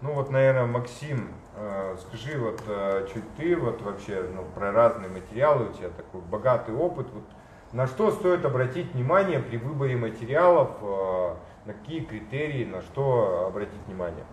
Ну 0.00 0.12
вот, 0.12 0.30
наверное, 0.30 0.66
Максим, 0.66 1.28
э, 1.56 1.96
скажи 2.00 2.38
вот 2.38 2.62
э, 2.68 3.08
чуть 3.12 3.24
ты 3.36 3.56
вот 3.56 3.82
вообще 3.82 4.24
ну, 4.32 4.44
про 4.54 4.70
разные 4.70 5.10
материалы, 5.10 5.70
у 5.70 5.72
тебя 5.72 5.88
такой 5.88 6.20
богатый 6.20 6.72
опыт. 6.72 7.08
Вот, 7.12 7.24
на 7.72 7.86
что 7.86 8.10
стоит 8.10 8.44
обратить 8.44 8.92
внимание 8.94 9.40
при 9.40 9.56
выборе 9.58 9.96
материалов, 9.96 10.70
э, 10.80 11.34
на 11.66 11.72
какие 11.74 12.00
критерии, 12.00 12.64
на 12.64 12.80
что 12.80 13.46
обратить 13.48 13.80
внимание? 13.86 14.24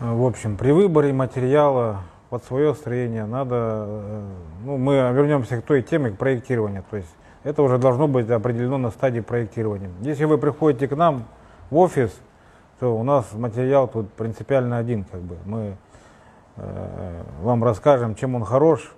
В 0.00 0.24
общем, 0.26 0.56
при 0.56 0.72
выборе 0.72 1.12
материала 1.12 2.00
под 2.28 2.42
свое 2.44 2.74
строение 2.74 3.26
надо, 3.26 3.84
э, 3.86 4.22
ну, 4.64 4.76
мы 4.76 4.94
вернемся 4.94 5.60
к 5.60 5.64
той 5.64 5.82
теме, 5.82 6.10
к 6.10 6.18
проектированию, 6.18 6.84
то 6.90 6.96
есть 6.96 7.14
это 7.44 7.62
уже 7.62 7.78
должно 7.78 8.08
быть 8.08 8.28
определено 8.30 8.78
на 8.78 8.90
стадии 8.90 9.20
проектирования. 9.20 9.90
Если 10.00 10.24
вы 10.24 10.38
приходите 10.38 10.88
к 10.88 10.96
нам 10.96 11.24
в 11.70 11.76
офис, 11.76 12.12
то 12.80 12.96
у 12.96 13.04
нас 13.04 13.32
материал 13.34 13.86
тут 13.86 14.12
принципиально 14.14 14.78
один, 14.78 15.04
как 15.04 15.20
бы, 15.20 15.36
мы 15.44 15.76
э, 16.56 17.22
вам 17.42 17.62
расскажем, 17.62 18.16
чем 18.16 18.34
он 18.34 18.44
хорош, 18.44 18.92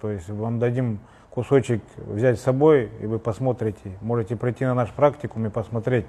то 0.00 0.10
есть 0.10 0.28
вам 0.28 0.58
дадим 0.58 0.98
кусочек 1.30 1.82
взять 1.96 2.38
с 2.38 2.42
собой, 2.42 2.90
и 3.00 3.06
вы 3.06 3.18
посмотрите, 3.18 3.96
можете 4.00 4.36
прийти 4.36 4.64
на 4.64 4.74
наш 4.74 4.90
практикум 4.90 5.46
и 5.46 5.50
посмотреть, 5.50 6.06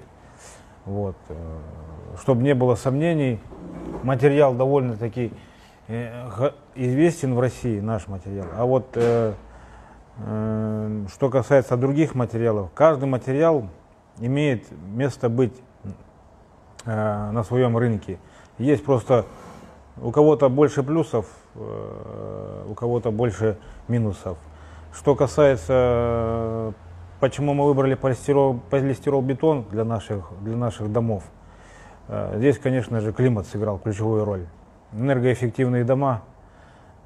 вот, 0.84 1.16
э, 1.28 1.34
чтобы 2.20 2.42
не 2.42 2.54
было 2.54 2.74
сомнений, 2.74 3.40
материал 4.02 4.54
довольно-таки 4.54 5.32
Э, 5.88 6.52
известен 6.74 7.34
в 7.34 7.40
России 7.40 7.80
наш 7.80 8.06
материал. 8.06 8.46
А 8.56 8.64
вот 8.64 8.86
э, 8.94 9.34
э, 10.18 11.06
что 11.12 11.28
касается 11.28 11.76
других 11.76 12.14
материалов, 12.14 12.70
каждый 12.72 13.06
материал 13.06 13.68
имеет 14.18 14.64
место 14.86 15.28
быть 15.28 15.52
э, 16.86 17.30
на 17.32 17.42
своем 17.42 17.76
рынке. 17.76 18.18
Есть 18.58 18.84
просто 18.84 19.26
у 20.00 20.12
кого-то 20.12 20.48
больше 20.48 20.82
плюсов, 20.84 21.26
э, 21.56 22.64
у 22.68 22.74
кого-то 22.74 23.10
больше 23.10 23.58
минусов. 23.88 24.38
Что 24.94 25.14
касается, 25.14 26.74
почему 27.20 27.54
мы 27.54 27.66
выбрали 27.66 27.94
полистирол, 27.94 28.60
полистирол 28.70 29.22
бетон 29.22 29.64
для 29.70 29.84
наших, 29.84 30.30
для 30.42 30.56
наших 30.56 30.92
домов, 30.92 31.24
э, 32.08 32.34
здесь, 32.36 32.58
конечно 32.58 33.00
же, 33.00 33.12
климат 33.12 33.46
сыграл 33.46 33.78
ключевую 33.78 34.24
роль 34.24 34.46
энергоэффективные 34.92 35.84
дома, 35.84 36.22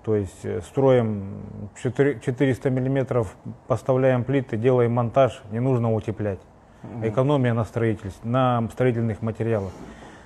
то 0.05 0.17
есть 0.17 0.45
э, 0.45 0.61
строим 0.63 1.43
400 1.81 2.71
миллиметров, 2.71 3.37
поставляем 3.67 4.25
плиты, 4.25 4.57
делаем 4.57 4.93
монтаж, 4.93 5.43
не 5.51 5.61
нужно 5.61 5.93
утеплять. 5.95 6.41
Угу. 6.83 7.09
Экономия 7.09 7.55
на 7.55 7.65
строительстве, 7.65 8.29
на 8.29 8.69
строительных 8.73 9.23
материалах. 9.23 9.73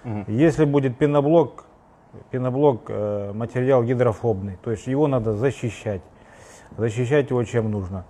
Угу. 0.04 0.24
Если 0.28 0.64
будет 0.64 0.98
пеноблок, 0.98 1.64
пеноблок 2.30 2.86
э, 2.88 3.32
материал 3.34 3.82
гидрофобный, 3.82 4.58
то 4.62 4.70
есть 4.70 4.86
его 4.86 5.06
надо 5.06 5.34
защищать. 5.34 6.02
Защищать 6.76 7.30
его 7.30 7.44
чем 7.44 7.70
нужно? 7.70 8.04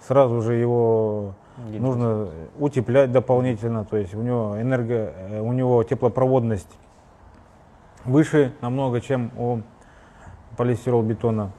Сразу 0.00 0.40
же 0.42 0.54
его 0.54 1.34
Гидрофоб. 1.56 1.80
нужно 1.80 2.28
утеплять 2.58 3.12
дополнительно, 3.12 3.84
то 3.84 3.96
есть 3.96 4.14
у 4.14 4.22
него 4.22 4.60
энерго, 4.60 4.94
э, 4.94 5.40
у 5.40 5.52
него 5.52 5.82
теплопроводность 5.84 6.78
выше 8.04 8.52
намного, 8.60 9.00
чем 9.00 9.30
у 9.36 9.60
полистирол-бетона. 10.56 11.52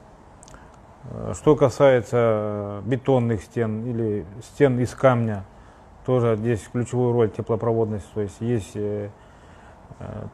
Что 1.34 1.54
касается 1.54 2.80
бетонных 2.86 3.42
стен 3.42 3.84
или 3.86 4.24
стен 4.42 4.78
из 4.78 4.94
камня, 4.94 5.44
тоже 6.04 6.36
здесь 6.36 6.66
ключевую 6.70 7.12
роль 7.12 7.30
теплопроводность, 7.30 8.10
то 8.12 8.20
есть 8.20 8.40
есть, 8.40 8.72
э, 8.74 9.06
э, 9.06 9.08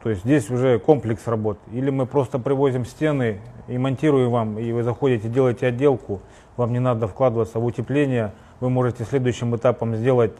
то 0.03 0.09
есть 0.09 0.23
здесь 0.23 0.49
уже 0.49 0.79
комплекс 0.79 1.27
работ. 1.27 1.57
Или 1.71 1.89
мы 1.89 2.05
просто 2.05 2.39
привозим 2.39 2.85
стены 2.85 3.39
и 3.67 3.77
монтируем 3.77 4.31
вам, 4.31 4.59
и 4.59 4.71
вы 4.71 4.83
заходите, 4.83 5.29
делаете 5.29 5.67
отделку, 5.67 6.21
вам 6.57 6.73
не 6.73 6.79
надо 6.79 7.07
вкладываться 7.07 7.59
в 7.59 7.65
утепление, 7.65 8.31
вы 8.59 8.69
можете 8.69 9.03
следующим 9.03 9.55
этапом 9.55 9.95
сделать 9.95 10.33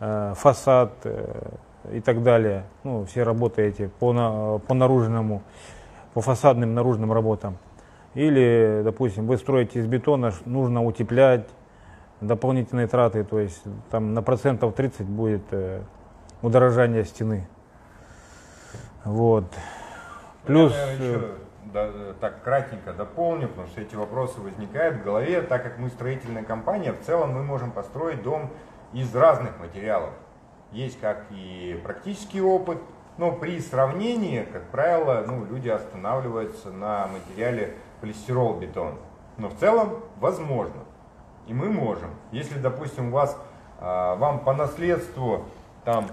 э, 0.00 0.34
фасад, 0.36 0.92
и 1.92 2.00
так 2.00 2.22
далее. 2.22 2.64
Ну, 2.84 3.04
все 3.04 3.22
работы 3.22 3.62
эти 3.62 3.86
по, 3.98 4.12
на, 4.12 4.58
по 4.58 4.74
наружному. 4.74 5.42
по 6.14 6.20
фасадным 6.20 6.74
наружным 6.74 7.12
работам. 7.12 7.58
Или, 8.14 8.80
допустим, 8.82 9.26
вы 9.26 9.36
строите 9.36 9.80
из 9.80 9.86
бетона, 9.86 10.32
нужно 10.46 10.82
утеплять, 10.82 11.46
дополнительные 12.22 12.86
траты, 12.86 13.24
то 13.24 13.38
есть 13.38 13.62
там 13.90 14.14
на 14.14 14.22
процентов 14.22 14.74
30 14.74 15.06
будет 15.06 15.42
э, 15.50 15.82
удорожание 16.40 17.04
стены. 17.04 17.46
Вот. 19.06 19.44
Плюс... 20.44 20.72
Я, 20.72 20.86
наверное, 20.86 21.08
еще, 21.08 21.34
да, 21.72 21.90
так 22.20 22.42
кратенько 22.42 22.92
дополню, 22.92 23.48
потому 23.48 23.68
что 23.68 23.80
эти 23.80 23.94
вопросы 23.94 24.40
возникают 24.40 24.96
в 24.96 25.04
голове, 25.04 25.42
так 25.42 25.62
как 25.62 25.78
мы 25.78 25.90
строительная 25.90 26.42
компания, 26.42 26.92
в 26.92 27.00
целом 27.02 27.32
мы 27.32 27.44
можем 27.44 27.70
построить 27.70 28.22
дом 28.22 28.50
из 28.92 29.14
разных 29.14 29.58
материалов. 29.60 30.10
Есть 30.72 30.98
как 31.00 31.24
и 31.30 31.80
практический 31.84 32.40
опыт, 32.40 32.78
но 33.16 33.32
при 33.32 33.60
сравнении, 33.60 34.42
как 34.42 34.64
правило, 34.70 35.24
ну, 35.26 35.44
люди 35.44 35.68
останавливаются 35.68 36.70
на 36.70 37.06
материале 37.06 37.74
полистирол-бетон. 38.00 38.98
Но 39.38 39.48
в 39.48 39.54
целом 39.54 40.00
возможно. 40.18 40.82
И 41.46 41.54
мы 41.54 41.68
можем. 41.70 42.10
Если, 42.32 42.58
допустим, 42.58 43.08
у 43.08 43.10
вас, 43.12 43.38
а, 43.78 44.16
вам 44.16 44.40
по 44.40 44.52
наследству 44.52 45.44
там 45.84 46.06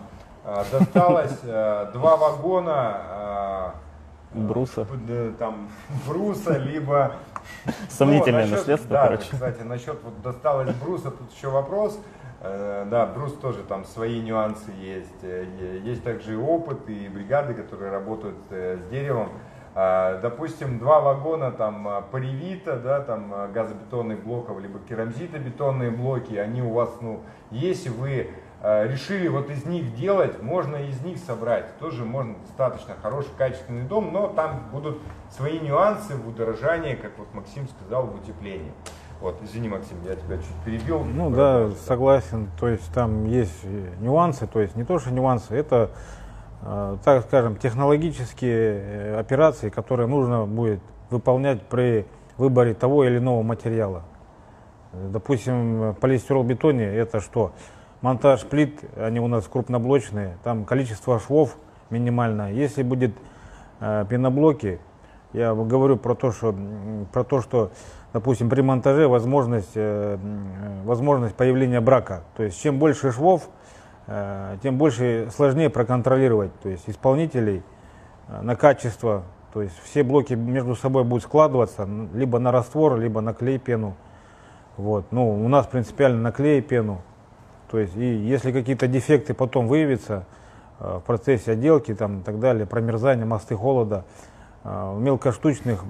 досталось 0.71 1.39
а, 1.45 1.91
два 1.91 2.15
вагона 2.17 3.73
бруса, 4.33 4.87
там, 5.39 5.69
бруса, 6.07 6.57
либо... 6.57 7.13
Сомнительное 7.89 8.45
ну, 8.45 8.51
насчет, 8.51 8.57
наследство, 8.57 8.89
да, 8.89 9.03
короче. 9.03 9.29
кстати, 9.31 9.61
насчет 9.61 10.03
вот 10.03 10.21
досталось 10.21 10.73
бруса, 10.75 11.11
тут 11.11 11.31
еще 11.33 11.49
вопрос. 11.49 11.99
Э, 12.41 12.85
да, 12.89 13.05
брус 13.05 13.33
тоже 13.33 13.63
там 13.63 13.85
свои 13.85 14.21
нюансы 14.21 14.71
есть. 14.71 15.23
Э, 15.23 15.45
есть 15.83 16.03
также 16.03 16.33
и 16.33 16.35
опыт, 16.35 16.89
и 16.89 17.07
бригады, 17.07 17.53
которые 17.53 17.91
работают 17.91 18.37
э, 18.49 18.77
с 18.77 18.89
деревом. 18.89 19.29
А, 19.75 20.19
допустим, 20.21 20.77
два 20.77 20.99
вагона 20.99 21.51
там 21.51 21.87
а, 21.87 22.01
паревита, 22.01 22.77
да, 22.77 22.99
там 22.99 23.33
а, 23.33 23.47
газобетонных 23.47 24.23
блоков, 24.23 24.59
либо 24.59 24.77
керамзитобетонные 24.79 25.89
блоки, 25.89 26.35
они 26.35 26.61
у 26.61 26.73
вас, 26.73 26.95
ну, 27.01 27.21
если 27.49 27.89
вы 27.89 28.29
решили 28.63 29.27
вот 29.27 29.49
из 29.49 29.65
них 29.65 29.93
делать, 29.95 30.41
можно 30.41 30.77
из 30.77 31.01
них 31.01 31.17
собрать. 31.17 31.77
Тоже 31.79 32.05
можно 32.05 32.35
достаточно 32.47 32.95
хороший, 33.01 33.31
качественный 33.37 33.83
дом, 33.83 34.11
но 34.13 34.27
там 34.27 34.69
будут 34.71 34.99
свои 35.29 35.59
нюансы 35.59 36.15
в 36.15 36.27
удорожании, 36.29 36.95
как 36.95 37.11
вот 37.17 37.33
Максим 37.33 37.67
сказал, 37.67 38.07
в 38.07 38.15
утеплении. 38.15 38.71
Вот, 39.19 39.35
извини, 39.43 39.69
Максим, 39.69 39.97
я 40.05 40.15
тебя 40.15 40.37
чуть 40.37 40.63
перебил. 40.65 41.03
Ну 41.03 41.29
да, 41.29 41.71
согласен. 41.85 42.49
То 42.59 42.69
есть 42.69 42.93
там 42.93 43.25
есть 43.25 43.65
нюансы, 43.99 44.47
то 44.47 44.61
есть 44.61 44.75
не 44.75 44.83
то, 44.83 44.97
что 44.97 45.11
нюансы, 45.11 45.53
это 45.53 45.91
Э, 46.65 46.97
так 47.03 47.23
скажем, 47.23 47.57
технологические 47.57 48.79
э, 48.79 49.19
операции, 49.19 49.69
которые 49.69 50.07
нужно 50.07 50.45
будет 50.45 50.79
выполнять 51.09 51.61
при 51.63 52.05
выборе 52.37 52.73
того 52.73 53.03
или 53.03 53.17
иного 53.17 53.43
материала. 53.43 54.03
Допустим, 54.93 55.95
полистирол-бетоне 55.99 56.85
это 56.85 57.19
что? 57.19 57.51
Монтаж 58.03 58.43
плит, 58.43 58.81
они 58.95 59.19
у 59.19 59.27
нас 59.27 59.47
крупноблочные, 59.47 60.37
там 60.43 60.65
количество 60.65 61.19
швов 61.19 61.57
минимальное. 61.89 62.51
Если 62.51 62.83
будет 62.83 63.15
э, 63.79 64.05
пеноблоки, 64.07 64.79
я 65.33 65.55
говорю 65.55 65.97
про 65.97 66.13
то, 66.13 66.31
что, 66.31 66.55
про 67.11 67.23
то, 67.23 67.41
что 67.41 67.71
допустим, 68.13 68.47
при 68.47 68.61
монтаже 68.61 69.07
возможность, 69.07 69.71
э, 69.73 70.19
возможность 70.85 71.33
появления 71.33 71.81
брака. 71.81 72.21
То 72.37 72.43
есть 72.43 72.61
чем 72.61 72.77
больше 72.77 73.11
швов, 73.11 73.49
Э, 74.05 74.57
тем 74.61 74.77
больше 74.77 75.29
сложнее 75.33 75.69
проконтролировать 75.69 76.51
то 76.59 76.67
есть 76.67 76.89
исполнителей 76.89 77.63
э, 78.27 78.41
на 78.41 78.55
качество. 78.55 79.23
То 79.53 79.61
есть 79.61 79.75
все 79.83 80.03
блоки 80.03 80.33
между 80.33 80.75
собой 80.75 81.03
будут 81.03 81.23
складываться 81.23 81.87
либо 82.13 82.39
на 82.39 82.51
раствор, 82.51 82.97
либо 82.97 83.21
на 83.21 83.33
клей 83.33 83.59
пену. 83.59 83.95
Вот. 84.77 85.05
Ну, 85.11 85.45
у 85.45 85.47
нас 85.47 85.67
принципиально 85.67 86.19
на 86.19 86.31
клей 86.31 86.61
пену. 86.61 87.01
То 87.73 87.79
есть, 87.79 87.95
и 87.97 88.05
если 88.05 88.51
какие-то 88.51 88.87
дефекты 88.87 89.33
потом 89.33 89.67
выявятся 89.67 90.27
э, 90.79 90.99
в 90.99 91.01
процессе 91.07 91.53
отделки 91.53 91.95
там, 91.95 92.19
и 92.19 92.23
так 92.23 92.39
далее, 92.39 92.67
промерзания, 92.67 93.25
мосты 93.25 93.55
холода, 93.55 94.05
э, 94.63 94.97
мелкоштучных 94.99 95.83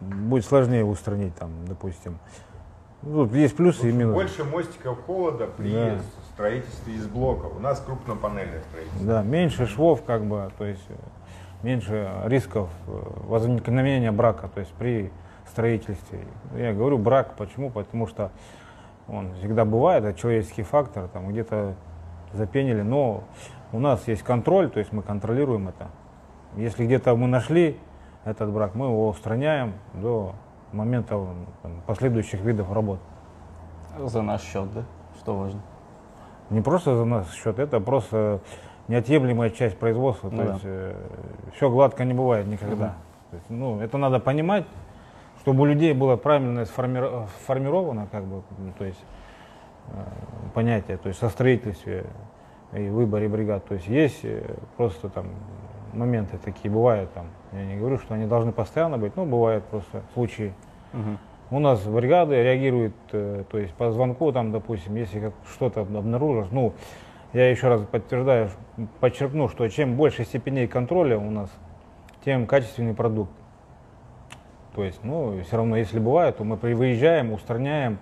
будет 0.00 0.46
сложнее 0.46 0.82
устранить, 0.82 1.34
там, 1.34 1.50
допустим. 1.68 2.18
Ну, 3.02 3.26
есть 3.34 3.54
плюсы 3.54 3.90
и 3.90 3.92
минусы. 3.92 4.14
Больше 4.14 4.44
мостиков 4.44 5.04
холода 5.04 5.46
при 5.46 5.72
да 5.74 5.98
строительстве 6.32 6.94
из 6.94 7.06
блоков. 7.06 7.54
У 7.54 7.60
нас 7.60 7.80
крупнопанельное 7.80 8.62
строительство. 8.70 9.06
Да, 9.06 9.22
меньше 9.22 9.66
швов, 9.66 10.04
как 10.04 10.24
бы, 10.24 10.50
то 10.56 10.64
есть 10.64 10.88
меньше 11.62 12.10
рисков 12.24 12.70
э, 12.86 12.92
возникновения 13.26 14.10
брака, 14.10 14.48
то 14.48 14.60
есть 14.60 14.72
при 14.78 15.12
строительстве. 15.50 16.20
Я 16.56 16.72
говорю 16.72 16.96
брак, 16.96 17.34
почему? 17.36 17.68
Потому 17.68 18.06
что 18.06 18.30
он 19.08 19.34
всегда 19.34 19.64
бывает, 19.64 20.04
это 20.04 20.18
человеческий 20.18 20.62
фактор, 20.62 21.08
там 21.08 21.28
где-то 21.28 21.74
запенили, 22.32 22.82
но 22.82 23.24
у 23.72 23.78
нас 23.78 24.06
есть 24.08 24.22
контроль, 24.22 24.70
то 24.70 24.78
есть 24.78 24.92
мы 24.92 25.02
контролируем 25.02 25.68
это. 25.68 25.88
Если 26.56 26.84
где-то 26.84 27.14
мы 27.16 27.26
нашли 27.26 27.78
этот 28.24 28.50
брак, 28.50 28.74
мы 28.74 28.86
его 28.86 29.08
устраняем 29.08 29.74
до 29.94 30.34
момента 30.72 31.24
там, 31.62 31.82
последующих 31.86 32.40
видов 32.40 32.72
работ. 32.72 32.98
За 33.98 34.22
наш 34.22 34.42
счет, 34.42 34.72
да? 34.72 34.82
Что 35.18 35.36
важно? 35.36 35.60
Не 36.50 36.60
просто 36.60 36.96
за 36.96 37.04
наш 37.04 37.32
счет, 37.32 37.58
это 37.58 37.80
просто 37.80 38.40
неотъемлемая 38.88 39.50
часть 39.50 39.78
производства. 39.78 40.30
Ну, 40.30 40.36
то 40.36 40.44
да. 40.44 40.52
есть 40.52 40.64
э, 40.64 40.94
все 41.54 41.70
гладко 41.70 42.04
не 42.04 42.14
бывает 42.14 42.46
никогда. 42.46 42.86
Угу. 42.86 43.30
То 43.30 43.36
есть, 43.36 43.50
ну, 43.50 43.80
это 43.80 43.98
надо 43.98 44.20
понимать, 44.20 44.64
чтобы 45.46 45.62
у 45.62 45.64
людей 45.64 45.92
было 45.92 46.16
правильно 46.16 46.64
сформировано, 46.64 48.08
как 48.10 48.24
бы, 48.24 48.42
ну, 48.58 48.72
то 48.76 48.84
есть 48.84 48.98
э, 49.86 49.92
понятие, 50.54 50.96
то 50.96 51.06
есть 51.06 51.20
со 51.20 51.28
строительстве 51.28 52.06
и 52.72 52.88
выборе 52.88 53.28
бригад. 53.28 53.64
То 53.64 53.74
есть 53.74 53.86
есть 53.86 54.24
э, 54.24 54.56
просто 54.76 55.08
там 55.08 55.26
моменты 55.92 56.36
такие 56.38 56.68
бывают 56.68 57.12
там. 57.12 57.26
Я 57.52 57.64
не 57.64 57.76
говорю, 57.76 57.98
что 57.98 58.14
они 58.14 58.26
должны 58.26 58.50
постоянно 58.50 58.98
быть, 58.98 59.14
но 59.14 59.24
бывают 59.24 59.64
просто 59.66 60.02
случаи. 60.14 60.52
Угу. 60.92 61.56
У 61.58 61.60
нас 61.60 61.80
бригады 61.86 62.42
реагируют, 62.42 62.96
э, 63.12 63.44
то 63.48 63.58
есть 63.58 63.72
по 63.74 63.92
звонку, 63.92 64.32
там, 64.32 64.50
допустим, 64.50 64.96
если 64.96 65.20
как 65.20 65.34
что-то 65.48 65.82
обнаружишь, 65.82 66.48
ну, 66.50 66.72
я 67.32 67.48
еще 67.48 67.68
раз 67.68 67.82
подтверждаю, 67.82 68.50
подчеркну, 68.98 69.48
что 69.48 69.68
чем 69.68 69.94
больше 69.94 70.24
степеней 70.24 70.66
контроля 70.66 71.16
у 71.16 71.30
нас, 71.30 71.50
тем 72.24 72.48
качественный 72.48 72.94
продукт. 72.94 73.30
То 74.76 74.84
есть, 74.84 75.00
ну, 75.02 75.40
все 75.42 75.56
равно, 75.56 75.76
если 75.76 75.98
бывает, 75.98 76.36
то 76.36 76.44
мы 76.44 76.56
выезжаем, 76.56 77.32
устраняем 77.32 77.98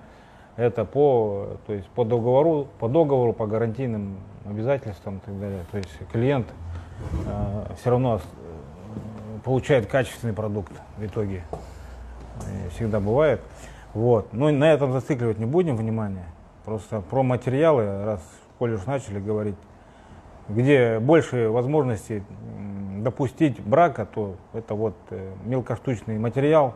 это 0.57 0.85
по, 0.85 1.57
то 1.66 1.72
есть, 1.72 1.87
по 1.89 2.05
договору, 2.05 2.66
по 2.79 2.89
договору, 2.89 3.33
по 3.33 3.47
гарантийным 3.47 4.18
обязательствам 4.45 5.18
и 5.18 5.20
так 5.20 5.41
далее. 5.41 5.61
То 5.70 5.79
есть 5.79 5.91
клиент 6.12 6.49
э, 7.27 7.64
все 7.81 7.91
равно 7.91 8.16
э, 8.16 9.39
получает 9.45 9.87
качественный 9.87 10.35
продукт 10.35 10.72
в 10.99 11.07
итоге 11.07 11.45
всегда 12.75 13.01
бывает. 13.01 13.41
Вот. 13.93 14.33
Но 14.33 14.51
на 14.51 14.72
этом 14.72 14.93
зацикливать 14.93 15.39
не 15.39 15.47
будем 15.47 15.77
внимания. 15.77 16.27
Просто 16.64 17.01
про 17.01 17.22
материалы, 17.22 18.05
раз 18.05 18.20
колледж 18.59 18.81
начали 18.87 19.20
говорить, 19.20 19.57
где 20.49 20.99
больше 20.99 21.49
возможностей 21.49 22.22
допустить 23.03 23.61
брака, 23.61 24.07
то 24.07 24.36
это 24.53 24.74
вот 24.74 24.95
э, 25.11 25.32
мелкоштучный 25.45 26.18
материал, 26.18 26.74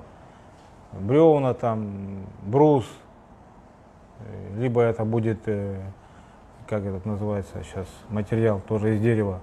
бревна 0.93 1.55
там, 1.55 2.27
брус, 2.43 2.87
э, 4.21 4.61
либо 4.61 4.83
это 4.83 5.05
будет, 5.05 5.41
э, 5.47 5.81
как 6.67 6.83
этот 6.83 7.07
называется 7.07 7.63
сейчас, 7.65 7.87
материал 8.11 8.61
тоже 8.61 8.95
из 8.95 9.01
дерева. 9.01 9.41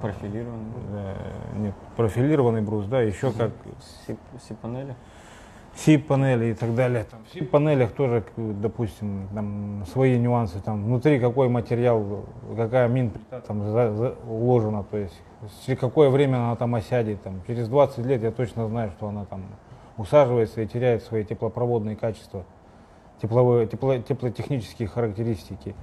Профилированный? 0.00 0.72
Да, 0.90 1.14
нет, 1.56 1.74
профилированный 1.96 2.62
брус, 2.62 2.86
да, 2.86 3.00
еще 3.00 3.30
как... 3.32 3.52
Си-панели? 4.48 4.96
СИП-панели 5.76 6.52
и 6.52 6.54
так 6.54 6.74
далее. 6.74 7.04
Там, 7.04 7.20
в 7.24 7.34
СИП-панелях 7.34 7.92
тоже, 7.92 8.24
допустим, 8.36 9.28
там 9.34 9.84
свои 9.92 10.18
нюансы, 10.18 10.60
там 10.60 10.84
внутри 10.84 11.18
какой 11.18 11.48
материал, 11.48 12.24
какая 12.56 12.88
мин 12.88 13.10
там 13.46 13.62
за, 13.64 13.92
за, 13.92 14.14
уложена, 14.28 14.84
то 14.84 14.96
есть 14.96 15.20
через 15.66 15.78
какое 15.78 16.10
время 16.10 16.36
она 16.36 16.56
там 16.56 16.74
осядет. 16.74 17.22
Там, 17.22 17.42
через 17.46 17.68
20 17.68 18.06
лет 18.06 18.22
я 18.22 18.30
точно 18.30 18.68
знаю, 18.68 18.92
что 18.92 19.08
она 19.08 19.24
там 19.24 19.42
усаживается 19.96 20.60
и 20.62 20.66
теряет 20.66 21.02
свои 21.02 21.24
теплопроводные 21.24 21.96
качества, 21.96 22.44
тепловые, 23.20 23.66
тепло, 23.66 23.98
теплотехнические 23.98 24.88
характеристики. 24.88 25.74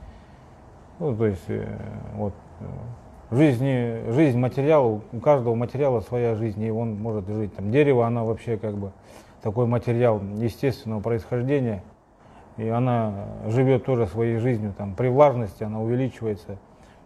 Ну, 1.00 1.16
то 1.16 1.26
есть, 1.26 1.44
э, 1.48 1.78
вот, 2.16 2.34
э, 2.60 3.36
жизни, 3.36 4.12
жизнь 4.12 4.38
материала, 4.38 5.02
у 5.12 5.20
каждого 5.20 5.56
материала 5.56 6.02
своя 6.02 6.36
жизнь, 6.36 6.62
и 6.62 6.70
он 6.70 6.96
может 6.96 7.28
жить. 7.28 7.56
Там 7.56 7.72
дерево, 7.72 8.06
она 8.06 8.24
вообще 8.24 8.58
как 8.58 8.76
бы 8.76 8.92
такой 9.42 9.66
материал 9.66 10.22
естественного 10.38 11.02
происхождения, 11.02 11.84
и 12.58 12.68
она 12.68 13.26
живет 13.48 13.86
тоже 13.86 14.08
своей 14.08 14.38
жизнью. 14.38 14.74
Там, 14.78 14.96
при 14.96 15.08
влажности 15.08 15.64
она 15.64 15.82
увеличивается. 15.82 16.58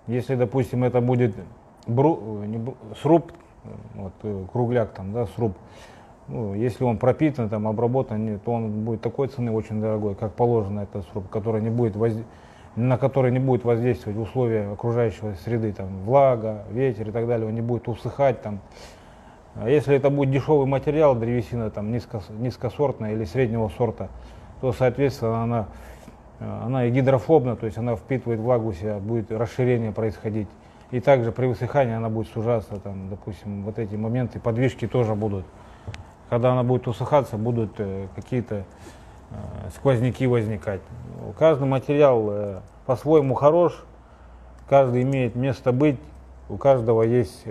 Если, 0.08 0.36
допустим, 0.36 0.84
это 0.84 1.02
будет 1.02 1.36
бру, 1.88 2.44
не, 2.46 2.64
сруб 3.02 3.32
вот, 3.94 4.14
э, 4.24 4.46
кругляк 4.52 4.92
там, 4.92 5.14
да, 5.14 5.26
сруб, 5.28 5.54
ну, 6.28 6.54
если 6.56 6.84
он 6.84 6.98
пропитан, 6.98 7.50
там, 7.50 7.68
обработан, 7.68 8.40
то 8.40 8.52
он 8.52 8.84
будет 8.84 9.02
такой 9.02 9.28
цены 9.28 9.52
очень 9.52 9.82
дорогой, 9.82 10.16
как 10.16 10.34
положено 10.34 10.82
этот 10.82 11.06
сруб, 11.10 11.30
который 11.30 11.62
не 11.62 11.70
будет 11.70 11.96
возде... 11.96 12.24
на 12.76 12.98
который 12.98 13.32
не 13.32 13.40
будет 13.40 13.64
воздействовать 13.64 14.18
условия 14.18 14.72
окружающей 14.72 15.36
среды, 15.44 15.72
там, 15.72 15.88
влага, 16.04 16.64
ветер 16.72 17.10
и 17.10 17.12
так 17.12 17.28
далее, 17.28 17.48
он 17.48 17.54
не 17.54 17.62
будет 17.62 17.88
усыхать, 17.88 18.42
там. 18.42 18.60
А 19.56 19.70
если 19.70 19.96
это 19.96 20.10
будет 20.10 20.32
дешевый 20.32 20.68
материал, 20.68 21.16
древесина 21.16 21.70
там, 21.70 21.92
низко, 21.92 22.22
низкосортная 22.30 23.14
или 23.14 23.24
среднего 23.24 23.70
сорта, 23.70 24.10
то, 24.60 24.74
соответственно, 24.74 25.44
она, 25.44 25.68
она 26.40 26.86
и 26.86 26.92
гидрофобна, 26.92 27.56
то 27.56 27.66
есть 27.66 27.78
она 27.78 27.96
впитывает 27.96 28.40
влагу 28.40 28.74
себя, 28.74 28.98
будет 28.98 29.32
расширение 29.32 29.92
происходить. 29.92 30.48
И 30.92 31.00
также 31.00 31.32
при 31.32 31.48
высыхании 31.48 31.94
она 31.94 32.10
будет 32.10 32.28
сужаться, 32.28 32.80
там, 32.80 33.10
допустим, 33.10 33.64
вот 33.64 33.80
эти 33.80 33.96
моменты, 33.96 34.40
подвижки 34.40 34.88
тоже 34.88 35.16
будут. 35.16 35.46
Когда 36.30 36.52
она 36.52 36.64
будет 36.64 36.88
усыхаться, 36.88 37.38
будут 37.38 37.72
э, 37.80 38.08
какие-то 38.16 38.56
э, 38.56 38.64
сквозняки 39.76 40.28
возникать. 40.28 40.82
Каждый 41.40 41.68
материал 41.68 42.28
э, 42.30 42.60
по-своему 42.86 43.36
хорош, 43.36 43.84
каждый 44.68 45.04
имеет 45.04 45.36
место 45.36 45.72
быть, 45.72 46.00
у 46.50 46.58
каждого 46.58 47.02
есть 47.02 47.44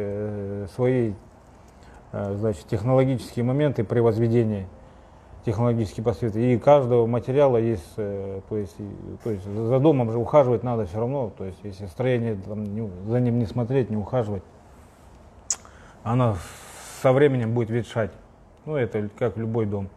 свои 0.74 1.14
значит, 2.34 2.66
технологические 2.66 3.44
моменты 3.44 3.84
при 3.84 4.00
возведении 4.00 4.66
технологические 5.44 6.04
последствия. 6.04 6.54
И 6.54 6.58
каждого 6.58 7.06
материала 7.06 7.58
есть, 7.58 7.92
э, 7.96 8.40
то 8.48 8.56
есть, 8.56 8.76
то 9.22 9.30
есть 9.30 9.44
за 9.44 9.78
домом 9.78 10.10
же 10.10 10.18
ухаживать 10.18 10.62
надо 10.62 10.86
все 10.86 10.98
равно, 10.98 11.30
то 11.36 11.44
есть 11.44 11.58
если 11.62 11.86
строение 11.86 12.36
там, 12.36 12.64
не, 12.64 12.88
за 13.06 13.20
ним 13.20 13.38
не 13.38 13.46
смотреть, 13.46 13.90
не 13.90 13.96
ухаживать, 13.96 14.42
она 16.02 16.36
со 17.02 17.12
временем 17.12 17.52
будет 17.52 17.70
ветшать. 17.70 18.12
Ну 18.64 18.76
это 18.76 19.08
как 19.18 19.36
любой 19.36 19.66
дом. 19.66 19.88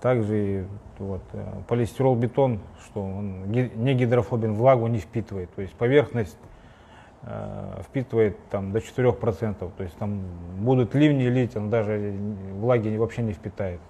Также 0.00 0.38
и 0.38 0.64
вот, 0.98 1.22
э, 1.32 1.44
полистирол 1.68 2.16
бетон, 2.16 2.60
что 2.86 3.02
он 3.02 3.52
не 3.52 3.94
гидрофобен, 3.94 4.54
влагу 4.54 4.86
не 4.86 4.98
впитывает, 4.98 5.54
то 5.54 5.62
есть 5.62 5.74
поверхность 5.74 6.38
э, 6.42 6.51
впитывает 7.82 8.36
там 8.50 8.72
до 8.72 8.80
4%, 8.80 9.72
то 9.76 9.82
есть 9.82 9.96
там 9.96 10.22
будут 10.58 10.94
ливни 10.94 11.24
лить, 11.24 11.56
он 11.56 11.70
даже 11.70 12.12
влаги 12.54 12.96
вообще 12.96 13.22
не 13.22 13.32
впитает. 13.32 13.80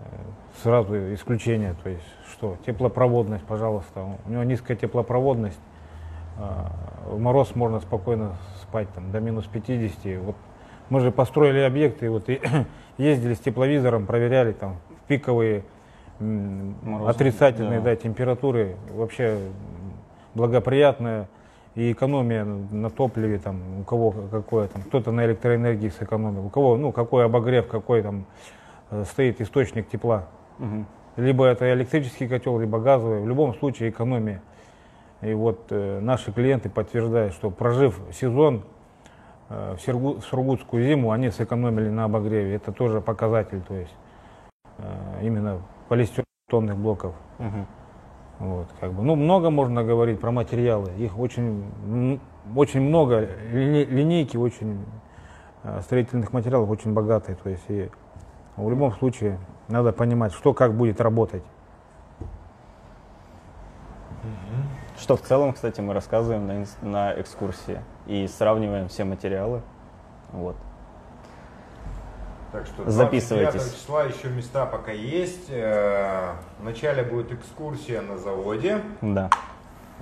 Э, 0.00 0.04
сразу 0.62 1.14
исключение, 1.14 1.74
то 1.82 1.88
есть 1.88 2.04
что, 2.30 2.56
теплопроводность, 2.66 3.44
пожалуйста, 3.44 4.06
у 4.26 4.30
него 4.30 4.42
низкая 4.42 4.76
теплопроводность, 4.76 5.60
э, 6.38 6.42
в 7.06 7.18
мороз 7.18 7.54
можно 7.54 7.80
спокойно 7.80 8.36
спать 8.62 8.88
там, 8.94 9.10
до 9.10 9.20
минус 9.20 9.46
50. 9.46 10.20
Вот 10.22 10.36
мы 10.90 11.00
же 11.00 11.10
построили 11.10 11.60
объекты, 11.60 12.10
вот 12.10 12.28
и 12.28 12.40
ездили 12.98 13.34
с 13.34 13.40
тепловизором, 13.40 14.06
проверяли 14.06 14.52
там 14.52 14.76
в 15.04 15.08
пиковые 15.08 15.64
Морозы, 16.18 17.10
отрицательные 17.10 17.80
да. 17.80 17.90
Да, 17.90 17.96
температуры, 17.96 18.76
вообще 18.90 19.38
благоприятная 20.34 21.28
и 21.76 21.92
экономия 21.92 22.44
на 22.44 22.90
топливе, 22.90 23.38
там, 23.38 23.80
у 23.80 23.84
кого 23.84 24.10
какое 24.30 24.66
там, 24.66 24.82
кто-то 24.82 25.12
на 25.12 25.24
электроэнергии 25.26 25.90
сэкономил, 25.90 26.46
у 26.46 26.50
кого, 26.50 26.76
ну, 26.76 26.90
какой 26.90 27.24
обогрев, 27.24 27.68
какой 27.68 28.02
там 28.02 28.26
Э, 28.90 29.04
стоит 29.04 29.40
источник 29.40 29.88
тепла. 29.88 30.28
Угу. 30.58 30.84
Либо 31.16 31.46
это 31.46 31.72
электрический 31.72 32.28
котел, 32.28 32.58
либо 32.58 32.78
газовый. 32.78 33.20
В 33.20 33.28
любом 33.28 33.54
случае 33.54 33.90
экономия. 33.90 34.42
И 35.22 35.32
вот 35.34 35.66
э, 35.70 36.00
наши 36.00 36.32
клиенты 36.32 36.68
подтверждают, 36.68 37.32
что 37.32 37.50
прожив 37.50 37.98
сезон 38.12 38.62
э, 39.48 39.74
в, 39.76 39.80
Сергу, 39.80 40.20
в 40.20 40.24
Сургутскую 40.24 40.84
зиму, 40.84 41.10
они 41.10 41.30
сэкономили 41.30 41.88
на 41.88 42.04
обогреве. 42.04 42.54
Это 42.54 42.70
тоже 42.70 43.00
показатель, 43.00 43.62
то 43.62 43.74
есть 43.74 43.94
э, 44.78 44.82
именно 45.22 45.62
полистирольных 45.88 46.76
блоков. 46.76 47.14
Угу. 47.38 47.66
Вот, 48.38 48.66
как 48.80 48.92
бы. 48.92 49.02
Ну, 49.02 49.16
много 49.16 49.50
можно 49.50 49.82
говорить 49.82 50.20
про 50.20 50.30
материалы. 50.30 50.90
Их 50.98 51.18
очень, 51.18 52.20
очень 52.54 52.80
много. 52.80 53.28
Линейки 53.50 54.36
очень 54.36 54.84
э, 55.62 55.80
строительных 55.82 56.32
материалов 56.32 56.68
очень 56.68 56.92
богатые. 56.92 57.36
То 57.36 57.48
есть 57.48 57.64
и 57.68 57.90
в 58.56 58.68
любом 58.68 58.92
случае 58.92 59.38
надо 59.68 59.92
понимать, 59.92 60.32
что 60.32 60.52
как 60.52 60.74
будет 60.74 61.00
работать. 61.00 61.42
Что 64.98 65.16
в 65.16 65.22
целом, 65.22 65.52
кстати, 65.52 65.80
мы 65.80 65.94
рассказываем 65.94 66.46
на, 66.46 66.64
на 66.82 67.20
экскурсии 67.20 67.80
и 68.06 68.26
сравниваем 68.26 68.88
все 68.88 69.04
материалы. 69.04 69.62
Вот. 70.32 70.56
Так 72.56 72.66
что 72.66 72.90
записывайтесь. 72.90 73.74
числа 73.74 74.04
еще 74.04 74.28
места 74.28 74.64
пока 74.64 74.90
есть. 74.90 75.50
Э, 75.50 76.32
вначале 76.58 77.02
будет 77.02 77.30
экскурсия 77.30 78.00
на 78.00 78.16
заводе. 78.16 78.80
Да. 79.02 79.28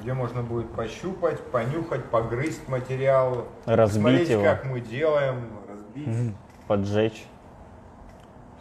Где 0.01 0.13
можно 0.13 0.43
будет 0.43 0.71
пощупать, 0.71 1.41
понюхать, 1.41 2.05
погрызть 2.05 2.69
материал, 2.69 3.49
разбить 3.65 4.03
посмотреть, 4.05 4.29
его. 4.29 4.43
как 4.45 4.65
мы 4.67 4.81
делаем, 4.81 5.49
разбить, 5.69 6.35
поджечь. 6.69 7.25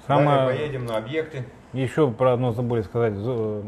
Самое... 0.08 0.39
Далее 0.39 0.58
поедем 0.58 0.86
на 0.86 0.98
объекты. 0.98 1.46
Еще 1.74 2.10
про 2.10 2.34
одно 2.34 2.52
забыли 2.52 2.82
сказать. 2.82 3.14
Э, 3.16 3.64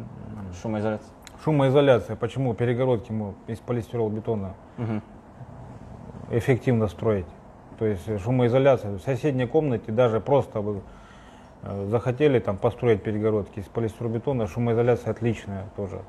Шумоизоляция. 0.59 1.09
Шумоизоляция. 1.43 2.15
Почему 2.15 2.55
перегородки 2.55 3.11
мы 3.11 3.35
из 3.45 3.59
полистирол-бетона 3.59 4.55
угу. 4.79 5.01
эффективно 6.31 6.87
строить? 6.87 7.27
То 7.79 7.85
есть 7.85 8.21
шумоизоляция. 8.23 8.91
В 8.91 9.01
соседней 9.01 9.47
комнате 9.47 9.91
даже 9.91 10.19
просто 10.19 10.61
вы 10.61 10.81
э, 11.63 11.87
захотели 11.89 12.39
там 12.39 12.57
построить 12.57 13.03
перегородки 13.03 13.59
из 13.59 13.65
полистиролбетона, 13.65 14.47
шумоизоляция 14.47 15.11
отличная 15.11 15.65
тоже. 15.75 16.01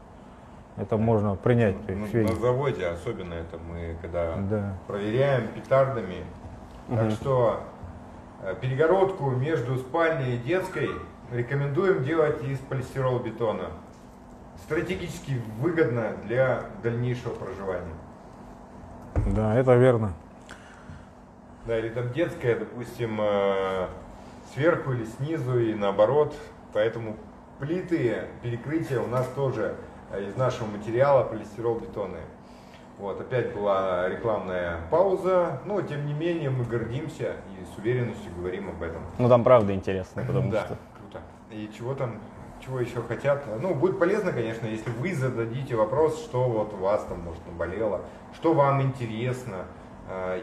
Это 0.77 0.97
можно 0.97 1.37
принять. 1.37 1.77
Ну, 1.89 2.07
на, 2.13 2.23
на 2.23 2.35
заводе 2.35 2.87
особенно 2.87 3.35
это 3.35 3.59
мы 3.59 3.97
когда 4.03 4.37
да. 4.37 4.75
проверяем 4.87 5.49
петардами. 5.49 6.25
Угу. 6.89 6.97
Так 6.97 7.11
что 7.13 7.61
Э, 8.43 8.55
перегородку 8.61 9.31
между 9.31 9.77
спальней 9.77 10.37
и 10.37 10.39
детской 10.39 10.91
рекомендуем 11.33 12.05
делать 12.05 12.43
из 12.45 12.59
полистиролбетона. 12.59 13.71
Стратегически 14.65 15.41
выгодно 15.61 16.13
для 16.25 16.63
дальнейшего 16.83 17.35
проживания. 17.35 17.95
Да, 19.35 19.55
это 19.55 19.75
верно. 19.75 20.13
Да, 21.67 21.79
или 21.79 21.89
там 21.89 22.13
детская, 22.13 22.55
допустим, 22.55 23.19
э, 23.21 23.87
сверху 24.55 24.93
или 24.93 25.05
снизу 25.05 25.59
и 25.59 25.75
наоборот. 25.75 26.35
Поэтому 26.73 27.17
плиты 27.59 28.29
перекрытия 28.43 29.01
у 29.01 29.09
нас 29.09 29.27
тоже 29.35 29.75
э, 30.13 30.29
из 30.29 30.37
нашего 30.37 30.67
материала 30.69 31.25
полистиролбетонные. 31.25 32.23
Вот, 32.99 33.21
опять 33.21 33.53
была 33.53 34.09
рекламная 34.09 34.81
пауза, 34.91 35.61
но 35.67 35.83
тем 35.83 36.07
не 36.07 36.15
менее 36.15 36.51
мы 36.51 36.65
гордимся 36.65 37.35
и 37.51 37.75
с 37.75 37.79
уверенностью 37.79 38.31
говорим 38.39 38.71
об 38.71 38.83
этом. 38.83 39.03
Ну 39.19 39.29
там 39.29 39.43
правда 39.43 39.75
интересно, 39.75 40.23
потому 40.25 40.51
да, 40.51 40.65
что... 40.65 40.77
круто. 40.97 41.21
И 41.51 41.69
чего 41.77 41.95
там, 41.95 42.21
чего 42.65 42.81
еще 42.81 43.03
хотят? 43.03 43.45
Ну, 43.61 43.75
будет 43.75 43.99
полезно, 43.99 44.33
конечно, 44.33 44.67
если 44.67 44.89
вы 44.91 45.15
зададите 45.15 45.75
вопрос, 45.75 46.25
что 46.25 46.45
вот 46.45 46.73
у 46.73 46.77
вас 46.77 47.05
там, 47.05 47.21
может, 47.21 47.45
наболело, 47.47 48.01
что 48.35 48.55
вам 48.55 48.81
интересно, 48.81 49.67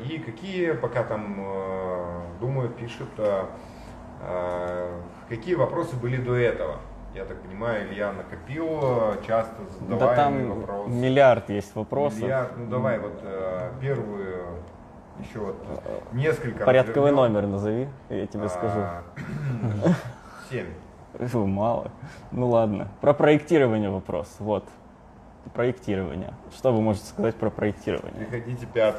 и 0.08 0.20
какие, 0.20 0.72
пока 0.74 1.04
там, 1.04 1.38
э, 1.40 2.22
думаю, 2.40 2.70
пишут, 2.70 3.10
э, 3.18 5.00
какие 5.30 5.56
вопросы 5.56 5.96
были 5.96 6.18
до 6.18 6.36
этого 6.36 6.80
я 7.16 7.26
так 7.26 7.40
понимаю, 7.42 7.88
Илья 7.88 8.12
накопил 8.12 8.80
э, 8.82 9.18
часто 9.28 9.56
задаваемый 9.80 10.00
да 10.00 10.16
там 10.16 10.60
вопрос. 10.60 10.88
миллиард 10.92 11.50
есть 11.50 11.76
вопросов. 11.76 12.22
Миллиард, 12.22 12.58
ну 12.58 12.66
давай 12.68 12.98
вот 12.98 13.20
э, 13.22 13.72
первую, 13.80 14.46
еще 15.20 15.40
вот 15.40 15.56
несколько. 16.12 16.66
Порядковый 16.66 17.12
развернем. 17.12 17.34
номер 17.34 17.48
назови, 17.48 17.88
я 18.10 18.26
тебе 18.26 18.46
а, 18.46 18.50
скажу. 18.50 19.94
Семь. 20.50 20.68
Мало. 21.48 21.92
Ну 22.32 22.50
ладно. 22.50 22.88
Про 23.00 23.14
проектирование 23.14 23.92
вопрос. 23.92 24.36
Вот. 24.40 24.66
Проектирование. 25.54 26.34
Что 26.56 26.74
вы 26.74 26.82
можете 26.82 27.08
сказать 27.08 27.36
про 27.36 27.50
проектирование? 27.50 28.26
Приходите 28.26 28.66
5 28.66 28.96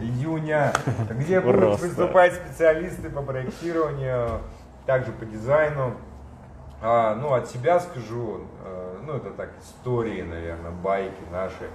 июня, 0.00 0.72
где 1.10 1.40
будут 1.40 1.80
выступать 1.80 2.34
специалисты 2.34 3.08
по 3.08 3.22
проектированию, 3.22 4.40
также 4.86 5.12
по 5.12 5.24
дизайну. 5.24 5.94
А, 6.80 7.16
ну, 7.16 7.32
от 7.32 7.48
себя 7.48 7.80
скажу, 7.80 8.42
э, 8.64 8.98
ну, 9.04 9.14
это 9.14 9.30
так, 9.30 9.50
истории, 9.60 10.22
наверное, 10.22 10.70
байки 10.70 11.22
наши, 11.32 11.68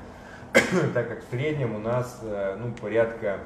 так 0.93 1.10
как 1.10 1.24
в 1.24 1.30
среднем 1.30 1.76
у 1.76 1.80
нас, 1.80 2.20
э, 2.24 2.56
ну, 2.58 2.72
порядка 2.72 3.39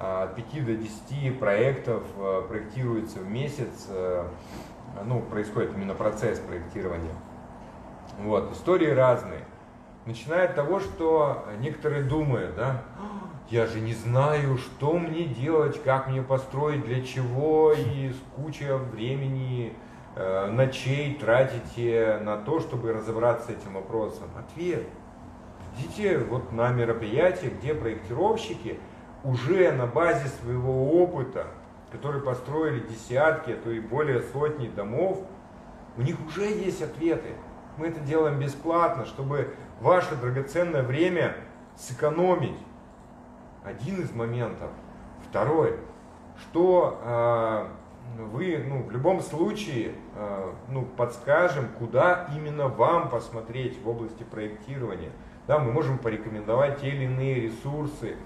а, 0.00 0.24
от 0.24 0.34
5 0.34 0.64
до 0.66 0.74
10 0.74 1.38
проектов 1.38 2.02
э, 2.16 2.42
проектируется 2.48 3.20
в 3.20 3.28
месяц, 3.30 3.88
ну, 5.04 5.20
происходит 5.20 5.74
именно 5.76 5.94
процесс 5.94 6.40
проектирования. 6.40 7.14
Вот, 8.20 8.52
истории 8.52 8.90
разные. 8.90 9.44
Начиная 10.08 10.46
от 10.46 10.54
того, 10.54 10.80
что 10.80 11.44
некоторые 11.60 12.02
думают, 12.02 12.56
да, 12.56 12.82
я 13.50 13.66
же 13.66 13.78
не 13.78 13.92
знаю, 13.92 14.56
что 14.56 14.98
мне 14.98 15.24
делать, 15.24 15.82
как 15.82 16.08
мне 16.08 16.22
построить, 16.22 16.82
для 16.82 17.02
чего, 17.04 17.74
и 17.76 18.14
куча 18.34 18.78
времени, 18.78 19.74
э, 20.16 20.50
ночей 20.50 21.14
тратите 21.16 22.20
на 22.22 22.38
то, 22.38 22.58
чтобы 22.60 22.94
разобраться 22.94 23.48
с 23.48 23.50
этим 23.50 23.74
вопросом. 23.74 24.30
Ответ. 24.38 24.86
Идите 25.76 26.16
вот 26.16 26.52
на 26.52 26.70
мероприятие, 26.70 27.50
где 27.50 27.74
проектировщики 27.74 28.80
уже 29.24 29.72
на 29.72 29.86
базе 29.86 30.28
своего 30.40 31.02
опыта, 31.02 31.48
которые 31.92 32.22
построили 32.22 32.80
десятки, 32.80 33.50
а 33.50 33.56
то 33.56 33.70
и 33.70 33.78
более 33.78 34.22
сотни 34.22 34.68
домов, 34.68 35.18
у 35.98 36.00
них 36.00 36.16
уже 36.26 36.46
есть 36.46 36.80
ответы. 36.80 37.34
Мы 37.76 37.88
это 37.88 38.00
делаем 38.00 38.40
бесплатно, 38.40 39.04
чтобы 39.04 39.54
ваше 39.80 40.16
драгоценное 40.16 40.82
время 40.82 41.34
сэкономить. 41.76 42.58
Один 43.64 44.00
из 44.00 44.12
моментов. 44.12 44.70
Второй, 45.28 45.76
что 46.40 47.00
э, 47.04 47.66
вы 48.16 48.64
ну, 48.66 48.82
в 48.82 48.90
любом 48.90 49.20
случае 49.20 49.92
э, 50.14 50.52
ну, 50.68 50.84
подскажем, 50.96 51.68
куда 51.78 52.28
именно 52.34 52.68
вам 52.68 53.10
посмотреть 53.10 53.80
в 53.82 53.88
области 53.88 54.22
проектирования. 54.22 55.10
Да, 55.46 55.58
мы 55.58 55.72
можем 55.72 55.98
порекомендовать 55.98 56.80
те 56.80 56.88
или 56.88 57.04
иные 57.04 57.40
ресурсы 57.40 58.16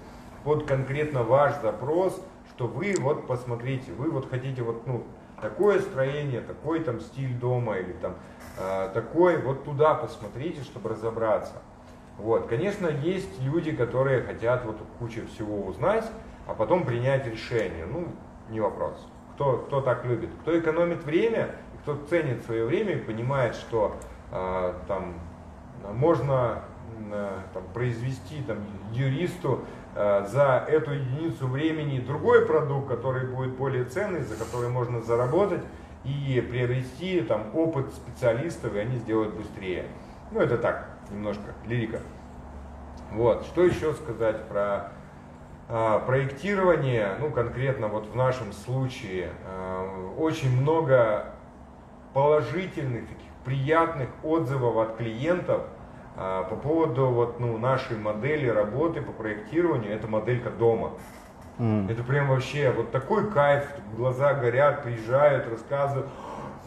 под 0.43 0.65
конкретно 0.65 1.23
ваш 1.23 1.59
запрос, 1.61 2.21
что 2.49 2.67
вы 2.67 2.93
вот 2.99 3.27
посмотрите, 3.27 3.91
вы 3.93 4.11
вот 4.11 4.29
хотите 4.29 4.61
вот 4.61 4.85
ну, 4.85 5.03
такое 5.43 5.81
строение, 5.81 6.41
такой 6.41 6.79
там 6.79 6.99
стиль 7.01 7.33
дома 7.35 7.77
или 7.77 7.91
там 7.93 8.15
э, 8.57 8.89
такой, 8.93 9.37
вот 9.37 9.65
туда 9.65 9.93
посмотрите, 9.93 10.63
чтобы 10.63 10.89
разобраться. 10.89 11.53
Вот, 12.17 12.47
конечно, 12.47 12.87
есть 12.87 13.41
люди, 13.41 13.71
которые 13.75 14.21
хотят 14.21 14.65
вот 14.65 14.77
кучу 14.99 15.27
всего 15.27 15.65
узнать, 15.65 16.09
а 16.47 16.53
потом 16.53 16.85
принять 16.85 17.27
решение. 17.27 17.85
Ну, 17.85 18.07
не 18.49 18.59
вопрос. 18.59 18.95
Кто, 19.35 19.57
кто 19.57 19.81
так 19.81 20.05
любит? 20.05 20.29
Кто 20.41 20.57
экономит 20.57 21.03
время, 21.03 21.55
кто 21.81 21.97
ценит 22.09 22.43
свое 22.45 22.65
время 22.65 22.93
и 22.93 22.99
понимает, 22.99 23.55
что 23.55 23.95
э, 24.31 24.73
там 24.87 25.15
можно 25.93 26.63
э, 27.11 27.29
там, 27.53 27.63
произвести 27.73 28.41
там, 28.43 28.59
юристу 28.91 29.65
за 29.95 30.65
эту 30.67 30.91
единицу 30.91 31.47
времени 31.47 31.99
другой 31.99 32.45
продукт, 32.45 32.87
который 32.87 33.27
будет 33.27 33.55
более 33.55 33.85
ценный, 33.85 34.21
за 34.21 34.35
который 34.35 34.69
можно 34.69 35.01
заработать 35.01 35.61
и 36.03 36.45
приобрести 36.49 37.21
там, 37.21 37.55
опыт 37.55 37.93
специалистов, 37.93 38.75
и 38.75 38.79
они 38.79 38.97
сделают 38.97 39.35
быстрее. 39.35 39.85
Ну, 40.31 40.39
это 40.41 40.57
так, 40.57 40.89
немножко 41.11 41.53
лирика. 41.65 41.99
Вот. 43.11 43.45
Что 43.45 43.63
еще 43.63 43.93
сказать 43.93 44.47
про 44.47 44.91
а, 45.69 45.99
проектирование, 45.99 47.15
ну 47.19 47.29
конкретно 47.29 47.87
вот 47.87 48.07
в 48.07 48.15
нашем 48.15 48.51
случае, 48.51 49.29
а, 49.45 50.13
очень 50.17 50.59
много 50.59 51.27
положительных, 52.13 53.07
таких 53.07 53.29
приятных 53.45 54.09
отзывов 54.23 54.77
от 54.77 54.97
клиентов 54.97 55.63
по 56.15 56.55
поводу 56.61 57.07
вот, 57.07 57.39
ну, 57.39 57.57
нашей 57.57 57.97
модели 57.97 58.47
работы 58.47 59.01
по 59.01 59.11
проектированию, 59.11 59.93
это 59.93 60.07
моделька 60.07 60.51
дома. 60.51 60.91
Mm. 61.57 61.91
Это 61.91 62.03
прям 62.03 62.29
вообще 62.29 62.71
вот 62.71 62.91
такой 62.91 63.29
кайф, 63.29 63.65
глаза 63.95 64.33
горят, 64.33 64.83
приезжают, 64.83 65.47
рассказывают. 65.47 66.07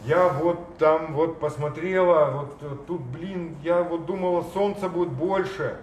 Я 0.05 0.29
вот 0.29 0.77
там 0.77 1.13
вот 1.13 1.39
посмотрела, 1.39 2.31
вот 2.31 2.85
тут, 2.85 3.01
блин, 3.01 3.57
я 3.63 3.83
вот 3.83 4.05
думала, 4.05 4.43
солнца 4.53 4.87
будет 4.87 5.11
больше. 5.11 5.77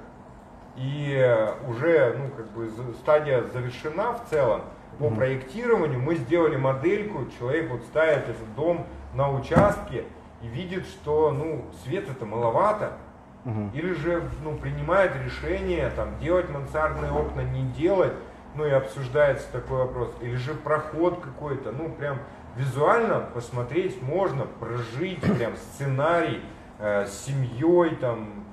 И 0.77 1.49
уже 1.69 2.17
ну, 2.19 2.31
как 2.37 2.51
бы 2.53 2.71
стадия 3.01 3.45
завершена 3.53 4.13
в 4.13 4.31
целом. 4.31 4.63
По 4.99 5.05
mm-hmm. 5.05 5.17
проектированию 5.17 6.01
мы 6.01 6.15
сделали 6.17 6.57
модельку, 6.57 7.27
человек 7.39 7.71
вот 7.71 7.83
ставит 7.83 8.29
этот 8.29 8.55
дом 8.57 8.87
на 9.15 9.31
участке 9.31 10.05
и 10.43 10.47
видит, 10.47 10.87
что 10.87 11.31
ну, 11.31 11.65
света 11.85 12.13
это 12.13 12.25
маловато, 12.25 12.93
угу. 13.45 13.71
или 13.73 13.93
же 13.95 14.23
ну, 14.43 14.57
принимает 14.57 15.13
решение 15.25 15.91
там, 15.91 16.19
делать 16.19 16.49
мансардные 16.49 17.13
окна, 17.13 17.43
не 17.43 17.65
делать, 17.73 18.13
ну 18.55 18.67
и 18.67 18.71
обсуждается 18.71 19.51
такой 19.53 19.79
вопрос, 19.79 20.15
или 20.21 20.37
же 20.37 20.55
проход 20.55 21.21
какой-то, 21.21 21.73
ну 21.73 21.91
прям 21.91 22.19
визуально 22.57 23.21
посмотреть 23.21 24.01
можно, 24.03 24.45
прожить 24.45 25.21
прям 25.39 25.57
сценарий 25.57 26.41
э, 26.79 27.07
с 27.07 27.25
семьей, 27.25 27.97
там, 27.97 28.45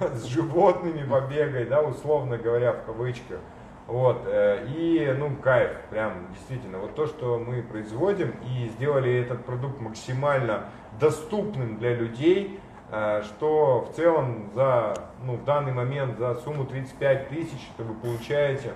с 0.00 0.24
животными 0.24 1.08
побегай, 1.08 1.64
да, 1.64 1.82
условно 1.82 2.38
говоря, 2.38 2.72
в 2.72 2.84
кавычках. 2.84 3.38
Вот, 3.86 4.24
э, 4.26 4.66
и, 4.76 5.14
ну, 5.18 5.34
кайф, 5.36 5.70
прям, 5.88 6.26
действительно, 6.34 6.78
вот 6.78 6.94
то, 6.94 7.06
что 7.06 7.38
мы 7.38 7.62
производим 7.62 8.34
и 8.44 8.68
сделали 8.68 9.22
этот 9.22 9.46
продукт 9.46 9.80
максимально 9.80 10.66
доступным 11.00 11.78
для 11.78 11.94
людей, 11.94 12.60
что 12.90 13.88
в 13.90 13.96
целом 13.96 14.50
за, 14.54 14.94
ну, 15.22 15.34
в 15.34 15.44
данный 15.44 15.72
момент 15.72 16.18
за 16.18 16.34
сумму 16.36 16.64
35 16.64 17.28
тысяч 17.28 17.70
вы 17.76 17.94
получаете 17.94 18.72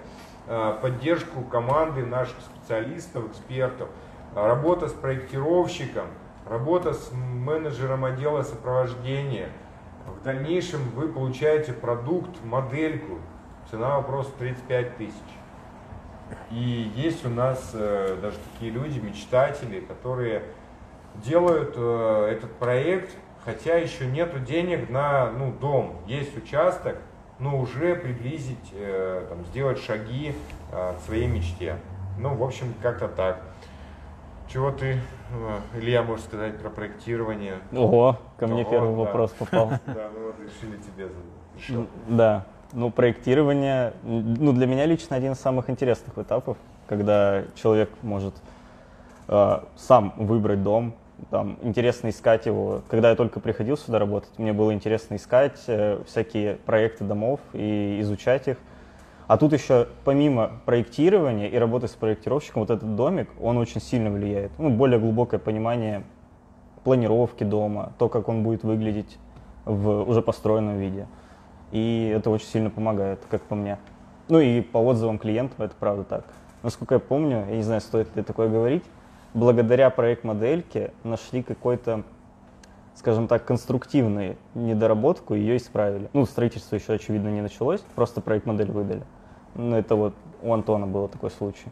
э, 0.46 0.78
поддержку 0.82 1.42
команды 1.42 2.04
наших 2.04 2.36
специалистов, 2.40 3.30
экспертов, 3.30 3.88
работа 4.34 4.88
с 4.88 4.92
проектировщиком, 4.92 6.06
работа 6.48 6.92
с 6.92 7.10
менеджером 7.12 8.04
отдела 8.04 8.42
сопровождения. 8.42 9.48
В 10.06 10.22
дальнейшем 10.22 10.80
вы 10.90 11.08
получаете 11.08 11.72
продукт, 11.72 12.42
модельку, 12.44 13.18
цена 13.70 13.96
вопроса 13.96 14.30
35 14.38 14.96
тысяч. 14.96 15.14
И 16.50 16.90
есть 16.96 17.24
у 17.24 17.28
нас 17.28 17.70
э, 17.74 18.18
даже 18.20 18.36
такие 18.52 18.72
люди, 18.72 18.98
мечтатели, 18.98 19.80
которые 19.80 20.42
делают 21.16 21.74
э, 21.76 22.28
этот 22.32 22.52
проект, 22.56 23.16
хотя 23.44 23.76
еще 23.76 24.06
нету 24.06 24.38
денег 24.38 24.90
на 24.90 25.30
ну, 25.30 25.52
дом. 25.52 25.96
Есть 26.06 26.36
участок, 26.36 26.98
но 27.38 27.58
уже 27.58 27.96
приблизить, 27.96 28.72
э, 28.72 29.26
там, 29.28 29.44
сделать 29.46 29.82
шаги 29.82 30.34
э, 30.70 30.94
к 30.94 31.04
своей 31.06 31.26
мечте. 31.26 31.76
Ну, 32.18 32.34
в 32.34 32.42
общем, 32.42 32.74
как-то 32.82 33.08
так. 33.08 33.42
Чего 34.48 34.70
ты, 34.70 34.98
э, 35.32 35.78
Илья, 35.78 36.02
можешь 36.02 36.26
сказать 36.26 36.58
про 36.58 36.68
проектирование? 36.68 37.54
Ого, 37.72 38.18
ко 38.36 38.46
мне 38.46 38.62
Ого, 38.62 38.70
первый 38.70 38.90
да. 38.90 38.96
вопрос 38.96 39.30
попал. 39.32 39.70
Да, 39.86 40.10
ну 40.14 40.26
вот 40.26 40.36
решили 40.40 40.76
тебе 40.76 41.08
задать. 41.08 41.88
Да, 42.08 42.44
ну 42.72 42.90
проектирование, 42.90 43.92
ну 44.02 44.52
для 44.52 44.66
меня 44.66 44.86
лично 44.86 45.16
один 45.16 45.32
из 45.32 45.40
самых 45.40 45.70
интересных 45.70 46.16
этапов, 46.18 46.56
когда 46.86 47.44
человек 47.54 47.90
может 48.02 48.34
э, 49.28 49.60
сам 49.76 50.12
выбрать 50.16 50.62
дом, 50.62 50.94
там 51.30 51.58
интересно 51.62 52.08
искать 52.08 52.46
его. 52.46 52.82
Когда 52.88 53.10
я 53.10 53.16
только 53.16 53.40
приходил 53.40 53.76
сюда 53.76 53.98
работать, 53.98 54.30
мне 54.38 54.52
было 54.52 54.72
интересно 54.72 55.16
искать 55.16 55.60
э, 55.66 56.02
всякие 56.06 56.56
проекты 56.56 57.04
домов 57.04 57.40
и 57.52 57.98
изучать 58.00 58.48
их. 58.48 58.56
А 59.26 59.36
тут 59.38 59.52
еще 59.52 59.88
помимо 60.04 60.60
проектирования 60.66 61.48
и 61.48 61.56
работы 61.56 61.88
с 61.88 61.92
проектировщиком, 61.92 62.62
вот 62.62 62.70
этот 62.70 62.96
домик, 62.96 63.28
он 63.40 63.56
очень 63.56 63.80
сильно 63.80 64.10
влияет. 64.10 64.50
Ну, 64.58 64.70
более 64.70 64.98
глубокое 64.98 65.40
понимание 65.40 66.04
планировки 66.84 67.44
дома, 67.44 67.92
то, 67.98 68.08
как 68.08 68.28
он 68.28 68.42
будет 68.42 68.64
выглядеть 68.64 69.18
в 69.64 70.02
уже 70.02 70.22
построенном 70.22 70.78
виде. 70.78 71.06
И 71.70 72.12
это 72.14 72.30
очень 72.30 72.46
сильно 72.46 72.70
помогает, 72.70 73.20
как 73.30 73.42
по 73.42 73.54
мне. 73.54 73.78
Ну 74.28 74.40
и 74.40 74.60
по 74.60 74.78
отзывам 74.78 75.18
клиентов 75.18 75.60
это 75.60 75.74
правда 75.78 76.04
так. 76.04 76.24
Насколько 76.62 76.94
я 76.94 77.00
помню, 77.00 77.46
я 77.48 77.56
не 77.56 77.62
знаю, 77.62 77.80
стоит 77.80 78.14
ли 78.16 78.22
такое 78.22 78.48
говорить, 78.48 78.84
благодаря 79.34 79.90
проект-модельке 79.90 80.92
нашли 81.04 81.42
какой-то, 81.42 82.02
скажем 82.94 83.28
так, 83.28 83.44
конструктивный 83.44 84.36
недоработку, 84.54 85.34
ее 85.34 85.56
исправили. 85.56 86.08
Ну, 86.12 86.26
строительство 86.26 86.76
еще, 86.76 86.94
очевидно, 86.94 87.28
не 87.28 87.40
началось, 87.40 87.80
просто 87.94 88.20
проект-модель 88.20 88.70
выдали. 88.70 89.02
Ну, 89.54 89.76
это 89.76 89.96
вот 89.96 90.14
у 90.42 90.52
Антона 90.52 90.86
был 90.86 91.08
такой 91.08 91.30
случай. 91.30 91.70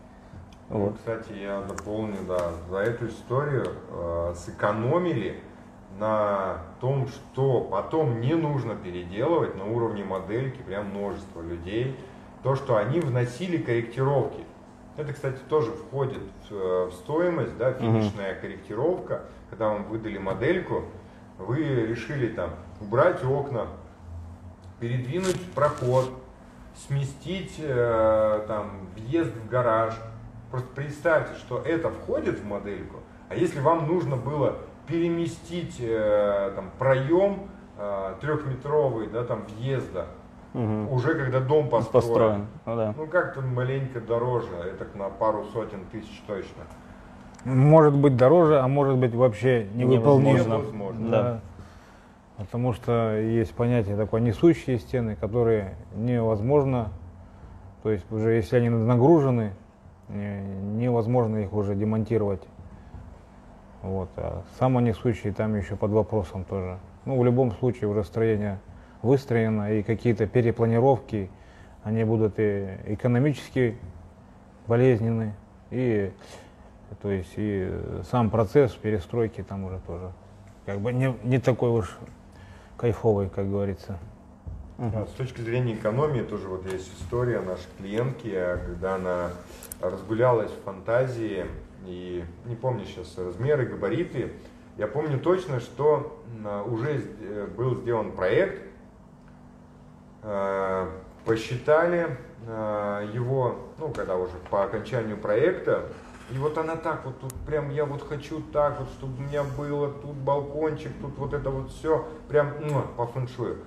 Ну, 0.69 0.87
вот. 0.87 0.97
Кстати, 0.99 1.33
я 1.33 1.63
дополню, 1.63 2.19
да, 2.29 2.53
за 2.69 2.79
эту 2.79 3.09
историю 3.09 3.67
э, 3.91 4.35
сэкономили 4.37 5.41
на 5.99 6.59
том, 6.81 7.09
что 7.09 7.63
потом 7.63 8.21
не 8.21 8.35
нужно 8.35 8.77
переделывать 8.77 9.57
на 9.57 9.65
уровне 9.65 10.05
модельки 10.05 10.63
прям 10.63 10.91
множество 10.91 11.41
людей. 11.43 11.97
То, 12.43 12.55
что 12.55 12.77
они 12.77 13.01
вносили 13.01 13.59
корректировки. 13.59 14.45
Это, 15.01 15.15
кстати, 15.15 15.39
тоже 15.49 15.71
входит 15.71 16.23
в, 16.51 16.55
э, 16.55 16.91
стоимость, 16.93 17.57
да, 17.57 17.73
финишная 17.73 18.35
uh-huh. 18.35 18.41
корректировка. 18.41 19.23
Когда 19.49 19.69
вам 19.69 19.85
выдали 19.85 20.19
модельку, 20.19 20.85
вы 21.39 21.57
решили 21.57 22.29
там 22.29 22.51
убрать 22.83 23.25
окна, 23.25 23.69
передвинуть 24.79 25.41
проход, 25.55 26.11
сместить 26.77 27.55
э, 27.59 28.45
там 28.47 28.89
въезд 28.95 29.33
в 29.35 29.49
гараж. 29.49 29.95
Просто 30.51 30.69
представьте, 30.75 31.35
что 31.39 31.63
это 31.63 31.89
входит 31.89 32.39
в 32.39 32.45
модельку, 32.45 32.99
а 33.31 33.37
если 33.37 33.61
вам 33.61 33.87
нужно 33.87 34.17
было 34.17 34.59
переместить 34.87 35.77
э, 35.81 36.53
там, 36.55 36.73
проем 36.79 37.49
э, 37.79 38.17
трехметровый 38.21 39.07
да, 39.07 39.25
там, 39.25 39.47
въезда 39.47 40.09
Мгм. 40.53 40.93
Уже 40.93 41.15
когда 41.15 41.41
дом 41.41 41.69
построен. 41.69 42.03
Построен. 42.03 42.47
Ну 42.67 42.77
да. 42.77 42.95
Ну 42.97 43.07
как-то 43.07 43.41
маленько 43.41 44.01
дороже, 44.01 44.49
это 44.65 44.87
на 44.99 45.09
пару 45.09 45.45
сотен 45.45 45.85
тысяч 45.93 46.23
точно. 46.27 46.65
Может 47.45 47.95
быть 47.95 48.17
дороже, 48.17 48.61
а 48.61 48.69
может 48.69 48.97
быть 48.99 49.15
вообще 49.15 49.67
невыполнимо. 49.75 50.39
Невозможно. 50.39 51.09
Да. 51.11 51.41
Потому 52.37 52.73
что 52.73 53.17
есть 53.19 53.55
понятие 53.55 53.97
такое 53.97 54.21
несущие 54.21 54.79
стены, 54.79 55.15
которые 55.15 55.77
невозможно, 55.95 56.89
то 57.83 57.91
есть 57.91 58.11
уже 58.11 58.33
если 58.33 58.57
они 58.57 58.71
нагружены, 58.71 59.53
не- 60.09 60.43
невозможно 60.85 61.37
их 61.37 61.53
уже 61.53 61.75
демонтировать. 61.75 62.43
Вот. 63.83 64.09
А 64.17 64.43
самонесущие 64.59 65.33
там 65.33 65.55
еще 65.55 65.77
под 65.77 65.91
вопросом 65.93 66.45
тоже. 66.45 66.79
Ну, 67.05 67.19
в 67.19 67.25
любом 67.25 67.53
случае 67.53 67.89
уже 67.89 68.05
строение 68.05 68.59
выстроено, 69.03 69.73
и 69.73 69.83
какие-то 69.83 70.27
перепланировки, 70.27 71.31
они 71.85 72.05
будут 72.05 72.39
и 72.39 72.69
экономически 72.87 73.77
болезненны, 74.67 75.35
и 75.71 76.13
то 77.03 77.11
есть 77.11 77.33
и 77.37 77.71
сам 78.11 78.31
процесс 78.31 78.73
перестройки 78.73 79.43
там 79.43 79.65
уже 79.65 79.79
тоже 79.87 80.13
как 80.67 80.81
бы 80.81 80.93
не, 80.93 81.15
не 81.25 81.39
такой 81.39 81.71
уж 81.71 81.97
кайфовый, 82.77 83.29
как 83.29 83.49
говорится. 83.49 83.99
А 84.79 85.07
С 85.07 85.13
точки 85.13 85.43
зрения 85.43 85.75
экономии 85.75 86.23
тоже 86.23 86.49
вот 86.49 86.65
есть 86.71 86.91
история 86.99 87.41
нашей 87.41 87.69
клиентки, 87.79 88.33
а, 88.33 88.57
когда 88.57 88.95
она 88.95 89.31
разгулялась 89.83 90.51
в 90.51 90.65
фантазии 90.65 91.45
и 91.87 92.25
не 92.47 92.55
помню 92.55 92.85
сейчас 92.87 93.17
размеры, 93.19 93.67
габариты. 93.67 94.33
Я 94.79 94.87
помню 94.87 95.19
точно, 95.19 95.61
что 95.61 96.23
м, 96.43 96.73
уже 96.73 97.03
э, 97.21 97.47
был 97.55 97.77
сделан 97.77 98.13
проект, 98.13 98.63
посчитали 101.25 102.17
э, 102.47 103.11
его, 103.13 103.57
ну, 103.79 103.91
когда 103.91 104.17
уже 104.17 104.33
по 104.51 104.65
окончанию 104.65 105.17
проекта, 105.17 105.85
и 106.31 106.39
вот 106.39 106.57
она 106.59 106.77
так 106.77 107.05
вот, 107.05 107.19
тут 107.21 107.35
прям 107.47 107.71
я 107.71 107.85
вот 107.85 108.07
хочу 108.09 108.41
так 108.53 108.79
вот, 108.79 108.89
чтобы 108.91 109.19
у 109.19 109.27
меня 109.27 109.43
было 109.43 109.91
тут 109.91 110.15
балкончик, 110.15 110.93
тут 111.01 111.19
вот 111.19 111.35
это 111.35 111.51
вот 111.51 111.71
все, 111.71 112.07
прям 112.29 112.53
муа, 112.61 112.83
по 112.97 113.07
фэншую. 113.07 113.59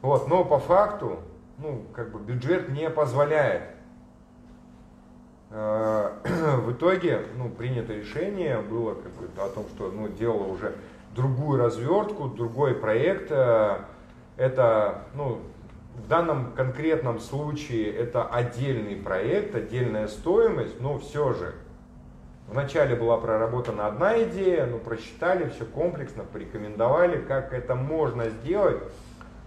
Вот, 0.00 0.28
но 0.28 0.44
по 0.44 0.58
факту, 0.58 1.18
ну, 1.58 1.84
как 1.92 2.12
бы 2.12 2.20
бюджет 2.20 2.68
не 2.68 2.88
позволяет. 2.88 3.62
Э, 5.50 6.12
В 6.58 6.72
итоге, 6.72 7.22
ну, 7.36 7.48
принято 7.48 7.92
решение 7.92 8.60
было 8.60 8.94
как 8.94 9.12
бы 9.12 9.42
о 9.42 9.48
том, 9.48 9.64
что, 9.74 9.90
ну, 9.90 10.08
делала 10.08 10.46
уже 10.46 10.74
другую 11.14 11.60
развертку, 11.60 12.28
другой 12.28 12.74
проект. 12.74 13.30
Э, 13.30 13.78
Это, 14.36 15.04
ну, 15.14 15.40
в 15.96 16.08
данном 16.08 16.52
конкретном 16.52 17.20
случае 17.20 17.92
это 17.92 18.24
отдельный 18.24 18.96
проект, 18.96 19.54
отдельная 19.54 20.08
стоимость, 20.08 20.80
но 20.80 20.98
все 20.98 21.32
же. 21.32 21.54
Вначале 22.48 22.94
была 22.94 23.16
проработана 23.16 23.86
одна 23.86 24.22
идея, 24.24 24.66
но 24.66 24.78
просчитали 24.78 25.48
все 25.48 25.64
комплексно, 25.64 26.24
порекомендовали, 26.24 27.20
как 27.22 27.52
это 27.52 27.74
можно 27.74 28.28
сделать. 28.28 28.82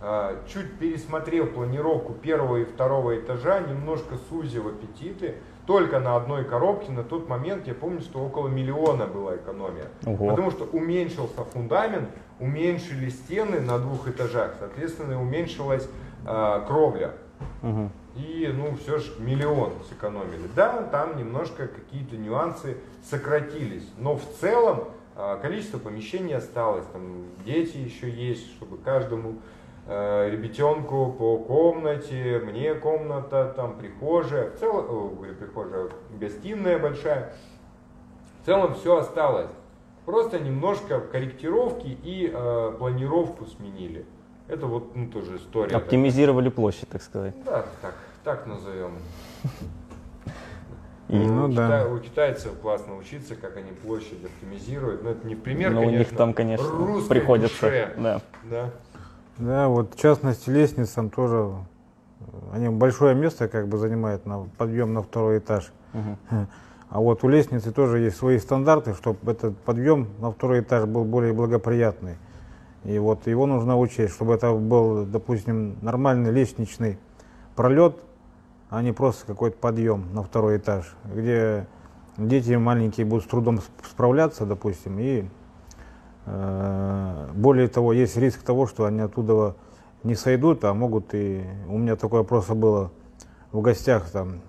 А, 0.02 0.36
Чуть 0.48 0.78
пересмотрев 0.80 1.54
планировку 1.54 2.14
первого 2.14 2.58
и 2.58 2.66
второго 2.66 3.20
этажа, 3.20 3.60
немножко 3.60 4.16
сузив 4.30 4.66
аппетиты, 4.66 5.36
только 5.68 6.00
на 6.00 6.16
одной 6.16 6.46
коробке 6.46 6.92
на 6.92 7.04
тот 7.04 7.28
момент 7.28 7.68
я 7.68 7.76
помню, 7.76 8.02
что 8.02 8.20
около 8.20 8.48
миллиона 8.48 9.06
была 9.06 9.36
экономия. 9.36 9.88
Ого. 10.06 10.30
Потому 10.30 10.52
что 10.52 10.64
уменьшился 10.66 11.44
фундамент, 11.54 12.10
уменьшили 12.40 13.10
стены 13.10 13.62
на 13.62 13.80
двух 13.80 14.08
этажах, 14.08 14.56
соответственно, 14.60 15.22
уменьшилась 15.22 15.88
а, 16.26 16.62
кровля. 16.62 17.14
Мгм. 17.62 17.92
И, 18.16 18.50
ну, 18.54 18.76
все 18.76 18.98
же 18.98 19.12
миллион 19.20 19.74
сэкономили. 19.90 20.50
Да, 20.56 20.84
там 20.92 21.18
немножко 21.18 21.68
какие-то 21.68 22.18
нюансы 22.18 22.78
сократились, 23.04 23.88
но 23.98 24.16
в 24.16 24.24
целом 24.40 24.86
а, 25.16 25.38
количество 25.38 25.78
помещений 25.78 26.36
осталось. 26.36 26.86
Там 26.94 27.26
дети 27.46 27.78
еще 27.78 28.10
есть, 28.10 28.52
чтобы 28.52 28.78
каждому 28.78 29.36
э, 29.88 30.30
ребятенку 30.30 31.12
по 31.18 31.38
комнате, 31.38 32.42
мне 32.46 32.76
комната, 32.76 33.54
там 33.56 33.78
прихожая, 33.78 34.52
в 34.52 34.60
целом, 34.60 35.16
говорю, 35.16 35.36
прихожая, 35.36 35.90
гостиная 36.20 36.78
большая. 36.78 37.34
В 38.42 38.46
целом 38.46 38.76
все 38.76 38.98
осталось. 38.98 39.50
Просто 40.08 40.40
немножко 40.40 41.02
корректировки 41.02 41.88
и 42.02 42.32
э, 42.34 42.72
планировку 42.80 43.46
сменили. 43.46 44.06
Это 44.48 44.66
вот 44.66 44.96
ну, 44.96 45.10
тоже 45.10 45.36
история. 45.36 45.68
такая. 45.68 45.84
Оптимизировали 45.84 46.48
площадь, 46.48 46.88
так 46.88 47.02
сказать. 47.02 47.36
Да, 47.44 47.66
так, 47.82 47.94
так 48.24 48.48
назовем. 48.48 48.94
И- 51.10 51.18
Ну 51.18 51.48
у, 51.48 51.48
да. 51.50 51.82
кита- 51.84 51.94
у 51.94 52.00
китайцев 52.00 52.58
классно 52.62 52.96
учиться, 52.96 53.36
как 53.36 53.58
они 53.58 53.72
площадь 53.74 54.24
оптимизируют. 54.24 55.04
Но 55.04 55.10
это 55.10 55.28
не 55.28 55.36
в 55.36 55.42
пример, 55.42 55.72
Но 55.72 55.82
у 55.82 55.84
конечно. 55.84 56.00
них 56.00 56.10
там, 56.16 56.34
конечно, 56.34 56.66
приходится. 57.10 57.62
душе. 57.66 57.94
Да. 57.98 58.22
Да. 58.50 58.70
Да, 59.40 59.68
вот 59.68 59.94
в 59.94 60.00
частности 60.00 60.50
лестницам 60.50 61.10
тоже, 61.10 61.52
э, 62.22 62.24
они 62.54 62.70
большое 62.70 63.14
место 63.14 63.50
как 63.50 63.68
бы 63.68 63.78
занимают 63.78 64.26
на 64.26 64.48
подъем 64.58 64.94
на 64.94 65.02
второй 65.02 65.40
этаж. 65.40 65.70
Мгм. 65.92 66.18
А 66.90 67.00
вот 67.00 67.24
у 67.24 67.28
лестницы 67.28 67.72
тоже 67.72 68.00
есть 68.00 68.18
свои 68.18 68.40
стандарты, 68.40 68.94
чтобы 68.94 69.32
этот 69.32 69.58
подъем 69.58 70.08
на 70.20 70.32
второй 70.32 70.62
этаж 70.62 70.86
был 70.86 71.04
более 71.04 71.34
благоприятный. 71.34 72.16
И 72.86 72.98
вот 73.00 73.28
его 73.28 73.46
нужно 73.46 73.78
учесть, 73.78 74.14
чтобы 74.14 74.34
это 74.34 74.54
был, 74.54 75.06
допустим, 75.06 75.78
нормальный 75.82 76.32
лестничный 76.32 76.98
пролет, 77.56 77.98
а 78.70 78.82
не 78.82 78.94
просто 78.94 79.26
какой-то 79.26 79.58
подъем 79.58 80.14
на 80.14 80.24
второй 80.24 80.58
этаж, 80.58 80.96
где 81.14 81.68
дети 82.18 82.54
маленькие 82.54 83.06
будут 83.06 83.26
с 83.26 83.28
трудом 83.28 83.58
сп- 83.58 83.86
справляться, 83.90 84.46
допустим, 84.46 84.98
и 85.00 85.26
э, 86.26 87.28
более 87.34 87.68
того, 87.68 87.92
есть 87.92 88.16
риск 88.16 88.42
того, 88.44 88.68
что 88.68 88.86
они 88.86 89.02
оттуда 89.02 89.56
не 90.04 90.16
сойдут, 90.16 90.64
а 90.64 90.74
могут 90.74 91.14
и... 91.14 91.44
У 91.68 91.78
меня 91.78 91.96
такое 91.98 92.24
просто 92.24 92.56
было 92.56 92.92
в 93.52 93.62
гостях 93.62 94.10
там 94.10 94.42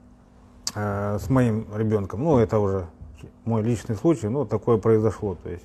э, 0.75 1.19
с 1.21 1.29
моим 1.31 1.67
ребенком, 1.75 2.25
ну 2.25 2.39
это 2.39 2.59
уже 2.59 2.87
мой 3.45 3.63
личный 3.63 3.97
случай, 3.97 4.29
но 4.29 4.45
такое 4.45 4.79
произошло, 4.79 5.35
то 5.35 5.51
есть 5.51 5.65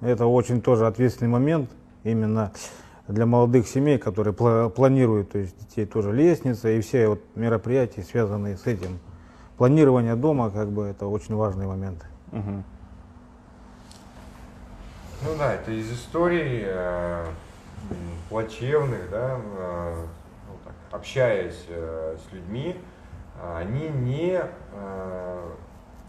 это 0.00 0.26
очень 0.26 0.60
тоже 0.62 0.86
ответственный 0.86 1.28
момент 1.28 1.70
именно 2.04 2.52
для 3.08 3.26
молодых 3.26 3.66
семей, 3.66 3.98
которые 3.98 4.32
пла- 4.34 4.70
планируют, 4.70 5.32
то 5.32 5.38
есть 5.38 5.58
детей 5.58 5.84
тоже 5.84 6.12
лестница 6.12 6.68
и 6.70 6.80
все 6.80 7.08
вот 7.08 7.20
мероприятия, 7.34 8.02
связанные 8.02 8.56
с 8.56 8.66
этим. 8.66 8.98
Планирование 9.58 10.14
дома, 10.14 10.50
как 10.50 10.70
бы, 10.70 10.86
это 10.86 11.06
очень 11.06 11.34
важный 11.34 11.66
момент. 11.66 12.04
Мгм. 12.32 12.64
Ну 15.22 15.28
да, 15.38 15.52
это 15.52 15.70
из 15.70 15.92
историй 15.92 16.62
э, 16.64 17.26
плачевных, 18.30 19.10
да, 19.10 19.38
э, 19.58 20.04
ну 20.48 20.54
так, 20.64 20.74
общаясь 20.92 21.66
э, 21.68 22.16
с 22.16 22.32
людьми, 22.32 22.74
э, 22.74 22.89
они 23.42 23.88
не, 23.88 24.42
э, 24.72 25.50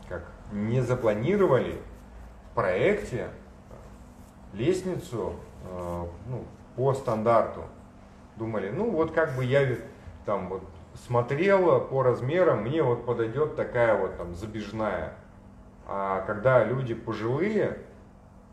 как, 0.10 0.24
не 0.52 0.82
запланировали 0.82 1.82
в 2.52 2.56
проекте 2.56 3.30
лестницу 4.54 5.36
э, 5.70 6.06
ну, 6.28 6.44
по 6.76 6.94
стандарту. 6.94 7.62
Думали, 8.36 8.70
ну 8.70 8.90
вот 8.92 9.12
как 9.12 9.36
бы 9.36 9.46
я 9.46 9.78
там 10.26 10.50
вот 10.50 10.64
смотрел 11.06 11.82
по 11.82 12.04
размерам, 12.04 12.64
мне 12.64 12.84
вот 12.84 13.06
подойдет 13.06 13.56
такая 13.56 13.98
вот 13.98 14.18
там 14.18 14.36
забежная. 14.36 15.14
А 15.88 16.22
когда 16.22 16.64
люди 16.64 16.94
пожилые, 16.94 17.78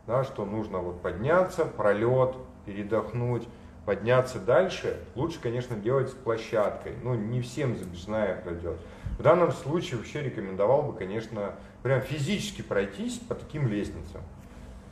да, 0.07 0.23
что 0.23 0.45
нужно 0.45 0.79
вот 0.79 1.01
подняться, 1.01 1.65
пролет, 1.65 2.35
передохнуть, 2.65 3.47
подняться 3.89 4.37
дальше, 4.37 4.99
лучше, 5.15 5.39
конечно, 5.41 5.75
делать 5.75 6.09
с 6.09 6.11
площадкой. 6.11 6.93
Ну, 7.01 7.15
не 7.15 7.41
всем 7.41 7.75
забежная 7.75 8.39
пройдет. 8.39 8.77
В 9.17 9.23
данном 9.23 9.51
случае 9.51 9.97
вообще 9.97 10.21
рекомендовал 10.21 10.83
бы, 10.83 10.93
конечно, 10.93 11.55
прям 11.81 11.99
физически 12.01 12.61
пройтись 12.61 13.17
по 13.17 13.33
таким 13.33 13.67
лестницам. 13.67 14.21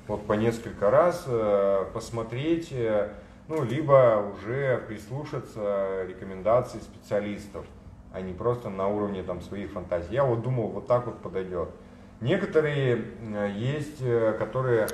Вот 0.08 0.26
по 0.26 0.34
несколько 0.34 0.90
раз 0.90 1.26
э, 1.28 1.86
посмотреть, 1.94 2.70
э, 2.72 3.12
ну, 3.48 3.64
либо 3.64 4.34
уже 4.34 4.84
прислушаться 4.88 6.04
рекомендаций 6.08 6.82
специалистов, 6.82 7.68
а 8.14 8.22
не 8.22 8.34
просто 8.34 8.72
на 8.72 8.88
уровне 8.88 9.22
там 9.22 9.44
своих 9.44 9.74
фантазий. 9.74 10.16
Я 10.16 10.24
вот 10.24 10.42
думал, 10.42 10.70
вот 10.70 10.88
так 10.88 11.06
вот 11.06 11.20
подойдет. 11.20 11.70
Некоторые 12.20 13.06
э, 13.22 13.52
есть, 13.56 14.00
которые 14.40 14.88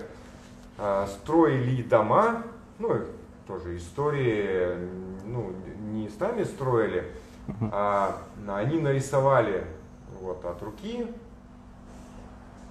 строили 1.08 1.84
дома, 1.84 2.44
ну, 2.80 3.00
тоже 3.48 3.78
истории, 3.78 4.78
ну, 5.26 5.54
не 5.92 6.10
сами 6.10 6.44
строили, 6.44 7.12
а 7.72 8.18
они 8.48 8.80
нарисовали 8.80 9.66
вот 10.22 10.44
от 10.46 10.62
руки, 10.62 11.08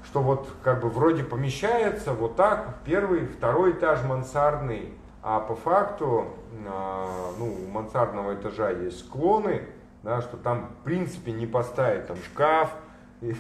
что 0.05 0.21
вот 0.21 0.49
как 0.63 0.81
бы 0.81 0.89
вроде 0.89 1.23
помещается 1.25 2.13
вот 2.13 2.37
так, 2.37 2.79
первый, 2.85 3.27
второй 3.27 3.73
этаж 3.73 4.03
мансардный, 4.05 4.95
А 5.25 5.39
по 5.39 5.55
факту, 5.55 6.27
а, 6.67 7.31
ну, 7.39 7.55
у 7.55 7.71
мансардного 7.71 8.35
этажа 8.35 8.71
есть 8.71 8.99
склоны, 8.99 9.63
да, 10.03 10.21
что 10.21 10.37
там 10.37 10.71
в 10.81 10.85
принципе 10.85 11.31
не 11.31 11.47
поставить 11.47 12.09
там 12.09 12.17
шкаф, 12.25 12.75
и, 13.21 13.35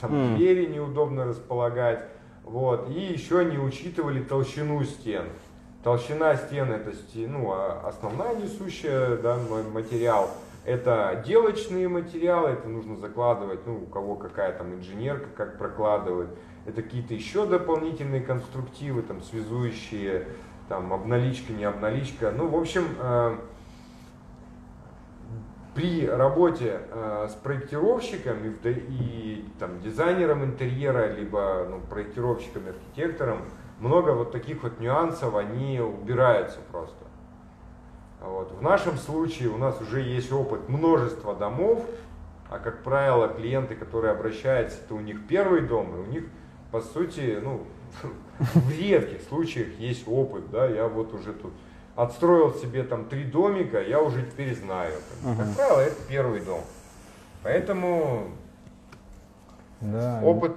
там 0.00 0.12
М. 0.12 0.36
двери 0.36 0.66
неудобно 0.66 1.26
располагать, 1.26 2.04
вот, 2.42 2.90
и 2.90 3.00
еще 3.00 3.44
не 3.44 3.58
учитывали 3.58 4.20
толщину 4.22 4.82
стен. 4.82 5.26
Толщина 5.82 6.36
стен 6.36 6.70
это 6.72 6.92
ну, 7.14 7.52
а- 7.52 7.80
основная 7.86 8.34
несущая 8.34 9.16
да, 9.16 9.38
материал. 9.72 10.30
Это 10.66 11.08
отделочные 11.08 11.88
материалы, 11.88 12.50
это 12.50 12.68
нужно 12.68 12.96
закладывать, 12.96 13.66
ну, 13.66 13.78
у 13.82 13.86
кого 13.86 14.16
какая 14.16 14.52
там 14.52 14.74
инженерка, 14.74 15.26
как 15.34 15.56
прокладывает. 15.56 16.28
Это 16.66 16.82
какие-то 16.82 17.14
еще 17.14 17.46
дополнительные 17.46 18.20
конструктивы, 18.20 19.00
там, 19.00 19.22
связующие, 19.22 20.26
там, 20.68 20.92
обналичка, 20.92 21.54
не 21.54 21.64
обналичка. 21.64 22.30
Ну, 22.30 22.48
в 22.48 22.56
общем, 22.56 22.84
э, 22.98 23.36
при 25.74 26.06
работе 26.06 26.80
э, 26.90 27.28
с 27.30 27.34
проектировщиком 27.36 28.36
и, 28.44 28.68
и, 28.68 29.44
там, 29.58 29.80
дизайнером 29.80 30.44
интерьера, 30.44 31.10
либо 31.14 31.66
ну, 31.70 31.80
проектировщиком, 31.80 32.64
архитектором, 32.68 33.38
много 33.80 34.10
вот 34.12 34.32
таких 34.32 34.62
вот 34.62 34.78
нюансов, 34.80 35.34
они 35.34 35.80
убираются 35.80 36.58
просто. 36.70 36.96
Вот. 38.20 38.52
В 38.52 38.62
нашем 38.62 38.96
случае 38.98 39.48
у 39.48 39.56
нас 39.56 39.80
уже 39.80 40.00
есть 40.02 40.30
опыт 40.32 40.68
множества 40.68 41.34
домов, 41.34 41.84
а 42.50 42.58
как 42.58 42.82
правило 42.82 43.28
клиенты, 43.28 43.74
которые 43.74 44.12
обращаются, 44.12 44.78
это 44.84 44.94
у 44.94 45.00
них 45.00 45.26
первый 45.26 45.62
дом, 45.62 45.94
и 45.96 45.98
у 46.00 46.06
них 46.06 46.24
по 46.70 46.80
сути, 46.80 47.38
ну, 47.42 47.62
в 48.38 48.70
редких 48.70 49.22
случаях 49.22 49.68
есть 49.78 50.06
опыт, 50.06 50.50
да, 50.50 50.66
я 50.66 50.86
вот 50.86 51.12
уже 51.14 51.32
тут 51.32 51.52
отстроил 51.96 52.54
себе 52.54 52.82
там 52.84 53.06
три 53.06 53.24
домика, 53.24 53.80
я 53.82 54.00
уже 54.00 54.22
теперь 54.22 54.54
знаю. 54.54 54.92
Как 55.36 55.54
правило, 55.56 55.80
это 55.80 55.96
первый 56.08 56.40
дом. 56.40 56.60
Поэтому 57.42 58.28
Да. 59.80 60.20
опыт 60.22 60.52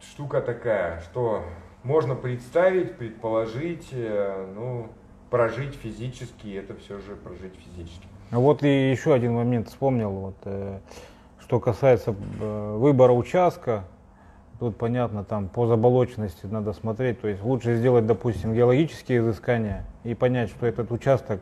штука 0.00 0.40
такая, 0.40 1.00
что 1.00 1.42
можно 1.86 2.16
представить, 2.16 2.96
предположить, 2.96 3.88
э, 3.92 4.46
ну, 4.54 4.88
прожить 5.30 5.74
физически, 5.74 6.48
это 6.56 6.74
все 6.74 6.98
же 6.98 7.14
прожить 7.14 7.54
физически. 7.54 8.06
А 8.32 8.40
Вот 8.40 8.64
и 8.64 8.90
еще 8.90 9.14
один 9.14 9.34
момент 9.34 9.68
вспомнил, 9.68 10.10
вот, 10.10 10.36
э, 10.44 10.80
что 11.40 11.60
касается 11.60 12.14
э, 12.40 12.76
выбора 12.76 13.12
участка. 13.12 13.84
Тут 14.58 14.76
понятно, 14.76 15.22
там 15.22 15.48
по 15.48 15.66
заболоченности 15.66 16.46
надо 16.46 16.72
смотреть. 16.72 17.20
То 17.20 17.28
есть 17.28 17.42
лучше 17.42 17.76
сделать, 17.76 18.06
допустим, 18.06 18.54
геологические 18.54 19.20
изыскания 19.20 19.84
и 20.02 20.14
понять, 20.14 20.50
что 20.50 20.66
этот 20.66 20.90
участок 20.90 21.40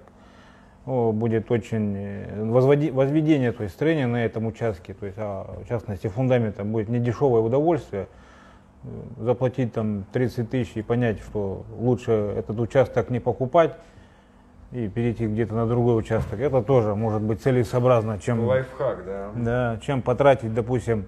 о, 0.85 1.13
будет 1.13 1.51
очень 1.51 1.95
э, 1.97 2.45
возводи- 2.45 2.93
возведение, 2.93 3.53
то 3.53 3.63
есть 3.63 3.75
строение 3.75 4.07
на 4.07 4.25
этом 4.25 4.45
участке, 4.47 4.93
то 4.93 5.07
есть 5.07 5.17
а, 5.19 5.61
в 5.65 5.69
частности 5.69 6.09
фундамента 6.09 6.65
будет 6.65 6.91
не 6.91 6.99
дешевое 6.99 7.41
удовольствие, 7.41 8.09
заплатить 9.19 9.73
там 9.73 10.05
30 10.13 10.51
тысяч 10.51 10.77
и 10.77 10.83
понять, 10.83 11.21
что 11.21 11.65
лучше 11.79 12.13
этот 12.13 12.61
участок 12.61 13.11
не 13.11 13.21
покупать 13.21 13.77
и 14.73 14.89
перейти 14.89 15.27
где-то 15.27 15.55
на 15.55 15.67
другой 15.67 15.99
участок. 15.99 16.41
Это 16.41 16.63
тоже 16.63 16.95
может 16.95 17.23
быть 17.23 17.41
целесообразно, 17.43 18.19
чем, 18.19 18.45
Лайфхак, 18.45 19.05
да. 19.07 19.31
да, 19.35 19.79
чем 19.83 20.03
потратить, 20.03 20.53
допустим, 20.53 21.07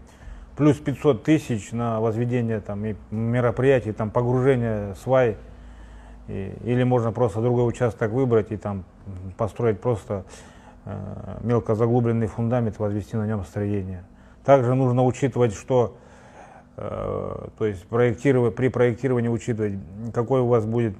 плюс 0.56 0.78
500 0.78 1.24
тысяч 1.24 1.72
на 1.72 2.00
возведение 2.00 2.60
там, 2.60 2.84
и 2.86 2.94
мероприятий, 3.10 3.92
там, 3.92 4.10
погружение 4.10 4.94
свай. 4.94 5.36
И- 6.28 6.52
или 6.64 6.82
можно 6.82 7.12
просто 7.12 7.40
другой 7.40 7.68
участок 7.68 8.10
выбрать 8.10 8.50
и 8.52 8.56
там 8.56 8.84
построить 9.36 9.80
просто 9.80 10.24
э, 10.88 11.38
мелко 11.42 11.74
заглубленный 11.74 12.28
фундамент, 12.28 12.78
возвести 12.78 13.16
на 13.16 13.26
нем 13.26 13.44
строение. 13.44 14.04
Также 14.44 14.74
нужно 14.76 15.04
учитывать, 15.04 15.52
что 15.52 15.96
то 16.76 17.52
есть 17.60 17.86
проектировать, 17.86 18.54
при 18.54 18.68
проектировании 18.68 19.28
учитывать, 19.28 19.74
какой 20.12 20.40
у 20.40 20.46
вас 20.46 20.66
будет 20.66 20.94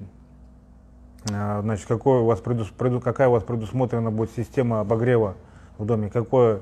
а, 1.31 1.61
Значит, 1.61 1.87
какой 1.87 2.21
у 2.21 2.25
вас 2.25 2.39
предус- 2.39 2.71
преду- 2.75 3.01
какая 3.01 3.27
у 3.27 3.31
вас 3.31 3.43
предусмотрена 3.43 4.11
будет 4.11 4.31
система 4.35 4.79
обогрева 4.81 5.35
в 5.77 5.85
доме, 5.85 6.09
какой 6.09 6.61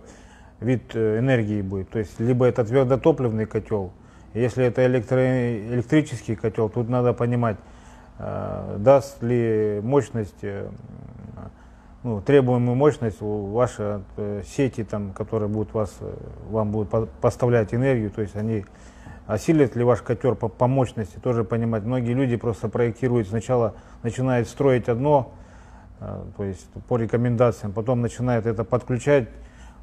вид 0.59 0.95
э, 0.95 1.19
энергии 1.19 1.61
будет. 1.61 1.89
То 1.89 1.99
есть, 1.99 2.19
либо 2.19 2.45
это 2.45 2.63
твердотопливный 2.63 3.45
котел, 3.45 3.91
если 4.33 4.65
это 4.65 4.85
электро- 4.85 5.73
электрический 5.73 6.35
котел, 6.35 6.69
тут 6.69 6.89
надо 6.89 7.13
понимать, 7.13 7.57
э, 8.19 8.77
даст 8.79 9.21
ли 9.21 9.79
мощность, 9.83 10.43
э, 10.43 10.67
ну, 12.03 12.21
требуемую 12.21 12.75
мощность 12.75 13.17
ваши 13.19 14.01
э, 14.17 14.41
сети, 14.45 14.83
там, 14.83 15.11
которые 15.11 15.49
будут 15.49 15.73
вас, 15.73 15.95
э, 15.99 16.13
вам 16.49 16.71
будут 16.71 16.89
по- 16.89 17.07
поставлять 17.21 17.73
энергию, 17.73 18.09
то 18.09 18.21
есть 18.21 18.35
они 18.35 18.65
осилит 19.27 19.75
ли 19.75 19.83
ваш 19.83 20.01
котер 20.01 20.35
по, 20.35 20.47
по 20.47 20.67
мощности, 20.67 21.17
тоже 21.17 21.43
понимать. 21.43 21.83
Многие 21.83 22.13
люди 22.13 22.35
просто 22.35 22.69
проектируют 22.69 23.27
сначала, 23.27 23.73
начинают 24.03 24.47
строить 24.47 24.87
одно, 24.87 25.33
э, 25.99 26.23
то 26.37 26.43
есть 26.43 26.67
по 26.87 26.97
рекомендациям, 26.97 27.73
потом 27.73 28.01
начинают 28.01 28.45
это 28.45 28.63
подключать, 28.63 29.29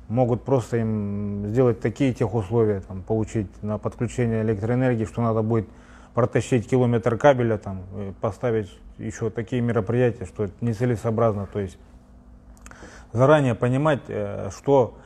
могут 0.08 0.44
просто 0.44 0.78
им 0.78 1.46
сделать 1.48 1.80
такие 1.80 2.12
тех 2.12 2.34
условия, 2.34 2.80
там, 2.80 3.02
получить 3.02 3.48
на 3.62 3.78
подключение 3.78 4.42
электроэнергии, 4.42 5.04
что 5.04 5.22
надо 5.22 5.42
будет 5.42 5.68
протащить 6.14 6.68
километр 6.68 7.16
кабеля, 7.16 7.58
там, 7.58 7.80
поставить 8.20 8.70
еще 8.98 9.30
такие 9.30 9.62
мероприятия, 9.62 10.26
что 10.26 10.44
это 10.44 10.54
нецелесообразно. 10.60 11.48
То 11.52 11.60
есть 11.60 11.78
заранее 13.12 13.54
понимать, 13.54 14.02
э, 14.08 14.50
что 14.56 14.98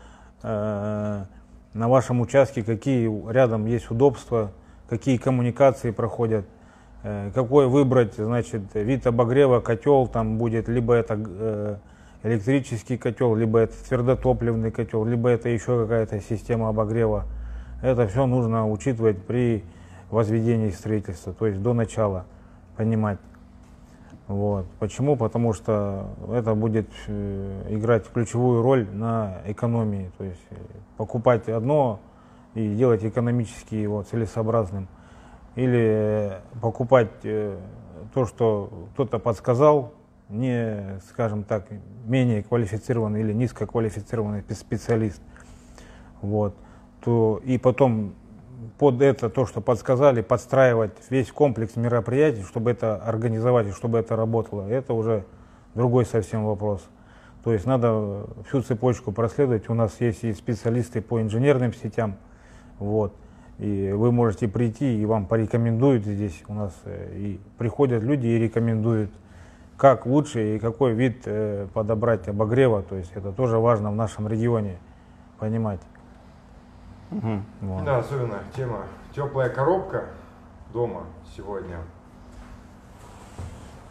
э, 0.43 1.25
на 1.77 1.89
вашем 1.89 2.21
участке, 2.21 2.63
какие 2.63 3.07
рядом 3.31 3.67
есть 3.67 3.91
удобства, 3.91 4.51
какие 4.89 5.19
коммуникации 5.19 5.91
проходят, 5.91 6.47
э, 7.03 7.31
какой 7.35 7.67
выбрать, 7.67 8.15
значит, 8.15 8.63
вид 8.75 9.07
обогрева, 9.07 9.61
котел 9.61 10.07
там 10.07 10.39
будет, 10.39 10.69
либо 10.69 10.95
это 10.95 11.19
э, 11.19 11.77
электрический 12.23 12.97
котел, 12.97 13.35
либо 13.35 13.59
это 13.59 13.75
твердотопливный 13.87 14.71
котел, 14.71 15.05
либо 15.05 15.29
это 15.29 15.51
еще 15.51 15.83
какая-то 15.83 16.21
система 16.21 16.71
обогрева. 16.71 17.27
Это 17.83 18.09
все 18.09 18.27
нужно 18.27 18.69
учитывать 18.69 19.23
при 19.23 19.63
возведении 20.11 20.71
строительства, 20.71 21.35
то 21.35 21.47
есть 21.47 21.61
до 21.61 21.75
начала 21.75 22.25
понимать. 22.77 23.19
Вот. 24.29 24.67
Почему? 24.81 25.17
Потому 25.17 25.53
что 25.53 26.09
это 26.33 26.55
будет 26.55 26.89
э, 27.07 27.67
играть 27.71 28.09
ключевую 28.09 28.61
роль 28.61 28.89
на 28.91 29.41
экономии. 29.47 30.11
То 30.19 30.25
есть 30.25 30.41
э, 30.51 30.57
покупать 30.97 31.49
одно 31.49 32.01
и 32.55 32.75
делать 32.75 33.05
экономически 33.05 33.77
его 33.77 34.03
целесообразным. 34.03 34.89
Или 35.55 35.81
э, 35.81 36.41
покупать 36.61 37.11
то, 37.23 38.27
что 38.27 38.89
кто-то 38.95 39.21
подсказал, 39.21 39.95
не, 40.29 40.99
скажем 41.09 41.45
так, 41.45 41.69
менее 42.05 42.43
квалифицированный 42.43 43.21
или 43.21 43.33
низкоквалифицированный 43.33 44.41
спе- 44.41 44.55
специалист. 44.55 45.23
Вот. 46.21 46.57
То, 47.01 47.41
и 47.45 47.59
потом 47.59 48.15
под 48.79 49.03
это, 49.03 49.31
то, 49.31 49.47
что 49.47 49.61
подсказали, 49.61 50.23
подстраивать 50.23 50.93
весь 51.11 51.31
комплекс 51.31 51.77
мероприятий, 51.77 52.43
чтобы 52.43 52.71
это 52.71 52.97
организовать 52.97 53.69
и 53.69 53.71
чтобы 53.73 53.99
это 53.99 54.17
работало, 54.17 54.69
это 54.69 54.95
уже 54.95 55.25
другой 55.75 56.07
совсем 56.07 56.45
вопрос. 56.45 56.87
То 57.45 57.53
есть 57.53 57.67
надо 57.67 58.27
всю 58.49 58.63
цепочку 58.63 59.13
проследовать. 59.13 59.69
У 59.69 59.75
нас 59.75 60.01
есть 60.01 60.25
и 60.25 60.33
специалисты 60.33 61.01
по 61.01 61.23
инженерным 61.23 61.73
сетям, 61.73 62.17
вот. 62.79 63.15
И 63.59 63.93
вы 63.95 64.13
можете 64.13 64.49
прийти, 64.49 65.01
и 65.01 65.07
вам 65.07 65.27
порекомендуют 65.27 66.05
здесь 66.05 66.43
у 66.49 66.55
нас, 66.55 66.75
э, 66.85 67.13
и 67.17 67.41
приходят 67.57 68.03
люди 68.03 68.27
и 68.27 68.39
рекомендуют, 68.39 69.11
как 69.79 70.05
лучше 70.05 70.57
и 70.57 70.59
какой 70.59 70.93
вид 70.93 71.23
э, 71.25 71.67
подобрать 71.73 72.29
обогрева. 72.29 72.83
То 72.83 72.97
есть 72.97 73.13
это 73.15 73.33
тоже 73.33 73.59
важно 73.59 73.91
в 73.91 73.95
нашем 73.95 74.29
регионе 74.29 74.77
понимать. 75.39 75.81
Мгм. 77.11 77.45
Вот. 77.61 77.85
Да, 77.85 77.99
особенно 77.99 78.41
тема 78.55 78.85
теплая 79.15 79.49
коробка 79.49 80.07
дома 80.73 81.05
сегодня. 81.37 81.79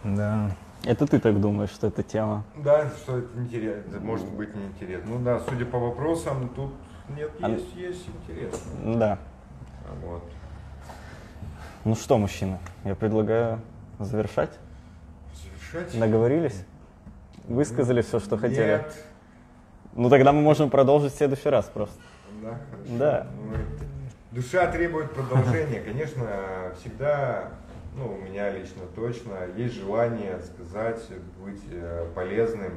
Да. 0.04 0.52
Это 0.84 1.08
ты 1.08 1.20
так 1.20 1.40
думаешь, 1.42 1.72
что 1.72 1.88
это 1.88 2.04
тема? 2.04 2.44
Да, 2.58 2.90
что 2.90 3.18
это 3.18 3.40
интересно, 3.40 4.00
может 4.02 4.30
быть 4.30 4.54
неинтересно. 4.56 5.10
Ну 5.10 5.24
да, 5.24 5.40
судя 5.40 5.66
по 5.66 5.80
вопросам, 5.80 6.50
тут 6.50 6.74
нет, 7.10 7.32
А- 7.42 7.50
есть, 7.50 7.76
есть 7.76 8.08
интересно. 8.08 8.60
Да. 8.98 9.18
Вот. 10.04 10.24
Ну 11.86 11.96
что, 11.96 12.18
мужчины, 12.18 12.60
я 12.84 12.94
предлагаю 12.96 13.62
завершать. 14.00 14.52
Завершать? 15.34 16.00
Договорились? 16.00 16.64
Высказали 17.48 18.02
все, 18.02 18.20
что 18.20 18.38
хотели? 18.38 18.68
Нет. 18.78 18.96
Ну 19.94 20.10
тогда 20.10 20.34
мы 20.34 20.42
можем 20.42 20.70
продолжить 20.70 21.14
в 21.14 21.18
следующий 21.18 21.50
раз 21.50 21.66
просто. 21.66 21.96
Да, 22.46 22.60
хорошо. 22.70 22.98
Да. 23.00 23.28
Ну, 23.38 23.58
Душа 24.32 24.72
требует 24.72 25.12
продолжения. 25.14 25.80
Конечно, 25.80 26.28
всегда 26.80 27.52
ну, 27.96 28.14
у 28.14 28.18
меня 28.18 28.52
лично 28.52 28.84
точно, 28.96 29.48
есть 29.56 29.74
желание 29.76 30.40
сказать, 30.42 31.02
быть 31.44 31.64
э, 31.72 32.08
полезным. 32.14 32.74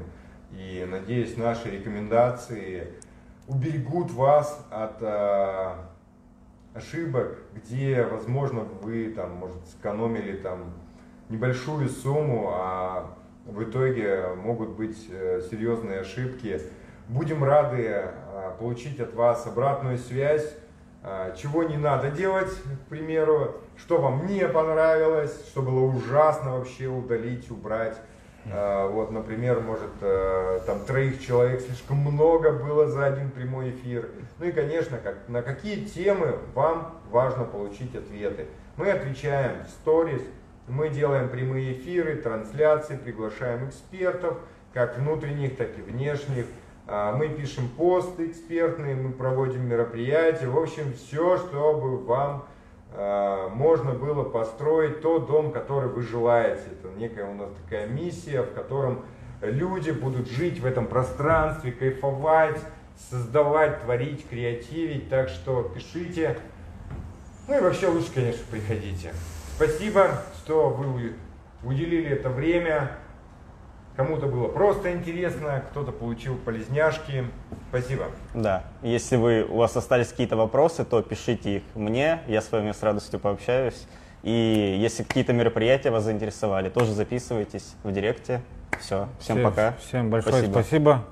И 0.53 0.87
надеюсь, 0.89 1.37
наши 1.37 1.71
рекомендации 1.71 2.95
уберегут 3.47 4.11
вас 4.13 4.67
от 4.71 5.03
э, 5.03 5.73
ошибок, 6.73 7.37
где, 7.55 8.05
возможно, 8.05 8.61
вы 8.81 9.13
там, 9.15 9.33
может, 9.33 9.59
сэкономили 9.67 10.37
там 10.39 10.73
небольшую 11.29 11.91
сумму, 11.91 12.53
а 12.55 13.15
в 13.45 13.63
итоге 13.65 14.29
могут 14.35 14.71
быть 14.71 15.09
э, 15.11 15.43
серьезные 15.51 16.01
ошибки. 16.01 16.59
Будем 17.09 17.45
рады 17.45 18.13
получить 18.59 19.01
от 19.01 19.15
вас 19.15 19.47
обратную 19.47 19.99
связь, 19.99 20.55
э, 21.03 21.35
чего 21.37 21.63
не 21.65 21.77
надо 21.77 22.11
делать, 22.11 22.51
к 22.51 22.89
примеру, 22.89 23.57
что 23.77 23.99
вам 23.99 24.27
не 24.27 24.47
понравилось, 24.49 25.47
что 25.49 25.63
было 25.63 25.81
ужасно 25.81 26.59
вообще 26.59 26.87
удалить, 26.87 27.51
убрать. 27.51 27.97
Вот, 28.45 29.11
например, 29.11 29.61
может, 29.61 30.65
там 30.65 30.81
троих 30.87 31.21
человек 31.21 31.61
слишком 31.61 31.99
много 31.99 32.53
было 32.53 32.87
за 32.87 33.05
один 33.05 33.31
прямой 33.31 33.71
эфир. 33.73 34.09
Ну 34.39 34.47
и, 34.47 34.53
конечно, 34.53 34.97
как, 34.97 35.29
на 35.29 35.43
какие 35.43 35.85
темы 35.85 36.39
вам 36.55 36.99
важно 37.11 37.45
получить 37.45 37.95
ответы. 37.95 38.47
Мы 38.77 38.91
отвечаем 38.91 39.65
в 39.65 39.69
сторис, 39.69 40.23
мы 40.69 40.89
делаем 40.89 41.29
прямые 41.29 41.73
эфиры, 41.73 42.17
трансляции, 42.17 42.97
приглашаем 42.97 43.69
экспертов, 43.69 44.39
как 44.73 44.99
внутренних, 44.99 45.57
так 45.57 45.77
и 45.77 45.83
внешних. 45.83 46.47
А, 46.91 47.15
мы 47.15 47.29
пишем 47.29 47.69
посты 47.69 48.29
экспертные, 48.29 48.95
мы 48.95 49.13
проводим 49.13 49.69
мероприятия. 49.69 50.47
В 50.47 50.59
общем, 50.59 50.95
все, 50.95 51.37
чтобы 51.37 51.99
вам 51.99 52.47
а, 52.95 53.51
можно 53.51 53.93
было 53.93 54.25
построить 54.25 55.03
тот 55.03 55.27
дом, 55.27 55.53
который 55.53 55.91
вы 55.91 56.01
желаете. 56.01 56.63
Это 56.73 56.89
некая 56.97 57.27
у 57.27 57.35
нас 57.35 57.51
такая 57.63 57.87
миссия, 57.87 58.41
в 58.41 58.55
котором 58.55 59.05
люди 59.43 59.91
будут 59.91 60.31
жить 60.31 60.61
в 60.61 60.65
этом 60.65 60.87
пространстве, 60.87 61.73
кайфовать, 61.73 62.59
создавать, 63.11 63.83
творить, 63.83 64.27
креативить. 64.27 65.11
Так 65.11 65.29
что 65.29 65.65
пишите. 65.65 66.39
Ну 67.49 67.59
и 67.59 67.61
вообще 67.61 67.89
лучше, 67.89 68.15
конечно, 68.15 68.45
приходите. 68.51 69.13
Спасибо, 69.57 70.23
что 70.39 70.71
вы 70.71 71.13
уделили 71.63 72.09
это 72.09 72.31
время. 72.31 72.93
Кому-то 73.99 74.29
было 74.29 74.47
просто 74.47 74.93
интересно, 74.93 75.65
кто-то 75.73 75.91
получил 75.91 76.37
полезняшки. 76.37 77.25
Спасибо. 77.71 78.05
Да. 78.33 78.63
Если 78.81 79.17
вы, 79.17 79.43
у 79.43 79.57
вас 79.57 79.77
остались 79.77 80.07
какие-то 80.07 80.37
вопросы, 80.37 80.85
то 80.85 81.03
пишите 81.03 81.57
их 81.57 81.63
мне, 81.75 82.21
я 82.29 82.41
с 82.41 82.53
вами 82.53 82.71
с 82.71 82.81
радостью 82.81 83.19
пообщаюсь. 83.19 83.89
И 84.23 84.79
если 84.81 85.03
какие-то 85.03 85.33
мероприятия 85.33 85.91
вас 85.91 86.05
заинтересовали, 86.05 86.69
тоже 86.69 86.93
записывайтесь 86.93 87.75
в 87.83 87.91
директе. 87.91 88.41
Все. 88.79 89.09
Всем, 89.19 89.39
всем 89.39 89.43
пока. 89.43 89.75
Всем 89.81 90.11
большое 90.11 90.45
спасибо. 90.45 90.53
спасибо. 90.53 91.05